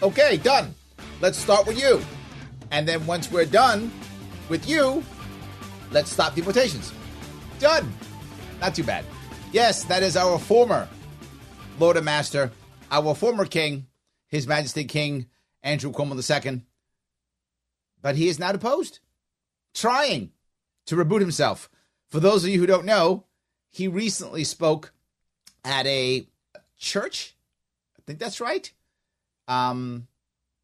Okay, 0.02 0.38
done. 0.38 0.74
Let's 1.20 1.38
start 1.38 1.68
with 1.68 1.78
you. 1.78 2.02
And 2.72 2.86
then 2.86 3.06
once 3.06 3.30
we're 3.30 3.44
done 3.44 3.92
with 4.48 4.68
you, 4.68 5.04
let's 5.92 6.10
stop 6.10 6.34
deportations. 6.34 6.92
Done. 7.60 7.92
Not 8.60 8.74
too 8.74 8.84
bad. 8.84 9.04
Yes, 9.52 9.84
that 9.84 10.02
is 10.02 10.16
our 10.16 10.36
former 10.38 10.88
Lord 11.78 11.96
and 11.96 12.04
Master, 12.04 12.50
our 12.90 13.14
former 13.14 13.44
King, 13.44 13.86
His 14.26 14.48
Majesty 14.48 14.84
King 14.84 15.26
Andrew 15.62 15.92
Cuomo 15.92 16.14
II. 16.14 16.62
But 18.02 18.16
he 18.16 18.28
is 18.28 18.38
not 18.38 18.54
opposed, 18.54 19.00
trying 19.74 20.32
to 20.86 20.96
reboot 20.96 21.20
himself 21.20 21.68
For 22.08 22.18
those 22.18 22.44
of 22.44 22.50
you 22.50 22.58
who 22.58 22.66
don't 22.66 22.86
know, 22.86 23.26
he 23.68 23.86
recently 23.86 24.42
spoke 24.42 24.92
at 25.64 25.86
a 25.86 26.26
church. 26.76 27.36
I 27.96 28.02
think 28.06 28.18
that's 28.18 28.40
right. 28.40 28.72
Um, 29.46 30.08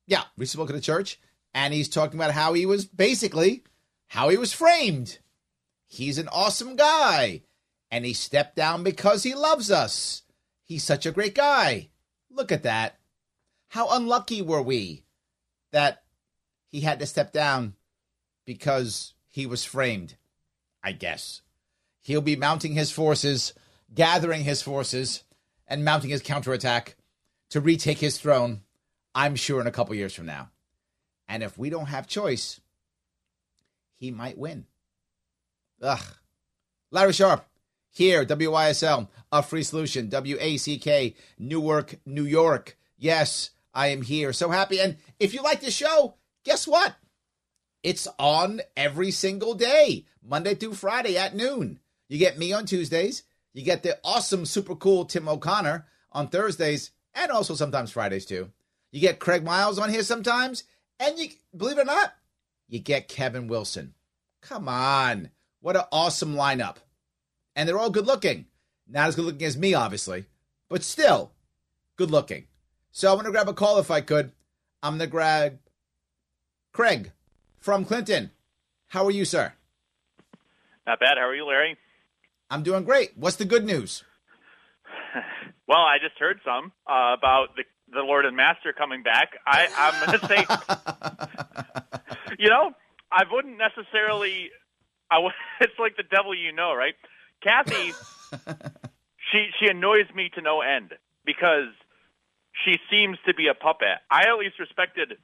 yeah, 0.07 0.23
recently 0.37 0.65
spoke 0.65 0.71
at 0.71 0.79
a 0.79 0.85
church, 0.85 1.21
and 1.55 1.73
he's 1.73 1.89
talking 1.89 2.19
about 2.19 2.33
how 2.33 2.55
he 2.55 2.67
was 2.67 2.85
basically 2.85 3.63
how 4.09 4.29
he 4.29 4.37
was 4.37 4.53
framed. 4.53 5.19
He's 5.87 6.19
an 6.19 6.29
awesome 6.29 6.77
guy, 6.77 7.43
and 7.91 8.05
he 8.05 8.13
stepped 8.13 8.57
down 8.57 8.83
because 8.83 9.23
he 9.23 9.35
loves 9.35 9.71
us. 9.71 10.23
He's 10.65 10.85
such 10.85 11.07
a 11.07 11.13
great 11.13 11.35
guy. 11.35 11.91
Look 12.31 12.51
at 12.51 12.65
that. 12.65 12.99
How 13.77 13.91
unlucky 13.91 14.41
were 14.41 14.63
we 14.63 15.05
that 15.71 16.03
he 16.71 16.81
had 16.81 16.99
to 17.01 17.05
step 17.05 17.31
down 17.31 17.75
because 18.47 19.13
he 19.29 19.45
was 19.45 19.67
framed, 19.67 20.17
I 20.83 20.93
guess. 20.93 21.43
He'll 22.01 22.23
be 22.23 22.37
mounting 22.37 22.73
his 22.73 22.91
forces, 22.91 23.53
gathering 23.95 24.45
his 24.45 24.63
forces, 24.63 25.25
and 25.69 25.85
mounting 25.85 26.09
his 26.09 26.23
counterattack 26.23 26.97
to 27.51 27.61
retake 27.61 27.99
his 27.99 28.17
throne, 28.17 28.63
I'm 29.15 29.37
sure, 29.37 29.61
in 29.61 29.67
a 29.67 29.71
couple 29.73 29.95
years 29.95 30.15
from 30.15 30.25
now. 30.25 30.49
And 31.29 31.43
if 31.43 31.59
we 31.59 31.69
don't 31.69 31.85
have 31.85 32.07
choice, 32.07 32.59
he 33.95 34.11
might 34.11 34.39
win. 34.39 34.65
Ugh. 35.83 36.15
Larry 36.91 37.13
Sharpe, 37.13 37.45
here, 37.91 38.25
WYSL, 38.25 39.09
a 39.31 39.43
free 39.43 39.63
solution, 39.63 40.09
WACK, 40.11 41.15
Newark, 41.39 41.97
New 42.07 42.25
York. 42.25 42.79
Yes, 42.97 43.51
I 43.77 43.89
am 43.89 44.01
here. 44.01 44.33
So 44.33 44.49
happy. 44.49 44.81
And 44.81 44.97
if 45.21 45.35
you 45.35 45.43
like 45.43 45.61
the 45.61 45.71
show, 45.71 46.15
guess 46.45 46.67
what? 46.67 46.97
It's 47.83 48.09
on 48.19 48.63
every 48.77 49.11
single 49.11 49.55
day, 49.55 50.07
Monday 50.27 50.55
through 50.55 50.75
Friday 50.75 51.19
at 51.19 51.37
noon. 51.37 51.79
You 52.09 52.19
get 52.19 52.39
me 52.39 52.53
on 52.53 52.65
Tuesdays. 52.65 53.23
You 53.53 53.63
get 53.63 53.83
the 53.83 53.99
awesome, 54.03 54.47
super 54.47 54.75
cool 54.75 55.05
Tim 55.05 55.29
O'Connor 55.29 55.87
on 56.11 56.29
Thursdays 56.29 56.91
and 57.15 57.31
also 57.31 57.55
sometimes 57.55 57.93
Fridays 57.93 58.25
too. 58.25 58.51
You 58.93 59.01
get 59.01 59.21
Craig 59.21 59.45
Miles 59.45 59.79
on 59.79 59.91
here 59.91 60.03
sometimes. 60.03 60.65
And 60.99 61.19
you 61.19 61.29
believe 61.55 61.77
it 61.77 61.83
or 61.83 61.85
not, 61.85 62.15
you 62.69 62.79
get 62.79 63.09
Kevin 63.09 63.47
Wilson. 63.47 63.93
Come 64.41 64.69
on. 64.69 65.31
What 65.61 65.77
an 65.77 65.83
awesome 65.93 66.35
lineup. 66.35 66.77
And 67.55 67.69
they're 67.69 67.79
all 67.79 67.91
good 67.91 68.07
looking. 68.07 68.47
Not 68.89 69.09
as 69.09 69.17
good 69.17 69.27
looking 69.27 69.47
as 69.47 69.57
me, 69.57 69.75
obviously, 69.75 70.25
but 70.71 70.83
still 70.83 71.33
good 71.97 72.11
looking. 72.11 72.47
So 72.97 73.11
I'm 73.11 73.17
going 73.17 73.27
to 73.27 73.31
grab 73.31 73.47
a 73.47 73.53
call 73.53 73.79
if 73.79 73.91
I 73.91 74.01
could. 74.01 74.33
I'm 74.83 74.93
going 74.93 75.01
to 75.01 75.07
grab 75.07 75.59
Craig 76.73 77.13
from 77.59 77.85
Clinton. 77.85 78.31
How 78.87 79.05
are 79.05 79.11
you, 79.11 79.27
sir? 79.27 79.53
Not 80.87 81.01
bad. 81.01 81.19
How 81.19 81.29
are 81.29 81.35
you, 81.35 81.45
Larry? 81.45 81.77
I'm 82.49 82.63
doing 82.63 82.85
great. 82.85 83.11
What's 83.15 83.37
the 83.37 83.45
good 83.45 83.67
news? 83.67 84.03
well, 85.69 85.81
I 85.81 85.99
just 86.03 86.19
heard 86.19 86.41
some 86.43 86.73
uh, 86.87 87.15
about 87.19 87.55
the 87.57 87.65
the 87.93 88.01
Lord 88.01 88.25
and 88.25 88.35
Master 88.35 88.73
coming 88.73 89.03
back. 89.03 89.33
I, 89.47 89.69
I'm 89.77 90.07
going 90.07 90.19
to 90.19 90.27
say, 90.27 90.47
you 92.39 92.49
know, 92.49 92.71
I 93.13 93.25
wouldn't 93.31 93.59
necessarily. 93.59 94.51
I 95.11 95.17
w- 95.17 95.35
it's 95.61 95.79
like 95.79 95.99
the 95.99 96.03
devil 96.03 96.35
you 96.35 96.51
know, 96.51 96.73
right? 96.73 96.95
Kathy, 97.43 97.93
she 99.31 99.51
she 99.61 99.67
annoys 99.67 100.07
me 100.15 100.31
to 100.35 100.41
no 100.41 100.63
end 100.63 100.95
because 101.27 101.75
she 102.65 102.79
seems 102.91 103.19
to 103.27 103.35
be 103.35 103.49
a 103.49 103.55
puppet. 103.55 103.99
I 104.11 104.29
at 104.29 104.39
least 104.39 104.59
respected 104.59 105.19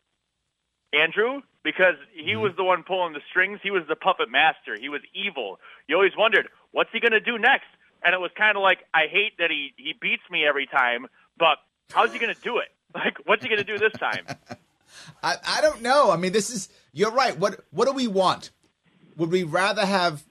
Andrew 0.92 1.40
because 1.64 1.94
he 2.14 2.32
mm-hmm. 2.32 2.40
was 2.40 2.52
the 2.56 2.64
one 2.64 2.82
pulling 2.82 3.12
the 3.14 3.20
strings. 3.30 3.60
He 3.62 3.70
was 3.70 3.82
the 3.88 3.96
puppet 3.96 4.30
master. 4.30 4.76
He 4.78 4.88
was 4.88 5.00
evil. 5.14 5.58
You 5.88 5.96
always 5.96 6.16
wondered 6.16 6.48
what's 6.72 6.90
he 6.92 7.00
going 7.00 7.12
to 7.12 7.20
do 7.20 7.38
next, 7.38 7.68
and 8.04 8.14
it 8.14 8.20
was 8.20 8.30
kind 8.36 8.56
of 8.56 8.62
like 8.62 8.78
I 8.92 9.06
hate 9.10 9.38
that 9.38 9.50
he 9.50 9.72
he 9.76 9.94
beats 10.00 10.22
me 10.30 10.44
every 10.46 10.66
time, 10.66 11.06
but 11.38 11.58
how's 11.90 12.12
he 12.12 12.18
going 12.18 12.34
to 12.34 12.40
do 12.40 12.58
it? 12.58 12.68
Like 12.94 13.16
what's 13.24 13.42
he 13.42 13.48
going 13.48 13.58
to 13.58 13.64
do 13.64 13.78
this 13.78 13.94
time? 13.94 14.26
I, 15.22 15.36
I 15.46 15.60
don't 15.62 15.80
know. 15.80 16.10
I 16.10 16.18
mean, 16.18 16.32
this 16.32 16.50
is 16.50 16.68
you're 16.92 17.10
right. 17.10 17.38
What 17.38 17.64
what 17.70 17.86
do 17.86 17.94
we 17.94 18.06
want? 18.06 18.50
Would 19.16 19.30
we 19.30 19.44
rather 19.44 19.86
have 19.86 20.22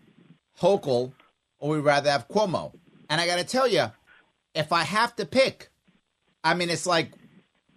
Hochul 0.60 1.12
or 1.58 1.70
would 1.70 1.76
we 1.78 1.82
rather 1.82 2.12
have 2.12 2.28
Cuomo? 2.28 2.72
And 3.10 3.20
I 3.20 3.26
got 3.26 3.38
to 3.38 3.44
tell 3.44 3.68
you, 3.68 3.86
if 4.54 4.72
I 4.72 4.84
have 4.84 5.16
to 5.16 5.26
pick, 5.26 5.71
I 6.44 6.54
mean, 6.54 6.70
it's 6.70 6.86
like 6.86 7.12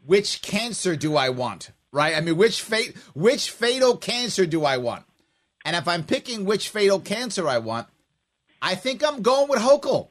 which 0.05 0.42
cancer 0.42 0.96
do 0.96 1.16
I 1.16 1.31
want? 1.31 1.70
Right? 1.92 2.16
I 2.16 2.20
mean, 2.20 2.37
which 2.37 2.62
fate 2.62 2.96
which 3.14 3.50
fatal 3.50 3.96
cancer 3.96 4.46
do 4.46 4.64
I 4.64 4.79
want? 4.79 5.05
And 5.64 5.77
if 5.77 5.88
I'm 5.88 6.05
picking 6.05 6.44
which 6.44 6.68
fatal 6.68 7.00
cancer 7.00 7.48
I 7.48 7.59
want, 7.59 7.88
I 8.61 8.74
think 8.74 9.05
I'm 9.05 9.22
going 9.22 9.48
with 9.48 9.61
Hochul. 9.61 10.09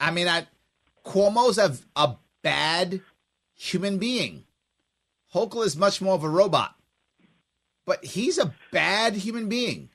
I 0.00 0.10
mean, 0.10 0.28
I 0.28 0.46
Cuomo's 1.04 1.58
a, 1.58 1.76
a 1.96 2.16
bad 2.42 3.00
human 3.54 3.98
being. 3.98 4.44
Hochul 5.34 5.64
is 5.64 5.76
much 5.76 6.00
more 6.00 6.14
of 6.14 6.24
a 6.24 6.28
robot, 6.28 6.74
but 7.84 8.04
he's 8.04 8.38
a 8.38 8.54
bad 8.70 9.14
human 9.14 9.48
being. 9.48 9.90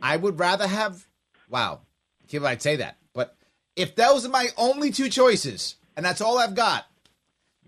I 0.00 0.16
would 0.16 0.38
rather 0.38 0.66
have. 0.66 1.06
Wow, 1.48 1.80
I 2.22 2.26
believe 2.26 2.44
I'd 2.44 2.62
say 2.62 2.76
that. 2.76 2.96
But 3.12 3.36
if 3.76 3.94
those 3.94 4.24
are 4.24 4.30
my 4.30 4.48
only 4.56 4.90
two 4.90 5.08
choices, 5.08 5.76
and 5.96 6.04
that's 6.04 6.20
all 6.20 6.38
I've 6.38 6.54
got, 6.54 6.86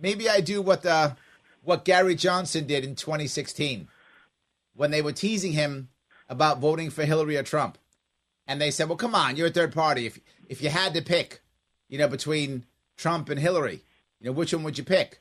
maybe 0.03 0.29
I 0.29 0.41
do 0.41 0.61
what 0.61 0.83
the 0.83 1.17
what 1.63 1.85
Gary 1.85 2.15
Johnson 2.15 2.67
did 2.67 2.85
in 2.85 2.97
2016 2.97 3.89
when 4.75 4.91
they 4.91 5.01
were 5.01 5.13
teasing 5.13 5.53
him 5.53 5.89
about 6.29 6.59
voting 6.59 6.91
for 6.91 7.05
Hillary 7.05 7.37
or 7.37 7.43
Trump, 7.43 7.79
and 8.47 8.61
they 8.61 8.71
said, 8.71 8.89
"Well, 8.89 8.99
come 8.99 9.15
on, 9.15 9.37
you're 9.37 9.47
a 9.47 9.51
third 9.51 9.73
party. 9.73 10.07
If 10.07 10.19
if 10.49 10.63
you 10.63 10.69
had 10.69 10.93
to 10.95 11.03
pick, 11.03 11.41
you 11.89 11.99
know, 11.99 12.09
between 12.09 12.67
Trump 12.97 13.29
and 13.31 13.41
Hillary, 13.41 13.83
you 14.21 14.27
know, 14.27 14.33
which 14.33 14.53
one 14.53 14.65
would 14.65 14.77
you 14.77 14.85
pick?" 14.85 15.21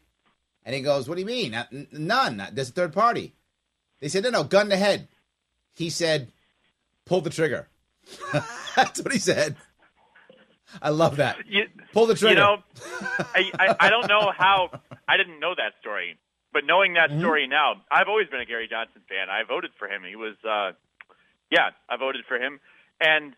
And 0.66 0.76
he 0.76 0.82
goes, 0.82 1.08
"What 1.08 1.16
do 1.16 1.22
you 1.22 1.28
mean? 1.28 1.56
None. 1.92 2.48
There's 2.52 2.70
a 2.70 2.74
third 2.74 2.94
party." 2.94 3.34
They 4.00 4.10
said, 4.10 4.24
"No, 4.24 4.30
no, 4.32 4.44
gun 4.44 4.70
to 4.70 4.78
head." 4.78 5.08
He 5.74 5.90
said, 5.90 6.32
"Pull 7.06 7.22
the 7.22 7.30
trigger." 7.30 7.68
That's 8.76 9.02
what 9.02 9.14
he 9.14 9.20
said. 9.20 9.56
I 10.82 10.90
love 10.90 11.18
that. 11.18 11.38
You, 11.48 11.64
Pull 11.94 12.06
the 12.08 12.16
trigger. 12.16 12.34
You 12.34 12.40
know, 12.40 12.58
I, 13.36 13.52
I 13.60 13.76
I 13.80 13.90
don't 13.90 14.08
know 14.08 14.32
how 14.38 14.70
I 15.08 15.18
didn't 15.18 15.40
know 15.40 15.54
that 15.56 15.74
story, 15.82 16.18
but 16.54 16.66
knowing 16.66 16.94
that 16.94 17.10
Mm-hmm. 17.10 17.20
story 17.20 17.48
now, 17.48 17.82
I've 17.92 18.08
always 18.08 18.28
been 18.28 18.40
a 18.40 18.46
Gary 18.46 18.68
Johnson 18.70 19.02
fan. 19.10 19.30
I 19.30 19.44
voted 19.48 19.72
for 19.78 19.88
him. 19.88 20.04
He 20.08 20.16
was, 20.16 20.36
uh, 20.48 20.72
yeah, 21.50 21.72
I 21.90 21.98
voted 21.98 22.24
for 22.28 22.38
him, 22.38 22.60
and 23.02 23.34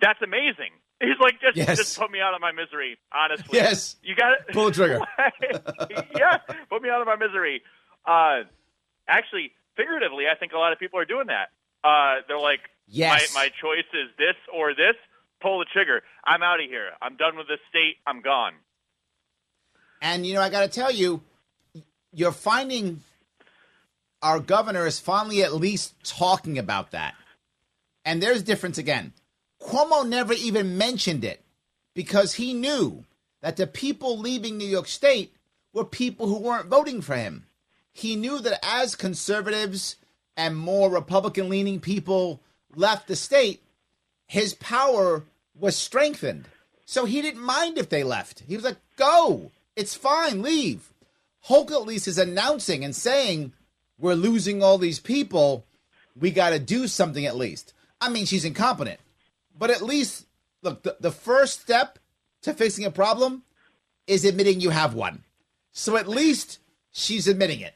that's 0.00 0.20
amazing. 0.22 0.72
He's 1.00 1.18
like, 1.20 1.40
just 1.40 1.56
Yes. 1.56 1.76
just 1.78 1.98
put 1.98 2.10
me 2.10 2.20
out 2.20 2.34
of 2.34 2.40
my 2.40 2.52
misery. 2.52 2.96
Honestly, 3.12 3.46
Yes. 3.52 3.96
you 4.02 4.14
got 4.16 4.32
it. 4.32 4.52
Pull 4.52 4.66
the 4.66 4.72
trigger. 4.72 5.00
yeah, 6.16 6.38
put 6.70 6.82
me 6.82 6.88
out 6.90 7.00
of 7.00 7.06
my 7.06 7.16
misery. 7.16 7.62
Uh, 8.06 8.44
actually, 9.08 9.52
figuratively, 9.76 10.24
I 10.30 10.36
think 10.38 10.52
a 10.52 10.58
lot 10.58 10.72
of 10.72 10.78
people 10.78 10.98
are 10.98 11.04
doing 11.04 11.26
that. 11.28 11.50
Uh, 11.84 12.22
they're 12.26 12.38
like, 12.40 12.60
Yes. 12.88 13.34
my, 13.34 13.42
my 13.42 13.48
choice 13.60 13.86
is 13.94 14.08
this 14.18 14.36
or 14.52 14.72
this. 14.74 14.94
Pull 15.42 15.58
the 15.58 15.66
trigger. 15.72 16.02
I'm 16.24 16.42
out 16.42 16.60
of 16.60 16.68
here. 16.68 16.90
I'm 17.00 17.16
done 17.16 17.36
with 17.36 17.48
this 17.48 17.60
state. 17.68 17.96
I'm 18.06 18.22
gone. 18.22 18.54
And 20.02 20.26
you 20.26 20.34
know, 20.34 20.40
I 20.40 20.50
got 20.50 20.62
to 20.62 20.68
tell 20.68 20.90
you, 20.90 21.22
you're 22.12 22.32
finding 22.32 23.02
our 24.22 24.40
governor 24.40 24.86
is 24.86 24.98
finally 24.98 25.42
at 25.42 25.54
least 25.54 25.94
talking 26.04 26.58
about 26.58 26.90
that. 26.92 27.14
And 28.04 28.22
there's 28.22 28.42
difference 28.42 28.78
again. 28.78 29.12
Cuomo 29.60 30.06
never 30.06 30.32
even 30.32 30.78
mentioned 30.78 31.24
it 31.24 31.42
because 31.94 32.34
he 32.34 32.54
knew 32.54 33.04
that 33.42 33.56
the 33.56 33.66
people 33.66 34.18
leaving 34.18 34.56
New 34.56 34.66
York 34.66 34.88
State 34.88 35.34
were 35.72 35.84
people 35.84 36.26
who 36.28 36.38
weren't 36.38 36.68
voting 36.68 37.02
for 37.02 37.14
him. 37.14 37.46
He 37.92 38.16
knew 38.16 38.40
that 38.40 38.64
as 38.64 38.94
conservatives 38.94 39.96
and 40.36 40.56
more 40.56 40.90
Republican 40.90 41.48
leaning 41.48 41.80
people 41.80 42.42
left 42.74 43.08
the 43.08 43.16
state, 43.16 43.62
his 44.26 44.54
power 44.54 45.24
was 45.58 45.76
strengthened. 45.76 46.48
So 46.84 47.04
he 47.04 47.22
didn't 47.22 47.42
mind 47.42 47.78
if 47.78 47.88
they 47.88 48.04
left. 48.04 48.42
He 48.46 48.56
was 48.56 48.64
like, 48.64 48.78
go. 48.96 49.50
It's 49.74 49.94
fine. 49.94 50.42
Leave. 50.42 50.92
Hochul 51.48 51.80
at 51.80 51.86
least 51.86 52.08
is 52.08 52.18
announcing 52.18 52.84
and 52.84 52.94
saying, 52.94 53.52
we're 53.98 54.14
losing 54.14 54.62
all 54.62 54.78
these 54.78 55.00
people. 55.00 55.64
We 56.14 56.30
got 56.30 56.50
to 56.50 56.58
do 56.58 56.86
something 56.86 57.24
at 57.24 57.36
least. 57.36 57.72
I 58.00 58.08
mean, 58.08 58.26
she's 58.26 58.44
incompetent. 58.44 59.00
But 59.58 59.70
at 59.70 59.82
least, 59.82 60.26
look, 60.62 60.82
the, 60.82 60.96
the 61.00 61.10
first 61.10 61.60
step 61.60 61.98
to 62.42 62.52
fixing 62.52 62.84
a 62.84 62.90
problem 62.90 63.42
is 64.06 64.24
admitting 64.24 64.60
you 64.60 64.70
have 64.70 64.94
one. 64.94 65.24
So 65.72 65.96
at 65.96 66.08
least 66.08 66.58
she's 66.92 67.28
admitting 67.28 67.60
it. 67.60 67.74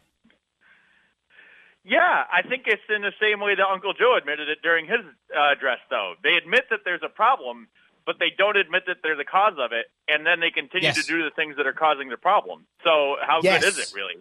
Yeah, 1.90 2.22
I 2.32 2.42
think 2.46 2.64
it's 2.66 2.86
in 2.88 3.02
the 3.02 3.10
same 3.20 3.40
way 3.40 3.56
that 3.56 3.66
Uncle 3.66 3.92
Joe 3.94 4.16
admitted 4.16 4.48
it 4.48 4.58
during 4.62 4.86
his 4.86 5.00
uh, 5.34 5.50
address, 5.52 5.78
though. 5.90 6.14
They 6.22 6.34
admit 6.36 6.66
that 6.70 6.80
there's 6.84 7.02
a 7.04 7.08
problem, 7.08 7.66
but 8.06 8.16
they 8.20 8.30
don't 8.38 8.56
admit 8.56 8.84
that 8.86 8.98
they're 9.02 9.16
the 9.16 9.24
cause 9.24 9.54
of 9.58 9.72
it, 9.72 9.86
and 10.06 10.24
then 10.24 10.38
they 10.38 10.50
continue 10.54 10.86
Yes. 10.88 10.94
to 10.94 11.02
do 11.02 11.24
the 11.24 11.34
things 11.34 11.56
that 11.56 11.66
are 11.66 11.72
causing 11.72 12.08
the 12.08 12.16
problem. 12.16 12.64
So 12.84 13.16
how 13.26 13.40
Yes. 13.42 13.62
good 13.62 13.72
is 13.74 13.78
it, 13.78 13.92
really? 13.92 14.14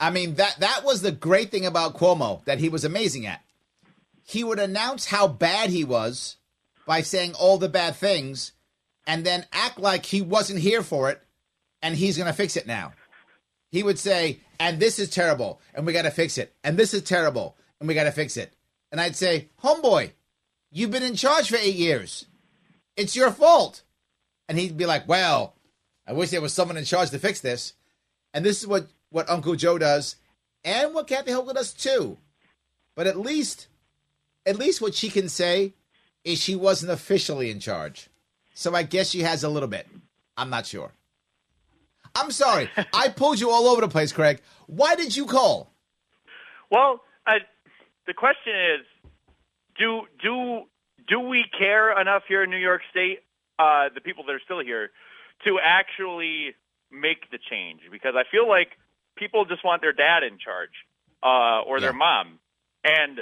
I 0.00 0.10
mean 0.10 0.34
that 0.36 0.56
that 0.60 0.82
was 0.84 1.02
the 1.02 1.10
great 1.12 1.50
thing 1.50 1.66
about 1.66 1.94
Cuomo 1.96 2.44
that 2.44 2.58
he 2.58 2.68
was 2.68 2.84
amazing 2.84 3.26
at. 3.26 3.42
He 4.24 4.42
would 4.44 4.58
announce 4.58 5.06
how 5.06 5.26
bad 5.28 5.70
he 5.70 5.84
was, 5.84 6.36
by 6.86 7.02
saying 7.02 7.34
all 7.34 7.58
the 7.58 7.68
bad 7.68 7.94
things 7.96 8.52
and 9.06 9.24
then 9.24 9.46
act 9.52 9.78
like 9.78 10.06
he 10.06 10.20
wasn't 10.22 10.58
here 10.60 10.82
for 10.82 11.10
it 11.10 11.22
and 11.82 11.94
he's 11.96 12.16
going 12.16 12.26
to 12.28 12.32
fix 12.32 12.56
it 12.56 12.66
now. 12.66 12.92
He 13.70 13.82
would 13.82 13.98
say, 13.98 14.40
and 14.60 14.80
this 14.80 14.98
is 14.98 15.10
terrible 15.10 15.60
and 15.74 15.86
we 15.86 15.92
got 15.92 16.02
to 16.02 16.10
fix 16.10 16.38
it. 16.38 16.54
And 16.64 16.76
this 16.76 16.94
is 16.94 17.02
terrible 17.02 17.56
and 17.80 17.88
we 17.88 17.94
got 17.94 18.04
to 18.04 18.12
fix 18.12 18.36
it. 18.36 18.52
And 18.90 19.00
I'd 19.00 19.16
say, 19.16 19.48
homeboy, 19.62 20.12
you've 20.70 20.90
been 20.90 21.02
in 21.02 21.14
charge 21.14 21.50
for 21.50 21.56
eight 21.56 21.76
years. 21.76 22.26
It's 22.96 23.16
your 23.16 23.30
fault. 23.30 23.82
And 24.48 24.58
he'd 24.58 24.76
be 24.76 24.86
like, 24.86 25.06
well, 25.06 25.54
I 26.06 26.12
wish 26.12 26.30
there 26.30 26.40
was 26.40 26.54
someone 26.54 26.76
in 26.76 26.84
charge 26.84 27.10
to 27.10 27.18
fix 27.18 27.40
this. 27.40 27.74
And 28.32 28.44
this 28.44 28.60
is 28.60 28.66
what, 28.66 28.88
what 29.10 29.28
Uncle 29.28 29.56
Joe 29.56 29.78
does 29.78 30.16
and 30.64 30.94
what 30.94 31.06
Kathy 31.06 31.32
Hochul 31.32 31.54
does 31.54 31.72
too. 31.72 32.18
But 32.94 33.06
at 33.06 33.18
least, 33.18 33.68
at 34.44 34.58
least 34.58 34.80
what 34.80 34.94
she 34.94 35.10
can 35.10 35.28
say 35.28 35.74
is 36.24 36.38
she 36.38 36.56
wasn't 36.56 36.92
officially 36.92 37.50
in 37.50 37.60
charge. 37.60 38.08
So 38.54 38.74
I 38.74 38.82
guess 38.82 39.10
she 39.10 39.20
has 39.20 39.44
a 39.44 39.48
little 39.48 39.68
bit. 39.68 39.86
I'm 40.36 40.50
not 40.50 40.66
sure. 40.66 40.92
I'm 42.18 42.30
sorry. 42.30 42.68
I 42.92 43.08
pulled 43.08 43.40
you 43.40 43.50
all 43.50 43.68
over 43.68 43.80
the 43.80 43.88
place, 43.88 44.12
Craig. 44.12 44.40
Why 44.66 44.94
did 44.96 45.16
you 45.16 45.26
call? 45.26 45.72
Well, 46.70 47.00
I, 47.26 47.38
the 48.06 48.14
question 48.14 48.52
is, 48.54 48.86
do 49.78 50.02
do 50.22 50.62
do 51.08 51.20
we 51.20 51.44
care 51.56 51.98
enough 51.98 52.24
here 52.28 52.42
in 52.42 52.50
New 52.50 52.58
York 52.58 52.82
State, 52.90 53.20
uh, 53.58 53.88
the 53.94 54.00
people 54.00 54.24
that 54.26 54.32
are 54.32 54.40
still 54.44 54.60
here, 54.60 54.90
to 55.44 55.58
actually 55.62 56.54
make 56.90 57.30
the 57.30 57.38
change? 57.50 57.80
Because 57.90 58.14
I 58.16 58.24
feel 58.30 58.48
like 58.48 58.68
people 59.16 59.44
just 59.44 59.64
want 59.64 59.80
their 59.80 59.92
dad 59.92 60.22
in 60.22 60.38
charge 60.38 60.74
uh, 61.22 61.62
or 61.62 61.80
their 61.80 61.92
mom, 61.92 62.38
and 62.84 63.20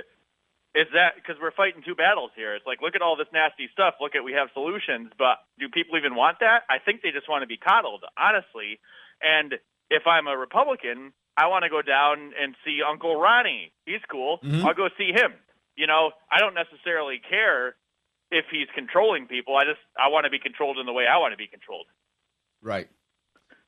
is 0.77 0.87
that 0.93 1.17
because 1.17 1.41
we're 1.41 1.57
fighting 1.57 1.81
two 1.83 1.95
battles 1.97 2.31
here? 2.37 2.55
It's 2.55 2.67
like 2.67 2.83
look 2.85 2.95
at 2.95 3.01
all 3.03 3.17
this 3.17 3.33
nasty 3.33 3.69
stuff. 3.73 3.95
Look 4.01 4.15
at 4.15 4.23
we 4.23 4.33
have 4.37 4.49
solutions, 4.53 5.09
but 5.17 5.41
do 5.59 5.69
people 5.73 5.97
even 5.97 6.15
want 6.15 6.39
that? 6.45 6.63
I 6.69 6.79
think 6.85 7.01
they 7.03 7.11
just 7.11 7.29
want 7.29 7.43
to 7.43 7.49
be 7.49 7.57
coddled, 7.57 8.05
honestly. 8.19 8.79
And 9.25 9.55
if 9.89 10.05
I'm 10.07 10.27
a 10.29 10.37
Republican, 10.37 11.13
I 11.37 11.49
want 11.49 11.65
to 11.65 11.71
go 11.73 11.81
down 11.81 12.33
and 12.37 12.55
see 12.65 12.81
Uncle 12.85 13.17
Ronnie. 13.17 13.73
He's 13.87 14.05
cool. 14.11 14.39
Mm-hmm. 14.45 14.67
I'll 14.67 14.75
go 14.77 14.89
see 14.99 15.11
him. 15.17 15.33
You 15.77 15.87
know, 15.87 16.13
I 16.31 16.39
don't 16.41 16.55
necessarily 16.55 17.21
care 17.25 17.77
if 18.31 18.45
he's 18.51 18.69
controlling 18.75 19.27
people. 19.27 19.57
I 19.57 19.65
just 19.65 19.81
I 19.99 20.09
want 20.09 20.25
to 20.25 20.31
be 20.31 20.39
controlled 20.39 20.79
in 20.79 20.85
the 20.87 20.93
way 20.93 21.05
I 21.09 21.17
want 21.19 21.33
to 21.33 21.37
be 21.39 21.47
controlled. 21.47 21.87
Right. 22.63 22.89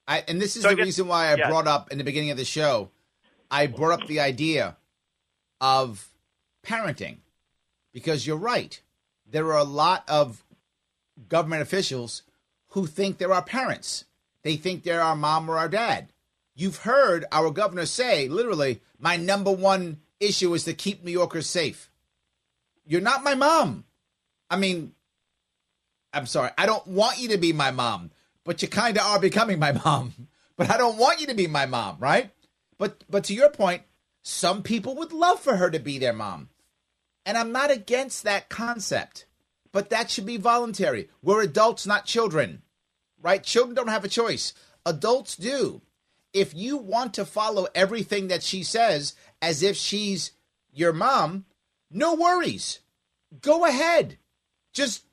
I, 0.06 0.24
and 0.26 0.40
this 0.40 0.56
is 0.56 0.62
So 0.62 0.70
the 0.70 0.76
guess- 0.76 0.84
reason 0.86 1.06
why 1.08 1.28
I 1.32 1.36
yeah. 1.36 1.48
brought 1.48 1.66
up 1.66 1.92
in 1.92 1.98
the 1.98 2.04
beginning 2.04 2.30
of 2.30 2.36
the 2.36 2.44
show. 2.44 2.90
I 3.50 3.66
brought 3.66 4.00
up 4.02 4.08
the 4.08 4.20
idea 4.20 4.76
of 5.60 6.08
parenting 6.68 7.18
because 7.92 8.26
you're 8.26 8.36
right. 8.36 8.80
There 9.26 9.46
are 9.46 9.58
a 9.58 9.64
lot 9.64 10.04
of 10.08 10.44
government 11.28 11.62
officials 11.62 12.22
who 12.68 12.86
think 12.86 13.18
they're 13.18 13.32
our 13.32 13.42
parents. 13.42 14.04
They 14.42 14.56
think 14.56 14.82
they're 14.82 15.02
our 15.02 15.16
mom 15.16 15.50
or 15.50 15.58
our 15.58 15.68
dad. 15.68 16.12
You've 16.54 16.78
heard 16.78 17.24
our 17.32 17.50
governor 17.50 17.86
say, 17.86 18.28
literally, 18.28 18.80
my 18.98 19.16
number 19.16 19.50
one 19.52 19.98
issue 20.20 20.54
is 20.54 20.64
to 20.64 20.74
keep 20.74 21.02
New 21.02 21.12
Yorkers 21.12 21.46
safe. 21.46 21.90
You're 22.86 23.00
not 23.00 23.24
my 23.24 23.34
mom. 23.34 23.84
I 24.50 24.56
mean, 24.56 24.92
I'm 26.12 26.26
sorry. 26.26 26.50
I 26.56 26.66
don't 26.66 26.86
want 26.86 27.18
you 27.18 27.28
to 27.28 27.38
be 27.38 27.52
my 27.52 27.70
mom, 27.70 28.10
but 28.44 28.62
you 28.62 28.68
kind 28.68 28.96
of 28.96 29.04
are 29.04 29.20
becoming 29.20 29.58
my 29.58 29.72
mom. 29.84 30.28
But 30.56 30.70
I 30.70 30.76
don't 30.76 30.98
want 30.98 31.20
you 31.20 31.26
to 31.28 31.34
be 31.34 31.46
my 31.46 31.66
mom, 31.66 31.98
right? 32.00 32.30
But 32.78 33.04
but 33.08 33.24
to 33.24 33.34
your 33.34 33.50
point, 33.50 33.82
some 34.22 34.62
people 34.62 34.96
would 34.96 35.12
love 35.12 35.40
for 35.40 35.56
her 35.56 35.70
to 35.70 35.78
be 35.78 35.98
their 35.98 36.12
mom. 36.12 36.48
And 37.28 37.36
I'm 37.36 37.52
not 37.52 37.70
against 37.70 38.24
that 38.24 38.48
concept. 38.48 39.26
But 39.70 39.90
that 39.90 40.10
should 40.10 40.24
be 40.24 40.38
voluntary. 40.38 41.10
We're 41.22 41.42
adults, 41.42 41.86
not 41.86 42.06
children. 42.06 42.62
Right? 43.20 43.44
Children 43.44 43.74
don't 43.74 43.88
have 43.88 44.04
a 44.04 44.08
choice. 44.08 44.54
Adults 44.86 45.36
do. 45.36 45.82
If 46.32 46.54
you 46.54 46.78
want 46.78 47.12
to 47.14 47.26
follow 47.26 47.68
everything 47.74 48.28
that 48.28 48.42
she 48.42 48.62
says 48.62 49.14
as 49.42 49.62
if 49.62 49.76
she's 49.76 50.32
your 50.72 50.94
mom, 50.94 51.44
no 51.90 52.14
worries. 52.14 52.78
Go 53.42 53.66
ahead. 53.66 54.16
Just 54.72 55.04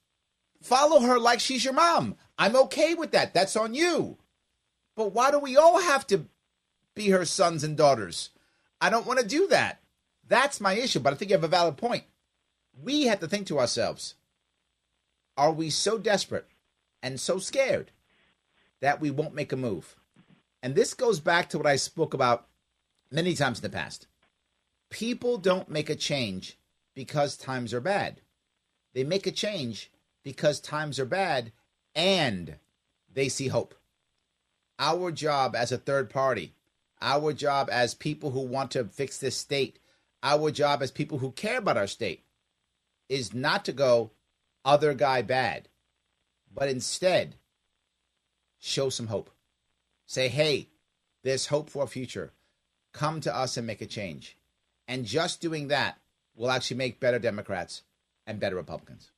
follow 0.62 1.02
her 1.02 1.20
like 1.20 1.42
she's 1.42 1.66
your 1.66 1.74
mom. 1.74 2.16
I'm 2.38 2.56
okay 2.56 2.94
with 2.94 3.12
that. 3.12 3.34
That's 3.34 3.58
on 3.58 3.74
you. 3.74 4.20
But 4.96 5.12
why 5.12 5.32
do 5.32 5.40
we 5.40 5.58
all 5.58 5.82
have 5.82 6.08
to 6.08 6.28
be 6.94 7.10
her 7.10 7.26
sons 7.26 7.66
and 7.66 7.76
daughters? 7.76 8.30
I 8.80 8.90
don't 8.90 9.06
want 9.06 9.20
to 9.20 9.28
do 9.28 9.48
that. 9.48 9.82
That's 10.28 10.62
my 10.62 10.74
issue. 10.74 11.00
But 11.00 11.14
I 11.14 11.16
think 11.16 11.32
you 11.32 11.38
have 11.38 11.44
a 11.44 11.48
valid 11.50 11.78
point. 11.78 12.04
We 12.82 13.04
have 13.04 13.20
to 13.20 13.28
think 13.28 13.48
to 13.48 13.60
ourselves 13.60 14.16
are 15.38 15.52
we 15.52 15.70
so 15.70 15.98
desperate 15.98 16.48
and 17.04 17.20
so 17.20 17.40
scared 17.40 17.92
that 18.82 19.02
we 19.02 19.12
won't 19.12 19.36
make 19.36 19.52
a 19.52 19.58
move? 19.58 19.96
And 20.64 20.76
this 20.76 20.94
goes 20.94 21.20
back 21.20 21.50
to 21.50 21.58
what 21.58 21.68
I 21.68 21.76
spoke 21.76 22.14
about 22.14 22.48
many 23.12 23.36
times 23.36 23.60
in 23.60 23.64
the 23.64 23.70
past. 23.70 24.08
People 24.90 25.38
don't 25.38 25.70
make 25.70 25.90
a 25.90 25.96
change 25.96 26.58
because 26.94 27.38
times 27.38 27.74
are 27.74 27.82
bad. 27.82 28.22
They 28.94 29.04
make 29.04 29.28
a 29.28 29.32
change 29.32 29.92
because 30.24 30.60
times 30.60 31.00
are 31.00 31.06
bad 31.06 31.52
and 31.94 32.56
they 33.14 33.30
see 33.30 33.48
hope. 33.48 33.76
Our 34.80 35.12
job 35.12 35.56
as 35.56 35.72
a 35.72 35.78
third 35.78 36.10
party, 36.10 36.54
our 37.02 37.34
job 37.34 37.70
as 37.72 37.94
people 37.94 38.32
who 38.32 38.42
want 38.42 38.72
to 38.72 38.86
fix 38.86 39.18
this 39.18 39.38
state, 39.38 39.80
our 40.26 40.50
job 40.50 40.82
as 40.82 40.90
people 40.90 41.20
who 41.20 41.32
care 41.32 41.60
about 41.60 41.78
our 41.78 41.88
state 41.88 42.26
is 43.08 43.34
not 43.34 43.64
to 43.66 43.72
go 43.72 44.12
other 44.66 44.96
guy 44.96 45.22
bad, 45.22 45.70
but 46.52 46.68
instead 46.68 47.36
show 48.60 48.90
some 48.90 49.08
hope. 49.08 49.30
Say, 50.08 50.28
hey, 50.28 50.70
there's 51.24 51.48
hope 51.48 51.70
for 51.70 51.84
a 51.84 51.88
future. 51.88 52.34
Come 52.92 53.22
to 53.22 53.36
us 53.36 53.56
and 53.56 53.68
make 53.68 53.82
a 53.82 53.86
change. 53.86 54.38
And 54.88 55.06
just 55.06 55.42
doing 55.42 55.68
that 55.68 56.00
will 56.36 56.50
actually 56.50 56.78
make 56.78 57.00
better 57.00 57.20
Democrats 57.20 57.84
and 58.26 58.40
better 58.40 58.56
Republicans. 58.56 59.12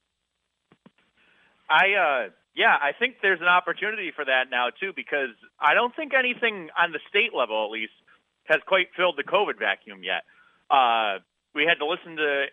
I 1.70 1.94
uh 1.94 2.30
yeah, 2.56 2.76
I 2.82 2.92
think 2.98 3.18
there's 3.22 3.42
an 3.42 3.48
opportunity 3.48 4.12
for 4.16 4.26
that 4.26 4.46
now 4.50 4.70
too 4.80 4.92
because 4.96 5.36
I 5.60 5.74
don't 5.74 5.96
think 5.96 6.14
anything 6.14 6.70
on 6.78 6.92
the 6.92 7.00
state 7.10 7.34
level 7.36 7.66
at 7.66 7.72
least 7.72 7.92
has 8.46 8.60
quite 8.66 8.88
filled 8.96 9.16
the 9.18 9.24
COVID 9.24 9.60
vacuum 9.60 10.04
yet. 10.04 10.24
Uh 10.70 11.20
we 11.56 11.66
had 11.66 11.80
to 11.80 11.86
listen 11.88 12.16
to 12.18 12.46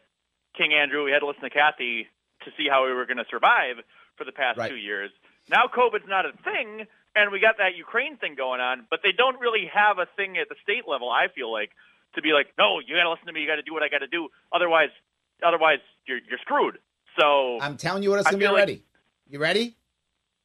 King 0.57 0.73
Andrew, 0.73 1.05
we 1.05 1.11
had 1.13 1.19
to 1.21 1.27
listen 1.27 1.43
to 1.43 1.51
Kathy 1.51 2.07
to 2.45 2.51
see 2.57 2.69
how 2.71 2.87
we 2.87 2.93
were 2.93 3.07
going 3.07 3.19
to 3.19 3.27
survive 3.31 3.77
for 4.17 4.25
the 4.25 4.33
past 4.33 4.57
Right. 4.59 4.71
2 4.71 4.77
years. 4.77 5.11
Now 5.51 5.65
COVID's 5.67 6.09
not 6.09 6.25
a 6.27 6.33
thing 6.45 6.87
and 7.17 7.31
we 7.33 7.41
got 7.41 7.59
that 7.59 7.77
Ukraine 7.77 8.17
thing 8.17 8.35
going 8.35 8.61
on, 8.61 8.87
but 8.91 9.01
they 9.03 9.13
don't 9.13 9.39
really 9.41 9.67
have 9.73 9.99
a 9.99 10.07
thing 10.17 10.37
at 10.39 10.49
the 10.49 10.57
state 10.63 10.89
level 10.89 11.11
I 11.11 11.27
feel 11.35 11.51
like 11.53 11.71
to 12.15 12.23
be 12.23 12.33
like, 12.33 12.49
"No, 12.59 12.79
you 12.81 12.95
got 12.97 13.03
to 13.05 13.11
listen 13.11 13.27
to 13.27 13.33
me, 13.33 13.41
you 13.41 13.47
got 13.47 13.57
to 13.57 13.63
do 13.63 13.73
what 13.75 13.83
I 13.83 13.89
got 13.89 13.99
to 13.99 14.07
do. 14.07 14.29
Otherwise 14.53 14.91
otherwise 15.45 15.81
you're 16.07 16.19
you're 16.29 16.39
screwed." 16.39 16.79
So 17.19 17.59
I'm 17.61 17.77
telling 17.77 18.03
you 18.03 18.11
what 18.11 18.21
it's 18.21 18.29
going 18.31 18.41
to 18.41 18.45
be 18.47 18.47
like- 18.47 18.55
already. 18.55 18.83
You 19.29 19.39
ready? 19.39 19.77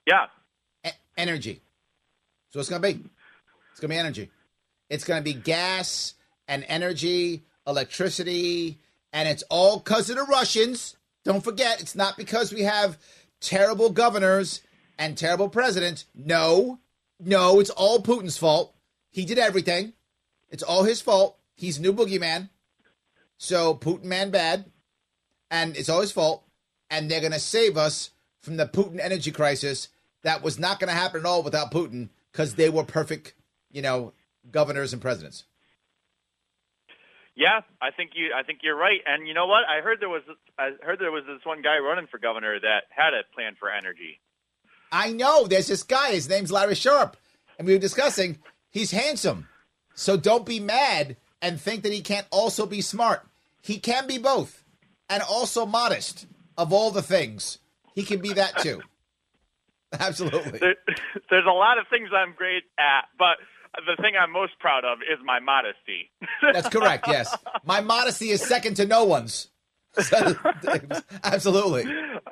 yeah. 0.06 0.28
E- 0.86 0.90
energy. 1.18 1.62
So 2.52 2.60
it's 2.60 2.70
going 2.70 2.82
to 2.82 2.88
be. 2.94 3.04
It's 3.72 3.80
going 3.80 3.90
to 3.90 3.96
be 3.96 3.98
energy. 4.00 4.32
It's 4.90 5.04
going 5.04 5.20
to 5.20 5.24
be 5.24 5.34
gas 5.34 6.14
and 6.48 6.64
energy, 6.68 7.44
electricity, 7.70 8.80
and 9.14 9.28
it's 9.28 9.44
all 9.50 9.80
because 9.80 10.10
of 10.10 10.18
the 10.18 10.24
Russians. 10.24 10.96
Don't 11.24 11.44
forget, 11.44 11.82
it's 11.82 11.96
not 11.96 12.18
because 12.18 12.54
we 12.54 12.64
have 12.64 12.98
terrible 13.40 13.90
governors 13.90 14.62
and 14.98 15.18
terrible 15.18 15.50
presidents. 15.50 16.06
No, 16.14 16.80
no, 17.20 17.60
it's 17.60 17.70
all 17.70 18.02
Putin's 18.02 18.38
fault. 18.38 18.76
He 19.10 19.26
did 19.26 19.40
everything. 19.40 19.94
It's 20.50 20.64
all 20.64 20.84
his 20.84 21.02
fault. 21.02 21.38
He's 21.56 21.80
new 21.80 21.94
boogeyman. 21.94 22.50
So 23.38 23.74
Putin 23.74 24.06
man 24.06 24.32
bad, 24.32 24.66
and 25.50 25.76
it's 25.76 25.90
all 25.90 26.02
his 26.02 26.12
fault. 26.12 26.44
And 26.90 27.10
they're 27.10 27.20
going 27.20 27.34
to 27.34 27.40
save 27.40 27.78
us 27.78 28.12
from 28.42 28.58
the 28.58 28.66
Putin 28.66 29.00
energy 29.00 29.32
crisis 29.32 29.90
that 30.24 30.44
was 30.44 30.60
not 30.60 30.80
going 30.80 30.90
to 30.90 31.00
happen 31.00 31.22
at 31.22 31.26
all 31.26 31.44
without 31.44 31.72
Putin 31.72 32.10
because 32.32 32.56
they 32.56 32.70
were 32.70 32.84
perfect, 32.84 33.34
you 33.72 33.82
know, 33.82 34.14
governors 34.52 34.94
and 34.94 35.02
presidents. 35.02 35.44
Yeah, 37.40 37.62
I 37.82 37.92
think 37.92 38.12
you. 38.16 38.34
I 38.38 38.44
think 38.44 38.60
you're 38.64 38.76
right. 38.76 39.00
And 39.06 39.26
you 39.26 39.34
know 39.34 39.48
what? 39.48 39.64
I 39.64 39.80
heard 39.80 40.02
there 40.02 40.10
was. 40.10 40.24
I 40.58 40.72
heard 40.82 41.00
there 41.00 41.10
was 41.10 41.24
this 41.26 41.40
one 41.46 41.62
guy 41.62 41.78
running 41.78 42.08
for 42.08 42.20
governor 42.20 42.60
that 42.60 42.84
had 42.90 43.14
a 43.14 43.24
plan 43.34 43.56
for 43.58 43.72
energy. 43.72 44.20
I 44.92 45.14
know 45.14 45.48
there's 45.48 45.68
this 45.68 45.84
guy. 45.84 46.12
His 46.12 46.28
name's 46.28 46.52
Larry 46.52 46.76
Sharpe, 46.76 47.16
and 47.58 47.66
we 47.66 47.74
were 47.74 47.80
discussing. 47.80 48.40
He's 48.72 48.92
handsome, 48.92 49.48
so 49.96 50.18
don't 50.18 50.46
be 50.46 50.60
mad 50.60 51.16
and 51.42 51.62
think 51.62 51.84
that 51.84 51.94
he 51.94 52.02
can't 52.02 52.28
also 52.30 52.66
be 52.66 52.82
smart. 52.82 53.26
He 53.62 53.80
can 53.80 54.06
be 54.06 54.18
both, 54.18 54.66
and 55.10 55.24
also 55.24 55.66
modest. 55.66 56.28
Of 56.58 56.74
all 56.74 56.92
the 56.92 57.02
things, 57.02 57.60
he 57.96 58.04
can 58.04 58.20
be 58.20 58.34
that 58.34 58.58
too. 58.58 58.82
Absolutely. 59.98 60.60
There, 60.60 60.76
there's 61.30 61.46
a 61.48 61.56
lot 61.56 61.78
of 61.78 61.88
things 61.90 62.10
I'm 62.14 62.34
great 62.34 62.64
at, 62.78 63.06
but 63.18 63.38
the 63.76 64.02
thing 64.02 64.14
I'm 64.20 64.32
most 64.32 64.58
proud 64.60 64.84
of 64.86 65.00
is 65.02 65.18
my 65.24 65.40
modesty. 65.40 66.10
That's 66.42 66.70
correct. 66.70 67.08
Yes, 67.08 67.36
my 67.66 67.82
modesty 67.82 68.30
is 68.30 68.42
second 68.42 68.76
to 68.76 68.86
no 68.86 69.04
one's. 69.06 69.48
Absolutely. 71.24 71.84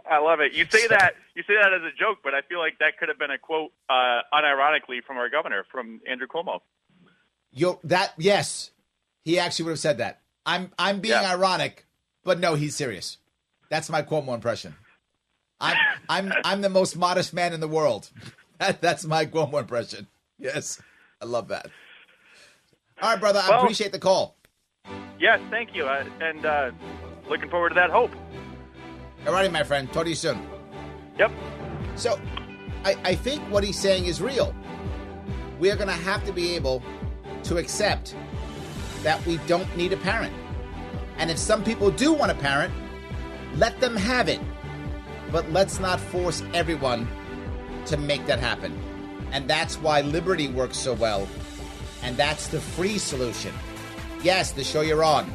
I 0.10 0.20
love 0.20 0.40
it. 0.40 0.54
You 0.54 0.66
say 0.70 0.88
that 0.88 1.14
you 1.36 1.44
say 1.44 1.54
that 1.62 1.74
as 1.74 1.82
a 1.82 1.96
joke, 1.98 2.20
but 2.24 2.34
I 2.34 2.42
feel 2.48 2.60
like 2.60 2.78
that 2.80 2.98
could 3.00 3.10
have 3.10 3.20
been 3.20 3.32
a 3.32 3.38
quote, 3.38 3.72
uh, 3.90 4.22
unironically, 4.34 5.04
from 5.06 5.18
our 5.18 5.30
governor, 5.30 5.66
from 5.72 6.02
Andrew 6.10 6.28
Cuomo. 6.28 6.60
Yo, 7.52 7.80
that 7.84 8.14
yes, 8.18 8.72
he 9.24 9.40
actually 9.40 9.66
would 9.66 9.72
have 9.72 9.80
said 9.80 9.98
that. 10.00 10.22
I'm 10.46 10.72
I'm 10.78 11.00
being 11.02 11.14
Yeah. 11.20 11.32
ironic, 11.34 11.86
but 12.24 12.40
no, 12.40 12.56
he's 12.56 12.76
serious. 12.76 13.18
That's 13.70 13.90
my 13.90 14.02
Cuomo 14.02 14.34
impression. 14.34 14.76
I'm 15.60 15.78
I'm 16.10 16.34
I'm 16.44 16.62
the 16.62 16.70
most 16.70 16.96
modest 16.96 17.34
man 17.34 17.54
in 17.54 17.60
the 17.60 17.68
world. 17.68 18.10
That, 18.60 18.82
that's 18.82 19.06
my 19.06 19.28
Cuomo 19.28 19.60
impression. 19.60 20.08
Yes, 20.40 20.82
I 21.22 21.26
love 21.26 21.48
that. 21.50 21.68
All 23.02 23.12
right, 23.12 23.20
brother. 23.20 23.40
I 23.44 23.50
Well- 23.50 23.62
appreciate 23.64 23.92
the 23.92 24.00
call. 24.00 24.36
Yes, 25.20 25.40
thank 25.50 25.76
you, 25.76 25.86
uh, 25.86 26.06
and 26.22 26.46
uh, 26.46 26.72
looking 27.28 27.50
forward 27.50 27.70
to 27.70 27.76
that 27.76 27.90
hope. 27.90 28.12
All 29.26 29.34
righty, 29.34 29.50
my 29.50 29.64
friend. 29.64 29.92
Talk 29.92 30.04
to 30.04 30.10
you 30.10 30.16
soon. 30.16 30.48
Yep. 31.18 31.32
So, 31.96 32.20
I, 32.86 32.96
I 33.04 33.16
think 33.16 33.42
what 33.52 33.64
he's 33.64 33.80
saying 33.80 34.06
is 34.06 34.22
real. 34.22 34.56
We 35.60 35.72
are 35.72 35.76
going 35.76 35.88
to 35.88 35.94
have 35.94 36.24
to 36.26 36.32
be 36.32 36.56
able 36.56 36.84
to 37.44 37.58
accept 37.58 38.16
that 39.02 39.24
we 39.26 39.38
don't 39.48 39.76
need 39.76 39.92
a 39.92 39.98
parent. 39.98 40.34
And 41.18 41.32
if 41.32 41.40
some 41.40 41.64
people 41.64 41.90
do 41.90 42.14
want 42.14 42.32
a 42.32 42.36
parent, 42.36 42.72
let 43.56 43.80
them 43.82 43.96
have 43.96 44.30
it. 44.30 44.40
But 45.32 45.52
let's 45.52 45.80
not 45.80 46.00
force 46.00 46.44
everyone 46.54 47.08
to 47.88 47.98
make 47.98 48.26
that 48.28 48.40
happen. 48.40 48.80
And 49.32 49.50
that's 49.50 49.78
why 49.78 50.02
Liberty 50.02 50.48
works 50.48 50.78
so 50.78 50.94
well. 50.94 51.28
And 52.04 52.16
that's 52.18 52.48
the 52.48 52.60
free 52.60 52.98
solution. 52.98 53.54
Yes, 54.24 54.52
the 54.52 54.64
show 54.64 54.82
you're 54.82 55.04
on. 55.04 55.32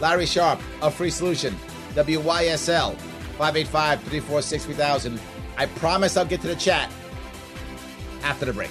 Larry 0.00 0.26
Sharpe, 0.26 0.60
a 0.82 0.90
free 0.90 1.10
solution. 1.10 1.54
WYSL 1.94 2.94
585 3.38 4.00
346 4.00 4.64
3000. 4.64 5.20
I 5.56 5.66
promise 5.66 6.16
I'll 6.16 6.24
get 6.24 6.40
to 6.42 6.48
the 6.48 6.56
chat 6.56 6.90
after 8.22 8.44
the 8.44 8.52
break. 8.52 8.70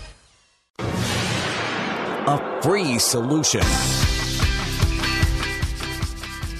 A 2.27 2.61
free 2.61 2.99
solution. 2.99 3.61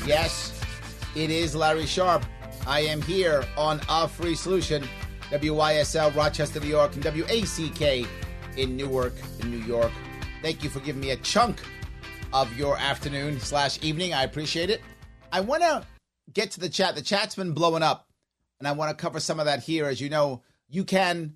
Yes, 0.06 0.60
it 1.16 1.30
is 1.30 1.56
Larry 1.56 1.86
Sharpe. 1.86 2.26
I 2.68 2.82
am 2.82 3.02
here 3.02 3.44
on 3.58 3.80
A 3.90 4.08
Free 4.08 4.36
Solution, 4.36 4.88
WYSL 5.30 6.16
Rochester, 6.16 6.60
New 6.60 6.68
York, 6.68 6.96
and 6.96 7.04
WACK 7.04 8.08
in 8.58 8.76
Newark, 8.76 9.14
in 9.40 9.52
New 9.52 9.66
York. 9.66 9.92
Thank 10.42 10.64
you 10.64 10.70
for 10.70 10.80
giving 10.80 11.02
me 11.02 11.12
a 11.12 11.18
chunk 11.18 11.62
of 12.34 12.56
your 12.58 12.78
afternoon 12.78 13.40
slash 13.40 13.82
evening. 13.84 14.14
I 14.14 14.24
appreciate 14.24 14.70
it. 14.70 14.82
I 15.32 15.42
want 15.42 15.64
to 15.64 15.86
get 16.34 16.52
to 16.52 16.60
the 16.60 16.70
chat. 16.70 16.96
The 16.96 17.02
chat's 17.02 17.36
been 17.36 17.54
blowing 17.54 17.84
up, 17.84 18.08
and 18.60 18.68
I 18.68 18.72
want 18.72 18.90
to 18.90 19.02
cover 19.02 19.20
some 19.20 19.40
of 19.40 19.46
that 19.46 19.64
here. 19.64 19.86
As 19.86 20.02
you 20.02 20.10
know, 20.10 20.44
you 20.68 20.84
can 20.84 21.36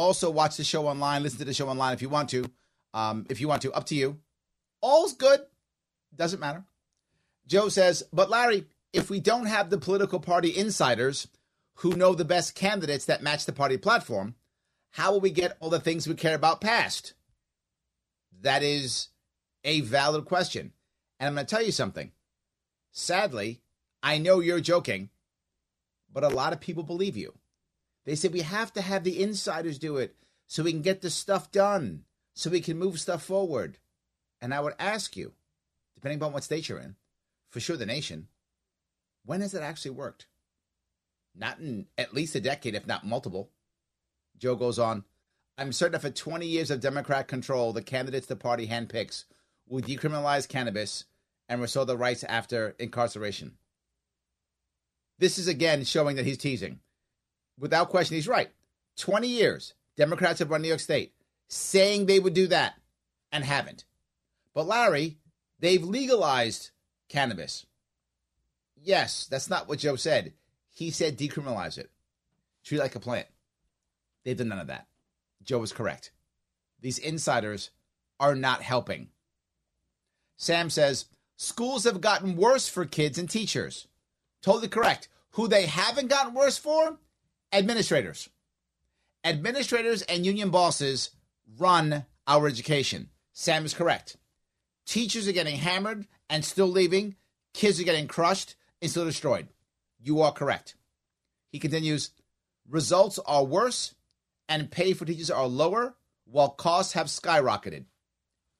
also 0.00 0.30
watch 0.30 0.56
the 0.56 0.64
show 0.64 0.86
online, 0.86 1.22
listen 1.22 1.38
to 1.38 1.44
the 1.44 1.54
show 1.54 1.68
online 1.68 1.92
if 1.92 2.02
you 2.02 2.08
want 2.08 2.30
to. 2.30 2.50
Um, 2.92 3.26
if 3.28 3.40
you 3.40 3.46
want 3.46 3.62
to, 3.62 3.72
up 3.72 3.86
to 3.86 3.94
you. 3.94 4.18
All's 4.80 5.12
good. 5.12 5.40
Doesn't 6.14 6.40
matter. 6.40 6.64
Joe 7.46 7.68
says, 7.68 8.02
but 8.12 8.30
Larry, 8.30 8.66
if 8.92 9.10
we 9.10 9.20
don't 9.20 9.46
have 9.46 9.70
the 9.70 9.78
political 9.78 10.18
party 10.18 10.56
insiders 10.56 11.28
who 11.76 11.94
know 11.94 12.14
the 12.14 12.24
best 12.24 12.54
candidates 12.54 13.04
that 13.04 13.22
match 13.22 13.44
the 13.46 13.52
party 13.52 13.76
platform, 13.76 14.34
how 14.90 15.12
will 15.12 15.20
we 15.20 15.30
get 15.30 15.56
all 15.60 15.70
the 15.70 15.78
things 15.78 16.08
we 16.08 16.14
care 16.14 16.34
about 16.34 16.60
passed? 16.60 17.14
That 18.42 18.62
is 18.62 19.08
a 19.64 19.80
valid 19.80 20.24
question. 20.24 20.72
And 21.18 21.28
I'm 21.28 21.34
going 21.34 21.46
to 21.46 21.54
tell 21.54 21.64
you 21.64 21.72
something. 21.72 22.10
Sadly, 22.90 23.60
I 24.02 24.18
know 24.18 24.40
you're 24.40 24.60
joking, 24.60 25.10
but 26.12 26.24
a 26.24 26.28
lot 26.28 26.52
of 26.52 26.60
people 26.60 26.82
believe 26.82 27.16
you. 27.16 27.34
They 28.04 28.14
said 28.14 28.32
we 28.32 28.40
have 28.40 28.72
to 28.74 28.80
have 28.80 29.04
the 29.04 29.22
insiders 29.22 29.78
do 29.78 29.96
it 29.96 30.16
so 30.46 30.62
we 30.62 30.72
can 30.72 30.82
get 30.82 31.00
the 31.00 31.10
stuff 31.10 31.52
done, 31.52 32.04
so 32.34 32.50
we 32.50 32.60
can 32.60 32.78
move 32.78 32.98
stuff 32.98 33.22
forward. 33.22 33.78
And 34.40 34.52
I 34.54 34.60
would 34.60 34.74
ask 34.78 35.16
you, 35.16 35.32
depending 35.94 36.18
upon 36.18 36.32
what 36.32 36.44
state 36.44 36.68
you're 36.68 36.78
in, 36.78 36.96
for 37.50 37.60
sure 37.60 37.76
the 37.76 37.86
nation, 37.86 38.28
when 39.24 39.42
has 39.42 39.54
it 39.54 39.62
actually 39.62 39.92
worked? 39.92 40.26
Not 41.36 41.58
in 41.58 41.86
at 41.96 42.14
least 42.14 42.34
a 42.34 42.40
decade, 42.40 42.74
if 42.74 42.86
not 42.86 43.06
multiple. 43.06 43.50
Joe 44.38 44.56
goes 44.56 44.78
on, 44.78 45.04
I'm 45.58 45.72
certain 45.72 45.92
that 45.92 46.00
for 46.00 46.10
20 46.10 46.46
years 46.46 46.70
of 46.70 46.80
Democrat 46.80 47.28
control, 47.28 47.72
the 47.72 47.82
candidates 47.82 48.26
the 48.26 48.34
party 48.34 48.66
handpicks 48.66 49.24
will 49.68 49.82
decriminalize 49.82 50.48
cannabis 50.48 51.04
and 51.48 51.60
restore 51.60 51.84
the 51.84 51.96
rights 51.96 52.24
after 52.24 52.74
incarceration. 52.78 53.56
This 55.18 55.38
is 55.38 55.48
again 55.48 55.84
showing 55.84 56.16
that 56.16 56.24
he's 56.24 56.38
teasing. 56.38 56.80
Without 57.60 57.90
question, 57.90 58.16
he's 58.16 58.26
right. 58.26 58.50
20 58.96 59.28
years, 59.28 59.74
Democrats 59.96 60.38
have 60.38 60.50
run 60.50 60.62
New 60.62 60.68
York 60.68 60.80
State 60.80 61.12
saying 61.48 62.06
they 62.06 62.18
would 62.18 62.34
do 62.34 62.46
that 62.46 62.74
and 63.30 63.44
haven't. 63.44 63.84
But 64.54 64.66
Larry, 64.66 65.18
they've 65.60 65.82
legalized 65.82 66.70
cannabis. 67.08 67.66
Yes, 68.82 69.26
that's 69.30 69.50
not 69.50 69.68
what 69.68 69.78
Joe 69.78 69.96
said. 69.96 70.32
He 70.70 70.90
said 70.90 71.18
decriminalize 71.18 71.76
it, 71.76 71.90
treat 72.64 72.78
it 72.78 72.82
like 72.82 72.94
a 72.94 73.00
plant. 73.00 73.26
They've 74.24 74.36
done 74.36 74.48
none 74.48 74.58
of 74.58 74.68
that. 74.68 74.86
Joe 75.42 75.58
was 75.58 75.72
correct. 75.72 76.12
These 76.80 76.98
insiders 76.98 77.70
are 78.18 78.34
not 78.34 78.62
helping. 78.62 79.08
Sam 80.36 80.70
says 80.70 81.06
schools 81.36 81.84
have 81.84 82.00
gotten 82.00 82.36
worse 82.36 82.68
for 82.68 82.86
kids 82.86 83.18
and 83.18 83.28
teachers. 83.28 83.86
Totally 84.40 84.68
correct. 84.68 85.08
Who 85.32 85.48
they 85.48 85.66
haven't 85.66 86.08
gotten 86.08 86.32
worse 86.32 86.56
for? 86.56 86.98
Administrators. 87.52 88.28
Administrators 89.24 90.02
and 90.02 90.24
union 90.24 90.50
bosses 90.50 91.10
run 91.58 92.06
our 92.26 92.46
education. 92.46 93.10
Sam 93.32 93.64
is 93.64 93.74
correct. 93.74 94.16
Teachers 94.86 95.26
are 95.26 95.32
getting 95.32 95.56
hammered 95.56 96.06
and 96.28 96.44
still 96.44 96.68
leaving. 96.68 97.16
Kids 97.52 97.80
are 97.80 97.84
getting 97.84 98.06
crushed 98.06 98.54
and 98.80 98.90
still 98.90 99.04
destroyed. 99.04 99.48
You 99.98 100.20
are 100.22 100.32
correct. 100.32 100.76
He 101.50 101.58
continues 101.58 102.10
results 102.68 103.18
are 103.26 103.44
worse 103.44 103.94
and 104.48 104.70
pay 104.70 104.92
for 104.92 105.04
teachers 105.04 105.30
are 105.30 105.46
lower 105.46 105.96
while 106.24 106.50
costs 106.50 106.92
have 106.92 107.08
skyrocketed. 107.08 107.84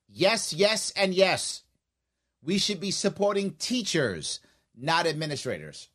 Yes, 0.08 0.52
yes, 0.52 0.92
and 0.96 1.14
yes. 1.14 1.62
We 2.42 2.58
should 2.58 2.80
be 2.80 2.90
supporting 2.90 3.52
teachers, 3.52 4.40
not 4.76 5.06
administrators. 5.06 5.88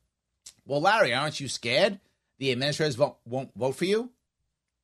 Well, 0.66 0.82
Larry, 0.82 1.14
aren't 1.14 1.40
you 1.40 1.50
scared 1.50 2.00
the 2.38 2.52
administrators 2.52 2.98
won't, 2.98 3.16
won't 3.26 3.52
vote 3.56 3.76
for 3.76 3.86
you? 3.86 4.12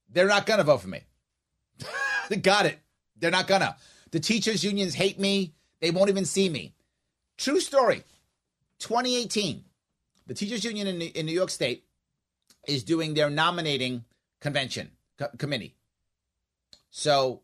They're 0.09 0.27
not 0.27 0.45
going 0.45 0.57
to 0.59 0.63
vote 0.63 0.81
for 0.81 0.87
me. 0.87 1.01
They 2.29 2.35
got 2.37 2.65
it. 2.65 2.79
They're 3.17 3.31
not 3.31 3.47
going 3.47 3.61
to. 3.61 3.75
The 4.11 4.19
teachers' 4.19 4.63
unions 4.63 4.93
hate 4.93 5.19
me. 5.19 5.53
They 5.79 5.91
won't 5.91 6.09
even 6.09 6.25
see 6.25 6.49
me. 6.49 6.73
True 7.37 7.59
story. 7.59 8.03
2018, 8.79 9.63
the 10.27 10.33
teachers' 10.33 10.63
union 10.65 10.87
in, 10.87 11.01
in 11.01 11.25
New 11.25 11.31
York 11.33 11.49
State 11.49 11.85
is 12.67 12.83
doing 12.83 13.13
their 13.13 13.29
nominating 13.29 14.03
convention 14.39 14.91
co- 15.17 15.29
committee. 15.37 15.75
So 16.89 17.41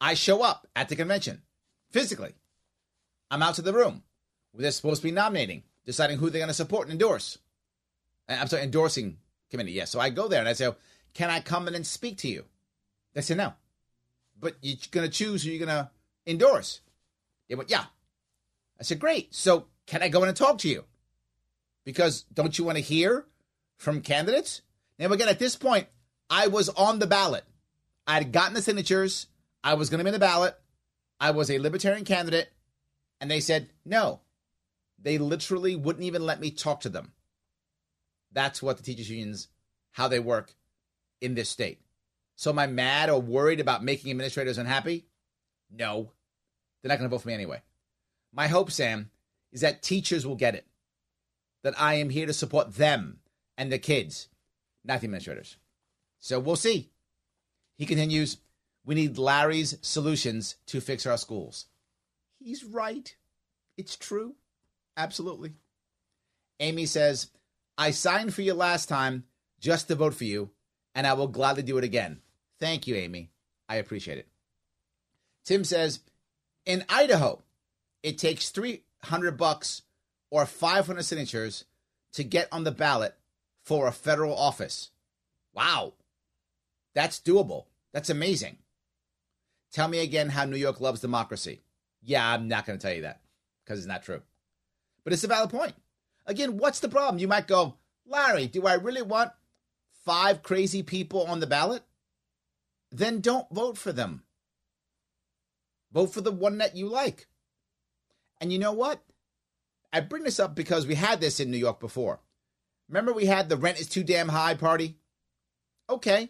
I 0.00 0.14
show 0.14 0.42
up 0.42 0.66
at 0.76 0.88
the 0.88 0.96
convention. 0.96 1.42
physically. 1.90 2.34
I'm 3.30 3.42
out 3.42 3.54
to 3.56 3.62
the 3.62 3.72
room 3.72 4.02
where 4.52 4.62
they're 4.62 4.70
supposed 4.72 5.02
to 5.02 5.08
be 5.08 5.12
nominating, 5.12 5.62
deciding 5.86 6.18
who 6.18 6.30
they're 6.30 6.40
going 6.40 6.48
to 6.48 6.54
support 6.54 6.86
and 6.86 6.92
endorse. 6.92 7.38
Uh, 8.28 8.36
I'm 8.40 8.48
sorry, 8.48 8.62
endorsing 8.64 9.18
committee. 9.50 9.72
Yes. 9.72 9.90
So 9.90 10.00
I 10.00 10.10
go 10.10 10.28
there 10.28 10.40
and 10.40 10.48
I 10.48 10.52
say, 10.52 10.70
Can 11.14 11.30
I 11.30 11.40
come 11.40 11.68
in 11.68 11.74
and 11.74 11.86
speak 11.86 12.18
to 12.18 12.28
you? 12.28 12.44
They 13.14 13.20
said, 13.20 13.36
No. 13.36 13.54
But 14.38 14.56
you're 14.62 14.76
going 14.90 15.08
to 15.08 15.12
choose 15.12 15.42
who 15.42 15.50
you're 15.50 15.66
going 15.66 15.76
to 15.76 15.90
endorse. 16.26 16.80
They 17.48 17.54
went, 17.54 17.70
Yeah. 17.70 17.84
I 18.78 18.82
said, 18.82 19.00
Great. 19.00 19.34
So 19.34 19.66
can 19.86 20.02
I 20.02 20.08
go 20.08 20.22
in 20.22 20.28
and 20.28 20.36
talk 20.36 20.58
to 20.58 20.68
you? 20.68 20.84
Because 21.84 22.22
don't 22.32 22.58
you 22.58 22.64
want 22.64 22.76
to 22.76 22.82
hear 22.82 23.26
from 23.76 24.02
candidates? 24.02 24.62
Now, 24.98 25.10
again, 25.10 25.28
at 25.28 25.38
this 25.38 25.56
point, 25.56 25.88
I 26.28 26.46
was 26.46 26.68
on 26.68 26.98
the 26.98 27.06
ballot. 27.06 27.44
I 28.06 28.14
had 28.14 28.32
gotten 28.32 28.54
the 28.54 28.62
signatures. 28.62 29.26
I 29.64 29.74
was 29.74 29.90
going 29.90 29.98
to 29.98 30.04
be 30.04 30.08
in 30.08 30.12
the 30.12 30.18
ballot. 30.18 30.54
I 31.18 31.32
was 31.32 31.50
a 31.50 31.58
libertarian 31.58 32.04
candidate. 32.04 32.50
And 33.20 33.30
they 33.30 33.40
said, 33.40 33.70
no. 33.84 34.20
They 35.02 35.18
literally 35.18 35.76
wouldn't 35.76 36.04
even 36.04 36.24
let 36.24 36.40
me 36.40 36.50
talk 36.50 36.80
to 36.80 36.88
them. 36.88 37.12
That's 38.32 38.62
what 38.62 38.76
the 38.76 38.82
teachers' 38.82 39.10
unions, 39.10 39.48
how 39.92 40.08
they 40.08 40.18
work 40.18 40.54
in 41.20 41.34
this 41.34 41.48
state. 41.48 41.80
So 42.36 42.50
am 42.50 42.58
I 42.58 42.66
mad 42.66 43.10
or 43.10 43.20
worried 43.20 43.60
about 43.60 43.84
making 43.84 44.10
administrators 44.10 44.58
unhappy? 44.58 45.06
No. 45.70 46.12
They're 46.80 46.88
not 46.88 46.98
going 46.98 47.10
to 47.10 47.14
vote 47.14 47.22
for 47.22 47.28
me 47.28 47.34
anyway. 47.34 47.60
My 48.32 48.48
hope, 48.48 48.70
Sam, 48.70 49.10
is 49.52 49.60
that 49.60 49.82
teachers 49.82 50.26
will 50.26 50.36
get 50.36 50.54
it. 50.54 50.66
That 51.62 51.78
I 51.78 51.94
am 51.94 52.08
here 52.08 52.26
to 52.26 52.32
support 52.32 52.74
them 52.76 53.18
and 53.58 53.70
the 53.70 53.78
kids, 53.78 54.28
not 54.84 55.00
the 55.00 55.06
administrators. 55.06 55.56
So 56.18 56.40
we'll 56.40 56.56
see. 56.56 56.90
He 57.76 57.84
continues, 57.84 58.38
we 58.84 58.94
need 58.94 59.18
Larry's 59.18 59.76
solutions 59.82 60.56
to 60.66 60.80
fix 60.80 61.04
our 61.04 61.18
schools. 61.18 61.66
He's 62.38 62.64
right. 62.64 63.14
It's 63.76 63.96
true. 63.96 64.36
Absolutely. 64.96 65.52
Amy 66.58 66.86
says, 66.86 67.28
I 67.80 67.92
signed 67.92 68.34
for 68.34 68.42
you 68.42 68.52
last 68.52 68.90
time 68.90 69.24
just 69.58 69.88
to 69.88 69.94
vote 69.94 70.12
for 70.12 70.24
you, 70.24 70.50
and 70.94 71.06
I 71.06 71.14
will 71.14 71.28
gladly 71.28 71.62
do 71.62 71.78
it 71.78 71.84
again. 71.84 72.20
Thank 72.58 72.86
you, 72.86 72.94
Amy. 72.94 73.30
I 73.70 73.76
appreciate 73.76 74.18
it. 74.18 74.28
Tim 75.46 75.64
says, 75.64 76.00
in 76.66 76.84
Idaho, 76.90 77.42
it 78.02 78.18
takes 78.18 78.50
300 78.50 79.38
bucks 79.38 79.80
or 80.30 80.44
500 80.44 81.02
signatures 81.02 81.64
to 82.12 82.22
get 82.22 82.48
on 82.52 82.64
the 82.64 82.70
ballot 82.70 83.14
for 83.64 83.86
a 83.86 83.92
federal 83.92 84.36
office. 84.36 84.90
Wow. 85.54 85.94
That's 86.94 87.18
doable. 87.18 87.64
That's 87.94 88.10
amazing. 88.10 88.58
Tell 89.72 89.88
me 89.88 90.00
again 90.00 90.28
how 90.28 90.44
New 90.44 90.58
York 90.58 90.82
loves 90.82 91.00
democracy. 91.00 91.62
Yeah, 92.02 92.30
I'm 92.30 92.46
not 92.46 92.66
going 92.66 92.78
to 92.78 92.86
tell 92.86 92.94
you 92.94 93.02
that 93.02 93.22
because 93.64 93.78
it's 93.78 93.88
not 93.88 94.02
true. 94.02 94.20
But 95.02 95.14
it's 95.14 95.24
a 95.24 95.28
valid 95.28 95.48
point. 95.48 95.72
Again, 96.30 96.58
what's 96.58 96.78
the 96.78 96.88
problem? 96.88 97.18
You 97.18 97.26
might 97.26 97.48
go, 97.48 97.74
Larry, 98.06 98.46
do 98.46 98.64
I 98.64 98.74
really 98.74 99.02
want 99.02 99.32
five 100.04 100.44
crazy 100.44 100.84
people 100.84 101.24
on 101.26 101.40
the 101.40 101.46
ballot? 101.48 101.82
Then 102.92 103.20
don't 103.20 103.50
vote 103.50 103.76
for 103.76 103.92
them. 103.92 104.22
Vote 105.92 106.14
for 106.14 106.20
the 106.20 106.30
one 106.30 106.58
that 106.58 106.76
you 106.76 106.86
like. 106.86 107.26
And 108.40 108.52
you 108.52 108.60
know 108.60 108.70
what? 108.70 109.02
I 109.92 109.98
bring 109.98 110.22
this 110.22 110.38
up 110.38 110.54
because 110.54 110.86
we 110.86 110.94
had 110.94 111.20
this 111.20 111.40
in 111.40 111.50
New 111.50 111.58
York 111.58 111.80
before. 111.80 112.20
Remember, 112.88 113.12
we 113.12 113.26
had 113.26 113.48
the 113.48 113.56
rent 113.56 113.80
is 113.80 113.88
too 113.88 114.04
damn 114.04 114.28
high 114.28 114.54
party? 114.54 114.98
Okay. 115.88 116.28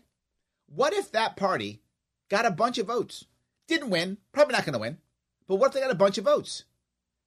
What 0.66 0.94
if 0.94 1.12
that 1.12 1.36
party 1.36 1.82
got 2.30 2.46
a 2.46 2.50
bunch 2.50 2.78
of 2.78 2.86
votes? 2.86 3.26
Didn't 3.68 3.90
win, 3.90 4.16
probably 4.32 4.54
not 4.54 4.64
going 4.64 4.72
to 4.72 4.78
win, 4.78 4.96
but 5.46 5.56
what 5.56 5.68
if 5.68 5.72
they 5.74 5.80
got 5.80 5.90
a 5.90 5.94
bunch 5.94 6.16
of 6.16 6.24
votes? 6.24 6.64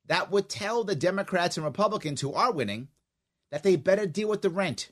That 0.07 0.31
would 0.31 0.49
tell 0.49 0.83
the 0.83 0.95
Democrats 0.95 1.57
and 1.57 1.65
Republicans 1.65 2.21
who 2.21 2.33
are 2.33 2.51
winning 2.51 2.89
that 3.51 3.63
they 3.63 3.75
better 3.75 4.05
deal 4.05 4.27
with 4.27 4.41
the 4.41 4.49
rent, 4.49 4.91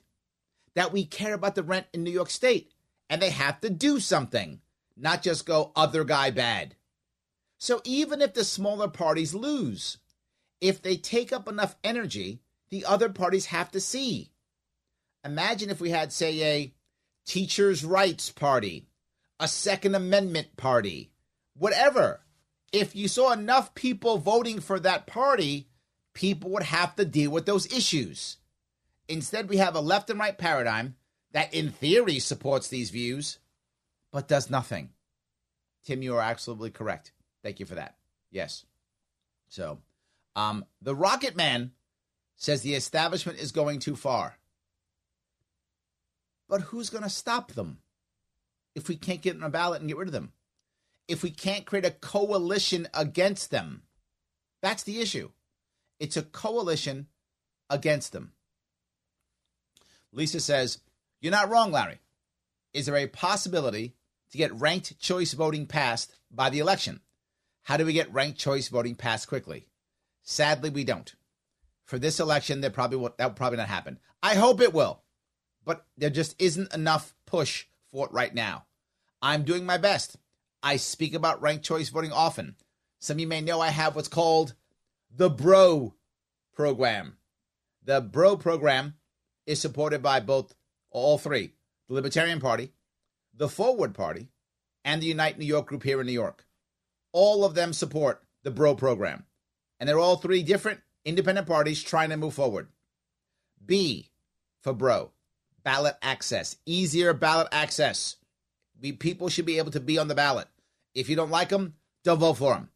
that 0.74 0.92
we 0.92 1.04
care 1.04 1.34
about 1.34 1.54
the 1.54 1.62
rent 1.62 1.86
in 1.92 2.02
New 2.02 2.10
York 2.10 2.30
State, 2.30 2.72
and 3.10 3.20
they 3.20 3.30
have 3.30 3.60
to 3.60 3.70
do 3.70 4.00
something, 4.00 4.60
not 4.96 5.22
just 5.22 5.44
go 5.44 5.72
other 5.76 6.04
guy 6.04 6.30
bad. 6.30 6.76
So 7.58 7.80
even 7.84 8.22
if 8.22 8.34
the 8.34 8.44
smaller 8.44 8.88
parties 8.88 9.34
lose, 9.34 9.98
if 10.60 10.80
they 10.80 10.96
take 10.96 11.32
up 11.32 11.46
enough 11.46 11.76
energy, 11.84 12.40
the 12.70 12.84
other 12.86 13.08
parties 13.08 13.46
have 13.46 13.70
to 13.72 13.80
see. 13.80 14.30
Imagine 15.24 15.70
if 15.70 15.80
we 15.80 15.90
had, 15.90 16.12
say, 16.12 16.42
a 16.42 16.74
teachers' 17.26 17.84
rights 17.84 18.30
party, 18.30 18.86
a 19.38 19.46
Second 19.46 19.94
Amendment 19.94 20.56
party, 20.56 21.12
whatever. 21.56 22.21
If 22.72 22.96
you 22.96 23.06
saw 23.06 23.32
enough 23.32 23.74
people 23.74 24.18
voting 24.18 24.60
for 24.60 24.80
that 24.80 25.06
party, 25.06 25.68
people 26.14 26.50
would 26.50 26.62
have 26.62 26.96
to 26.96 27.04
deal 27.04 27.30
with 27.30 27.46
those 27.46 27.66
issues. 27.66 28.38
Instead, 29.08 29.48
we 29.48 29.58
have 29.58 29.74
a 29.74 29.80
left 29.80 30.10
and 30.10 30.18
right 30.18 30.36
paradigm 30.36 30.96
that, 31.32 31.52
in 31.52 31.70
theory, 31.70 32.18
supports 32.18 32.68
these 32.68 32.90
views, 32.90 33.38
but 34.10 34.28
does 34.28 34.48
nothing. 34.48 34.90
Tim, 35.84 36.02
you 36.02 36.16
are 36.16 36.22
absolutely 36.22 36.70
correct. 36.70 37.12
Thank 37.42 37.60
you 37.60 37.66
for 37.66 37.74
that. 37.74 37.96
Yes. 38.30 38.64
So, 39.48 39.78
um, 40.36 40.64
the 40.80 40.94
Rocket 40.94 41.36
Man 41.36 41.72
says 42.36 42.62
the 42.62 42.74
establishment 42.74 43.38
is 43.38 43.52
going 43.52 43.80
too 43.80 43.96
far. 43.96 44.38
But 46.48 46.62
who's 46.62 46.90
going 46.90 47.04
to 47.04 47.10
stop 47.10 47.52
them 47.52 47.78
if 48.74 48.88
we 48.88 48.96
can't 48.96 49.22
get 49.22 49.36
on 49.36 49.42
a 49.42 49.50
ballot 49.50 49.80
and 49.80 49.88
get 49.88 49.96
rid 49.96 50.08
of 50.08 50.12
them? 50.12 50.32
If 51.08 51.22
we 51.22 51.30
can't 51.30 51.66
create 51.66 51.84
a 51.84 51.90
coalition 51.90 52.88
against 52.94 53.50
them? 53.50 53.82
That's 54.60 54.84
the 54.84 55.00
issue. 55.00 55.30
It's 55.98 56.16
a 56.16 56.22
coalition 56.22 57.08
against 57.68 58.12
them. 58.12 58.32
Lisa 60.12 60.40
says, 60.40 60.78
You're 61.20 61.32
not 61.32 61.50
wrong, 61.50 61.72
Larry. 61.72 62.00
Is 62.72 62.86
there 62.86 62.96
a 62.96 63.06
possibility 63.06 63.94
to 64.30 64.38
get 64.38 64.54
ranked 64.54 64.98
choice 64.98 65.32
voting 65.32 65.66
passed 65.66 66.14
by 66.30 66.50
the 66.50 66.58
election? 66.58 67.00
How 67.62 67.76
do 67.76 67.86
we 67.86 67.92
get 67.92 68.12
ranked 68.12 68.38
choice 68.38 68.68
voting 68.68 68.94
passed 68.94 69.28
quickly? 69.28 69.66
Sadly, 70.22 70.70
we 70.70 70.84
don't. 70.84 71.14
For 71.84 71.98
this 71.98 72.20
election, 72.20 72.60
that 72.60 72.72
probably 72.72 72.96
will, 72.96 73.14
that 73.18 73.26
will 73.26 73.34
probably 73.34 73.58
not 73.58 73.68
happen. 73.68 73.98
I 74.22 74.34
hope 74.34 74.60
it 74.60 74.72
will, 74.72 75.02
but 75.64 75.84
there 75.96 76.10
just 76.10 76.40
isn't 76.40 76.72
enough 76.72 77.14
push 77.26 77.66
for 77.90 78.06
it 78.06 78.12
right 78.12 78.34
now. 78.34 78.66
I'm 79.20 79.44
doing 79.44 79.66
my 79.66 79.78
best. 79.78 80.16
I 80.62 80.76
speak 80.76 81.14
about 81.14 81.42
ranked 81.42 81.64
choice 81.64 81.88
voting 81.88 82.12
often. 82.12 82.56
Some 83.00 83.16
of 83.16 83.20
you 83.20 83.26
may 83.26 83.40
know 83.40 83.60
I 83.60 83.70
have 83.70 83.96
what's 83.96 84.08
called 84.08 84.54
the 85.14 85.28
Bro 85.28 85.94
program. 86.54 87.16
The 87.84 88.00
Bro 88.00 88.36
program 88.36 88.94
is 89.46 89.60
supported 89.60 90.02
by 90.02 90.20
both 90.20 90.54
all 90.90 91.18
three 91.18 91.52
the 91.88 91.94
Libertarian 91.94 92.40
Party, 92.40 92.72
the 93.34 93.48
Forward 93.48 93.94
Party, 93.94 94.28
and 94.84 95.02
the 95.02 95.06
Unite 95.06 95.38
New 95.38 95.44
York 95.44 95.66
group 95.66 95.82
here 95.82 96.00
in 96.00 96.06
New 96.06 96.12
York. 96.12 96.46
All 97.12 97.44
of 97.44 97.54
them 97.54 97.72
support 97.72 98.22
the 98.42 98.50
Bro 98.50 98.76
program. 98.76 99.24
And 99.78 99.88
they're 99.88 99.98
all 99.98 100.16
three 100.16 100.42
different 100.42 100.80
independent 101.04 101.46
parties 101.46 101.82
trying 101.82 102.10
to 102.10 102.16
move 102.16 102.34
forward. 102.34 102.68
B 103.64 104.10
for 104.60 104.72
Bro, 104.72 105.10
ballot 105.64 105.96
access, 106.02 106.56
easier 106.66 107.12
ballot 107.12 107.48
access. 107.52 108.16
We, 108.80 108.92
people 108.92 109.28
should 109.28 109.46
be 109.46 109.58
able 109.58 109.72
to 109.72 109.80
be 109.80 109.98
on 109.98 110.08
the 110.08 110.14
ballot. 110.14 110.48
If 110.94 111.08
you 111.08 111.16
don't 111.16 111.30
like 111.30 111.48
them, 111.48 111.74
don't 112.04 112.18
vote 112.18 112.34
for 112.34 112.54
them. 112.54 112.70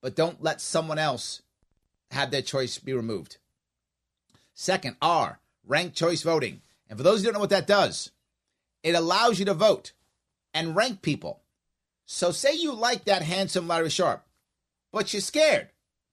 But 0.00 0.16
don't 0.16 0.42
let 0.42 0.60
someone 0.60 0.98
else 0.98 1.42
have 2.10 2.30
their 2.30 2.42
choice 2.42 2.78
be 2.78 2.92
removed. 2.92 3.38
Second, 4.54 4.96
R, 5.00 5.40
ranked 5.66 5.96
choice 5.96 6.22
voting. 6.22 6.60
And 6.88 6.98
for 6.98 7.02
those 7.02 7.20
who 7.20 7.26
don't 7.26 7.34
know 7.34 7.40
what 7.40 7.50
that 7.50 7.66
does, 7.66 8.10
it 8.82 8.94
allows 8.94 9.38
you 9.38 9.44
to 9.46 9.54
vote 9.54 9.92
and 10.52 10.76
rank 10.76 11.02
people. 11.02 11.42
So 12.04 12.30
say 12.30 12.54
you 12.54 12.72
like 12.72 13.04
that 13.04 13.22
handsome 13.22 13.68
Larry 13.68 13.88
Sharpe, 13.88 14.24
but 14.92 15.12
you're 15.12 15.22
scared 15.22 15.68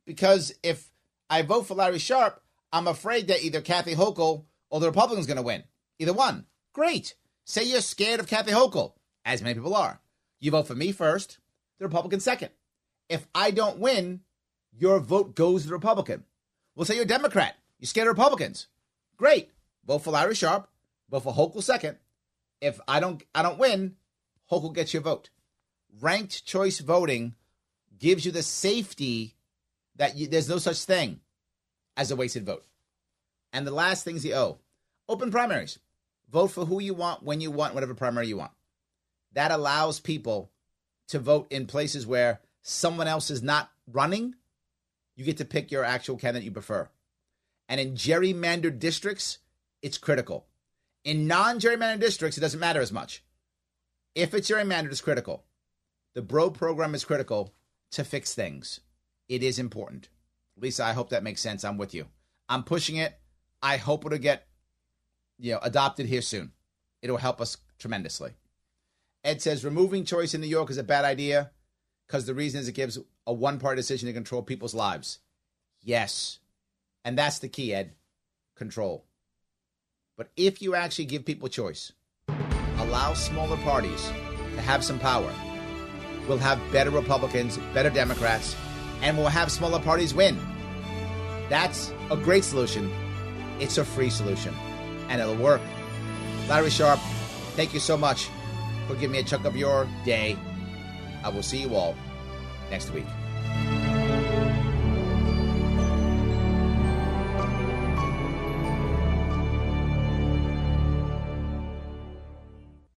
because 0.05 0.53
if 0.63 0.89
I 1.29 1.41
vote 1.41 1.67
for 1.67 1.73
Larry 1.73 1.99
Sharpe, 1.99 2.41
I'm 2.71 2.87
afraid 2.87 3.27
that 3.27 3.43
either 3.43 3.61
Kathy 3.61 3.95
Hochul 3.95 4.45
or 4.69 4.79
the 4.79 4.87
Republican's 4.87 5.27
going 5.27 5.37
to 5.37 5.43
win. 5.43 5.63
Either 5.97 6.13
one. 6.13 6.45
Great. 6.73 7.15
Say 7.43 7.63
you're 7.63 7.81
scared 7.81 8.19
of 8.19 8.27
Kathy 8.27 8.51
Hochul, 8.51 8.93
as 9.25 9.41
many 9.41 9.55
people 9.55 9.75
are. 9.75 9.99
You 10.39 10.51
vote 10.51 10.67
for 10.67 10.75
me 10.75 10.91
first, 10.91 11.39
the 11.79 11.85
Republican 11.85 12.19
second. 12.19 12.49
If 13.07 13.27
I 13.33 13.51
don't 13.51 13.79
win, 13.79 14.21
your 14.77 14.99
vote 14.99 15.35
goes 15.35 15.63
to 15.63 15.69
the 15.69 15.73
Republican. 15.73 16.23
We'll 16.75 16.85
say 16.85 16.95
you're 16.95 17.03
a 17.03 17.07
Democrat. 17.07 17.55
You're 17.79 17.87
scared 17.87 18.07
of 18.07 18.17
Republicans. 18.17 18.67
Great. 19.17 19.49
Vote 19.85 19.99
for 19.99 20.11
Larry 20.11 20.35
Sharpe. 20.35 20.69
Vote 21.09 21.23
for 21.23 21.33
Hochul 21.33 21.63
second. 21.63 21.97
If 22.61 22.79
I 22.87 22.99
don't, 22.99 23.23
I 23.33 23.41
don't 23.41 23.57
win. 23.57 23.95
Hochul 24.51 24.75
gets 24.75 24.93
your 24.93 25.01
vote. 25.01 25.29
Ranked 25.99 26.45
choice 26.45 26.79
voting 26.79 27.35
gives 27.97 28.25
you 28.25 28.31
the 28.31 28.43
safety 28.43 29.35
that 29.95 30.15
you, 30.15 30.27
there's 30.27 30.49
no 30.49 30.57
such 30.57 30.83
thing 30.83 31.19
as 31.97 32.11
a 32.11 32.15
wasted 32.15 32.45
vote. 32.45 32.65
And 33.51 33.65
the 33.65 33.71
last 33.71 34.03
thing 34.03 34.15
is 34.15 34.23
the 34.23 34.35
O. 34.35 34.59
Open 35.07 35.31
primaries. 35.31 35.79
Vote 36.31 36.47
for 36.47 36.65
who 36.65 36.79
you 36.79 36.93
want, 36.93 37.23
when 37.23 37.41
you 37.41 37.49
want, 37.49 37.73
whatever 37.73 37.95
primary 37.95 38.27
you 38.27 38.37
want. 38.37 38.51
That 39.33 39.51
allows 39.51 39.99
people 39.99 40.51
to 41.09 41.19
vote 41.19 41.47
in 41.49 41.65
places 41.65 42.07
where 42.07 42.39
someone 42.61 43.07
else 43.07 43.29
is 43.29 43.43
not 43.43 43.71
running, 43.91 44.35
you 45.15 45.25
get 45.25 45.37
to 45.37 45.45
pick 45.45 45.71
your 45.71 45.83
actual 45.83 46.17
candidate 46.17 46.45
you 46.45 46.51
prefer. 46.51 46.89
And 47.67 47.79
in 47.79 47.93
gerrymandered 47.93 48.79
districts, 48.79 49.39
it's 49.81 49.97
critical. 49.97 50.47
In 51.03 51.27
non 51.27 51.59
gerrymandered 51.59 51.99
districts, 51.99 52.37
it 52.37 52.41
doesn't 52.41 52.59
matter 52.59 52.81
as 52.81 52.91
much. 52.91 53.23
If 54.15 54.33
it's 54.33 54.49
gerrymandered, 54.49 54.91
it's 54.91 55.01
critical. 55.01 55.43
The 56.13 56.21
BRO 56.21 56.49
program 56.49 56.95
is 56.95 57.05
critical 57.05 57.53
to 57.91 58.03
fix 58.03 58.33
things. 58.33 58.81
It 59.27 59.43
is 59.43 59.59
important. 59.59 60.09
Lisa, 60.57 60.83
I 60.83 60.93
hope 60.93 61.09
that 61.09 61.23
makes 61.23 61.41
sense. 61.41 61.63
I'm 61.63 61.77
with 61.77 61.93
you. 61.93 62.07
I'm 62.47 62.63
pushing 62.63 62.97
it. 62.97 63.17
I 63.61 63.77
hope 63.77 64.05
it'll 64.05 64.17
get 64.17 64.47
you 65.37 65.53
know 65.53 65.59
adopted 65.61 66.07
here 66.07 66.21
soon. 66.21 66.51
It'll 67.01 67.17
help 67.17 67.39
us 67.39 67.57
tremendously. 67.77 68.31
Ed 69.23 69.41
says 69.41 69.65
removing 69.65 70.05
choice 70.05 70.33
in 70.33 70.41
New 70.41 70.47
York 70.47 70.69
is 70.69 70.77
a 70.77 70.83
bad 70.83 71.05
idea 71.05 71.51
because 72.07 72.25
the 72.25 72.33
reason 72.33 72.61
is 72.61 72.67
it 72.67 72.73
gives 72.73 72.97
a 73.27 73.33
one 73.33 73.59
party 73.59 73.77
decision 73.77 74.07
to 74.07 74.13
control 74.13 74.41
people's 74.41 74.73
lives. 74.73 75.19
Yes. 75.81 76.39
And 77.03 77.17
that's 77.17 77.39
the 77.39 77.49
key, 77.49 77.73
Ed. 77.73 77.93
Control. 78.55 79.05
But 80.17 80.29
if 80.35 80.61
you 80.61 80.75
actually 80.75 81.05
give 81.05 81.25
people 81.25 81.49
choice, 81.49 81.91
allow 82.77 83.13
smaller 83.13 83.57
parties 83.57 84.11
to 84.55 84.61
have 84.61 84.83
some 84.83 84.99
power, 84.99 85.33
we'll 86.27 86.37
have 86.37 86.59
better 86.71 86.89
Republicans, 86.89 87.57
better 87.73 87.89
Democrats, 87.89 88.55
and 89.01 89.17
we'll 89.17 89.27
have 89.27 89.51
smaller 89.51 89.79
parties 89.79 90.13
win. 90.13 90.37
That's 91.49 91.93
a 92.11 92.17
great 92.17 92.43
solution. 92.43 92.91
It's 93.59 93.77
a 93.77 93.85
free 93.85 94.09
solution, 94.09 94.53
and 95.07 95.21
it'll 95.21 95.35
work. 95.35 95.61
Larry 96.47 96.69
Sharpe, 96.69 96.99
thank 97.55 97.73
you 97.73 97.79
so 97.79 97.97
much 97.97 98.29
for 98.89 98.95
giving 98.95 99.11
me 99.11 99.19
a 99.19 99.23
chunk 99.23 99.45
of 99.45 99.55
your 99.55 99.87
day. 100.03 100.35
I 101.23 101.29
will 101.29 101.43
see 101.43 101.61
you 101.61 101.75
all 101.75 101.95
next 102.71 102.91
week. 102.91 103.05